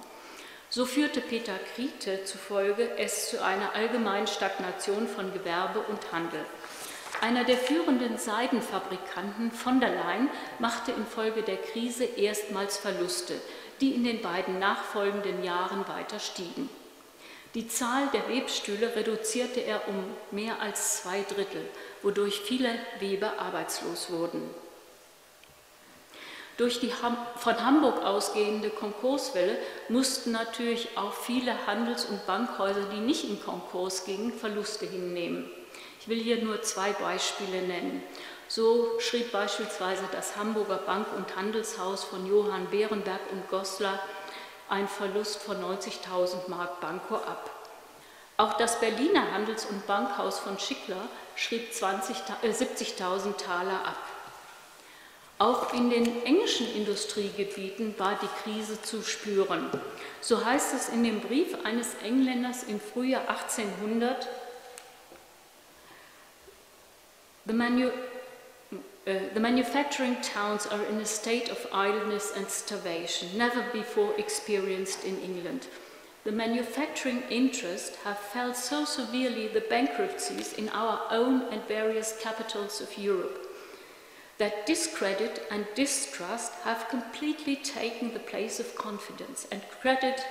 So 0.70 0.86
führte 0.86 1.20
Peter 1.22 1.58
Kriete 1.76 2.24
zufolge 2.26 2.98
es 2.98 3.30
zu 3.30 3.44
einer 3.44 3.74
allgemeinen 3.74 4.28
Stagnation 4.28 5.08
von 5.08 5.34
Gewerbe 5.34 5.80
und 5.80 6.12
Handel. 6.12 6.46
Einer 7.22 7.46
der 7.46 7.58
führenden 7.58 8.18
Seidenfabrikanten 8.18 9.52
von 9.52 9.80
der 9.80 9.90
Leyen 9.90 10.30
machte 10.60 10.92
infolge 10.92 11.42
der 11.42 11.58
Krise 11.58 12.04
erstmals 12.04 12.78
Verluste, 12.78 13.34
die 13.82 13.94
in 13.94 14.04
den 14.04 14.22
beiden 14.22 14.60
nachfolgenden 14.60 15.44
Jahren 15.44 15.88
weiter 15.88 16.20
stiegen. 16.20 16.70
Die 17.54 17.68
Zahl 17.68 18.08
der 18.14 18.28
Webstühle 18.30 18.96
reduzierte 18.96 19.62
er 19.62 19.88
um 19.88 20.04
mehr 20.32 20.62
als 20.62 21.02
zwei 21.02 21.24
Drittel, 21.24 21.66
wodurch 22.04 22.42
viele 22.42 22.70
Weber 23.00 23.40
arbeitslos 23.40 24.12
wurden. 24.12 24.42
Durch 26.58 26.80
die 26.80 26.92
von 27.36 27.64
Hamburg 27.64 28.04
ausgehende 28.04 28.72
Konkurswelle 28.72 29.58
mussten 29.90 30.32
natürlich 30.32 30.98
auch 30.98 31.14
viele 31.14 31.68
Handels- 31.68 32.06
und 32.06 32.26
Bankhäuser, 32.26 32.86
die 32.92 33.00
nicht 33.00 33.26
in 33.26 33.42
Konkurs 33.42 34.06
gingen, 34.06 34.34
Verluste 34.34 34.88
hinnehmen. 34.88 35.50
Ich 36.02 36.08
will 36.08 36.20
hier 36.20 36.44
nur 36.44 36.64
zwei 36.64 36.94
Beispiele 36.94 37.62
nennen. 37.62 38.02
So 38.50 39.00
schrieb 39.00 39.32
beispielsweise 39.32 40.04
das 40.12 40.38
Hamburger 40.38 40.78
Bank- 40.78 41.14
und 41.16 41.36
Handelshaus 41.36 42.06
von 42.06 42.26
Johann 42.26 42.70
Behrenberg 42.70 43.20
und 43.32 43.50
Goslar 43.50 44.00
einen 44.70 44.88
Verlust 44.88 45.42
von 45.42 45.58
90.000 45.62 46.48
Mark 46.48 46.80
Banco 46.80 47.16
ab. 47.16 47.50
Auch 48.38 48.54
das 48.54 48.80
Berliner 48.80 49.32
Handels- 49.34 49.66
und 49.66 49.86
Bankhaus 49.88 50.40
von 50.40 50.60
Schickler 50.60 51.10
schrieb 51.36 51.72
äh, 51.72 52.50
70.000 52.50 53.36
Taler 53.38 53.86
ab. 53.86 53.98
Auch 55.40 55.74
in 55.74 55.90
den 55.90 56.26
englischen 56.26 56.74
Industriegebieten 56.74 57.98
war 58.00 58.18
die 58.22 58.44
Krise 58.44 58.82
zu 58.82 59.04
spüren. 59.04 59.70
So 60.22 60.44
heißt 60.44 60.74
es 60.74 60.90
in 60.90 61.04
dem 61.04 61.20
Brief 61.22 61.54
eines 61.64 61.96
Engländers 62.04 62.64
im 62.64 62.80
Frühjahr 62.80 63.22
1800, 63.30 64.28
The, 67.48 67.54
manu 67.54 67.90
uh, 69.08 69.20
the, 69.34 69.40
manufacturing 69.40 70.18
towns 70.22 70.66
are 70.68 70.84
in 70.84 70.98
a 70.98 71.06
state 71.06 71.50
of 71.50 71.66
idleness 71.72 72.34
and 72.36 72.48
starvation, 72.48 73.30
never 73.38 73.64
before 73.72 74.14
experienced 74.18 75.06
in 75.06 75.18
England. 75.20 75.68
The 76.26 76.32
manufacturing 76.34 77.24
interests 77.30 77.96
have 78.04 78.20
felt 78.20 78.58
so 78.58 78.84
severely 78.84 79.48
the 79.48 79.62
bankruptcies 79.70 80.54
in 80.54 80.68
our 80.70 81.02
own 81.10 81.44
and 81.54 81.64
various 81.64 82.20
capitals 82.22 82.82
of 82.82 82.98
Europe 82.98 83.48
that 84.38 84.66
discredit 84.66 85.48
and 85.50 85.66
distrust 85.74 86.54
have 86.64 86.90
completely 86.90 87.56
taken 87.56 88.14
the 88.14 88.20
place 88.20 88.60
of 88.60 88.76
confidence 88.76 89.48
and 89.52 89.62
credit 89.82 90.22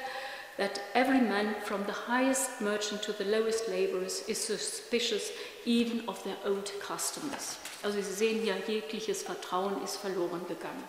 that 0.57 0.81
every 0.95 1.21
man 1.21 1.55
from 1.65 1.85
the 1.87 1.93
highest 1.93 2.61
merchant 2.61 3.03
to 3.03 3.13
the 3.13 3.25
lowest 3.25 3.69
laborers 3.69 4.23
is 4.27 4.39
suspicious 4.39 5.31
even 5.65 6.03
of 6.09 6.23
their 6.25 6.37
old 6.45 6.73
customers. 6.81 7.59
Also 7.83 8.01
Sie 8.01 8.15
sehen 8.15 8.41
hier, 8.43 8.57
jegliches 8.67 9.23
Vertrauen 9.23 9.83
ist 9.85 9.97
verloren 9.97 10.47
gegangen. 10.49 10.85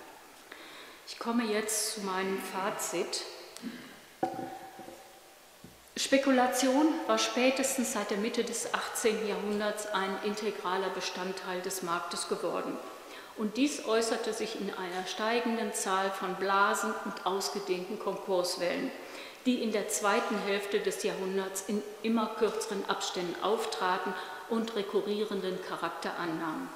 Ich 1.08 1.20
komme 1.20 1.44
jetzt 1.44 1.96
zu 1.96 2.02
meinem 2.02 2.40
Fazit. 2.42 3.24
Spekulation 5.96 6.94
war 7.08 7.18
spätestens 7.18 7.94
seit 7.94 8.12
der 8.12 8.18
Mitte 8.18 8.44
des 8.44 8.74
18. 8.74 9.28
Jahrhunderts 9.28 9.88
ein 9.88 10.18
integraler 10.26 10.90
Bestandteil 10.90 11.62
des 11.62 11.82
Marktes 11.82 12.30
geworden. 12.30 12.78
Und 13.38 13.58
dies 13.58 13.86
äußerte 13.86 14.34
sich 14.34 14.60
in 14.60 14.74
einer 14.74 15.06
steigenden 15.08 15.74
Zahl 15.74 16.10
von 16.12 16.36
Blasen 16.36 16.94
und 17.06 17.26
ausgedehnten 17.26 18.00
Konkurswellen 18.00 18.92
die 19.48 19.64
in 19.64 19.72
der 19.72 19.88
zweiten 19.88 20.38
Hälfte 20.46 20.82
des 20.82 21.04
Jahrhunderts 21.04 21.64
in 21.68 21.82
immer 22.04 22.36
kürzeren 22.38 22.84
Abständen 22.90 23.42
auftraten 23.42 24.14
und 24.50 24.76
rekurrierenden 24.76 25.58
Charakter 25.64 26.12
annahmen. 26.20 26.70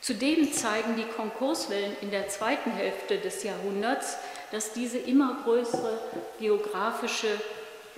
Zudem 0.00 0.52
zeigen 0.52 0.96
die 0.96 1.04
Konkurswellen 1.04 1.96
in 2.00 2.10
der 2.10 2.28
zweiten 2.28 2.72
Hälfte 2.72 3.18
des 3.18 3.44
Jahrhunderts, 3.44 4.16
dass 4.50 4.72
diese 4.72 4.98
immer 4.98 5.38
größere 5.44 6.00
geografische 6.40 7.40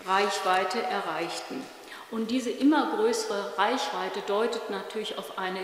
Reichweite 0.07 0.83
erreichten. 0.83 1.63
Und 2.11 2.31
diese 2.31 2.51
immer 2.51 2.97
größere 2.97 3.57
Reichweite 3.57 4.21
deutet 4.27 4.69
natürlich 4.69 5.17
auf 5.17 5.39
eine 5.39 5.61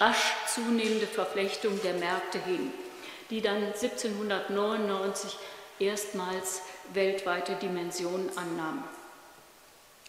rasch 0.00 0.32
zunehmende 0.52 1.06
Verflechtung 1.06 1.80
der 1.82 1.94
Märkte 1.94 2.38
hin, 2.38 2.72
die 3.30 3.40
dann 3.40 3.62
1799 3.62 5.36
erstmals 5.78 6.62
weltweite 6.92 7.54
Dimensionen 7.54 8.30
annahm. 8.36 8.84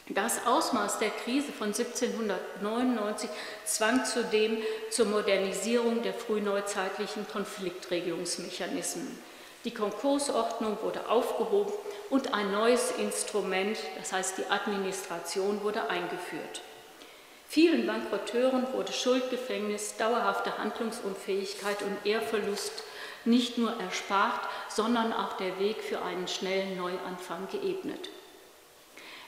Das 0.10 0.46
Ausmaß 0.46 1.00
der 1.00 1.10
Krise 1.10 1.52
von 1.52 1.68
1799 1.68 3.28
zwang 3.66 4.06
zudem 4.06 4.58
zur 4.92 5.08
Modernisierung 5.08 6.04
der 6.04 6.14
frühneuzeitlichen 6.14 7.28
Konfliktregelungsmechanismen. 7.28 9.18
Die 9.64 9.74
Konkursordnung 9.74 10.78
wurde 10.84 11.10
aufgehoben 11.10 11.74
und 12.12 12.36
ein 12.36 12.52
neues 12.52 12.92
Instrument, 13.00 13.80
das 13.98 14.14
heißt 14.14 14.38
die 14.38 14.46
Administration, 14.52 15.64
wurde 15.64 15.90
eingeführt. 15.90 16.62
Vielen 17.48 17.88
Bankerotteuren 17.88 18.72
wurde 18.74 18.94
Schuldgefängnis, 18.94 19.96
dauerhafte 19.98 20.56
Handlungsunfähigkeit 20.60 21.82
und 21.82 22.06
Ehrverlust 22.06 22.84
nicht 23.26 23.58
nur 23.58 23.72
erspart, 23.80 24.42
sondern 24.70 25.14
auch 25.14 25.34
der 25.38 25.60
Weg 25.60 25.84
für 25.84 26.02
einen 26.02 26.28
schnellen 26.28 26.78
Neuanfang 26.78 27.48
geebnet. 27.52 28.10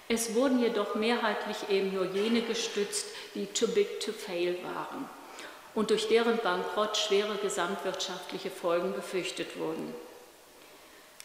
Es 0.10 0.36
wurden 0.36 0.60
jedoch 0.60 0.96
mehrheitlich 0.96 1.70
eben 1.70 1.94
nur 1.94 2.06
jene 2.06 2.42
gestützt, 2.42 3.08
die 3.36 3.48
too 3.48 3.68
big 3.68 4.00
to 4.00 4.12
fail 4.12 4.58
waren 4.64 5.10
und 5.76 5.90
durch 5.90 6.08
deren 6.08 6.38
Bankrott 6.38 6.98
schwere 6.98 7.36
gesamtwirtschaftliche 7.36 8.50
Folgen 8.50 8.94
befürchtet 8.94 9.60
wurden. 9.60 9.94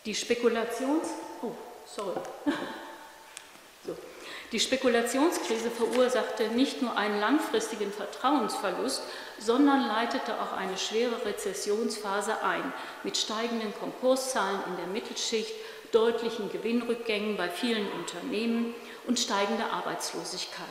Die 0.04 0.14
Spekulations... 0.14 1.08
Oh, 1.42 1.52
sorry. 1.86 2.20
Die 4.52 4.60
Spekulationskrise 4.60 5.70
verursachte 5.70 6.48
nicht 6.48 6.82
nur 6.82 6.94
einen 6.94 7.18
langfristigen 7.18 7.90
Vertrauensverlust, 7.90 9.02
sondern 9.38 9.88
leitete 9.88 10.34
auch 10.34 10.52
eine 10.52 10.76
schwere 10.76 11.24
Rezessionsphase 11.24 12.42
ein, 12.42 12.70
mit 13.02 13.16
steigenden 13.16 13.72
Konkurszahlen 13.74 14.60
in 14.68 14.76
der 14.76 14.88
Mittelschicht, 14.88 15.54
deutlichen 15.90 16.52
Gewinnrückgängen 16.52 17.38
bei 17.38 17.48
vielen 17.48 17.90
Unternehmen 17.92 18.74
und 19.06 19.18
steigender 19.18 19.72
Arbeitslosigkeit, 19.72 20.66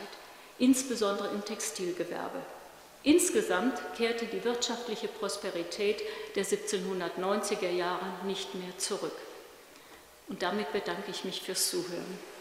insbesondere 0.60 1.28
im 1.28 1.44
Textilgewerbe. 1.44 2.38
Insgesamt 3.02 3.80
kehrte 3.96 4.26
die 4.26 4.44
wirtschaftliche 4.44 5.08
Prosperität 5.08 6.02
der 6.36 6.44
1790er 6.44 7.70
Jahre 7.70 8.06
nicht 8.26 8.54
mehr 8.54 8.78
zurück. 8.78 9.16
Und 10.28 10.42
damit 10.42 10.72
bedanke 10.72 11.10
ich 11.10 11.24
mich 11.24 11.42
fürs 11.42 11.68
Zuhören. 11.68 12.31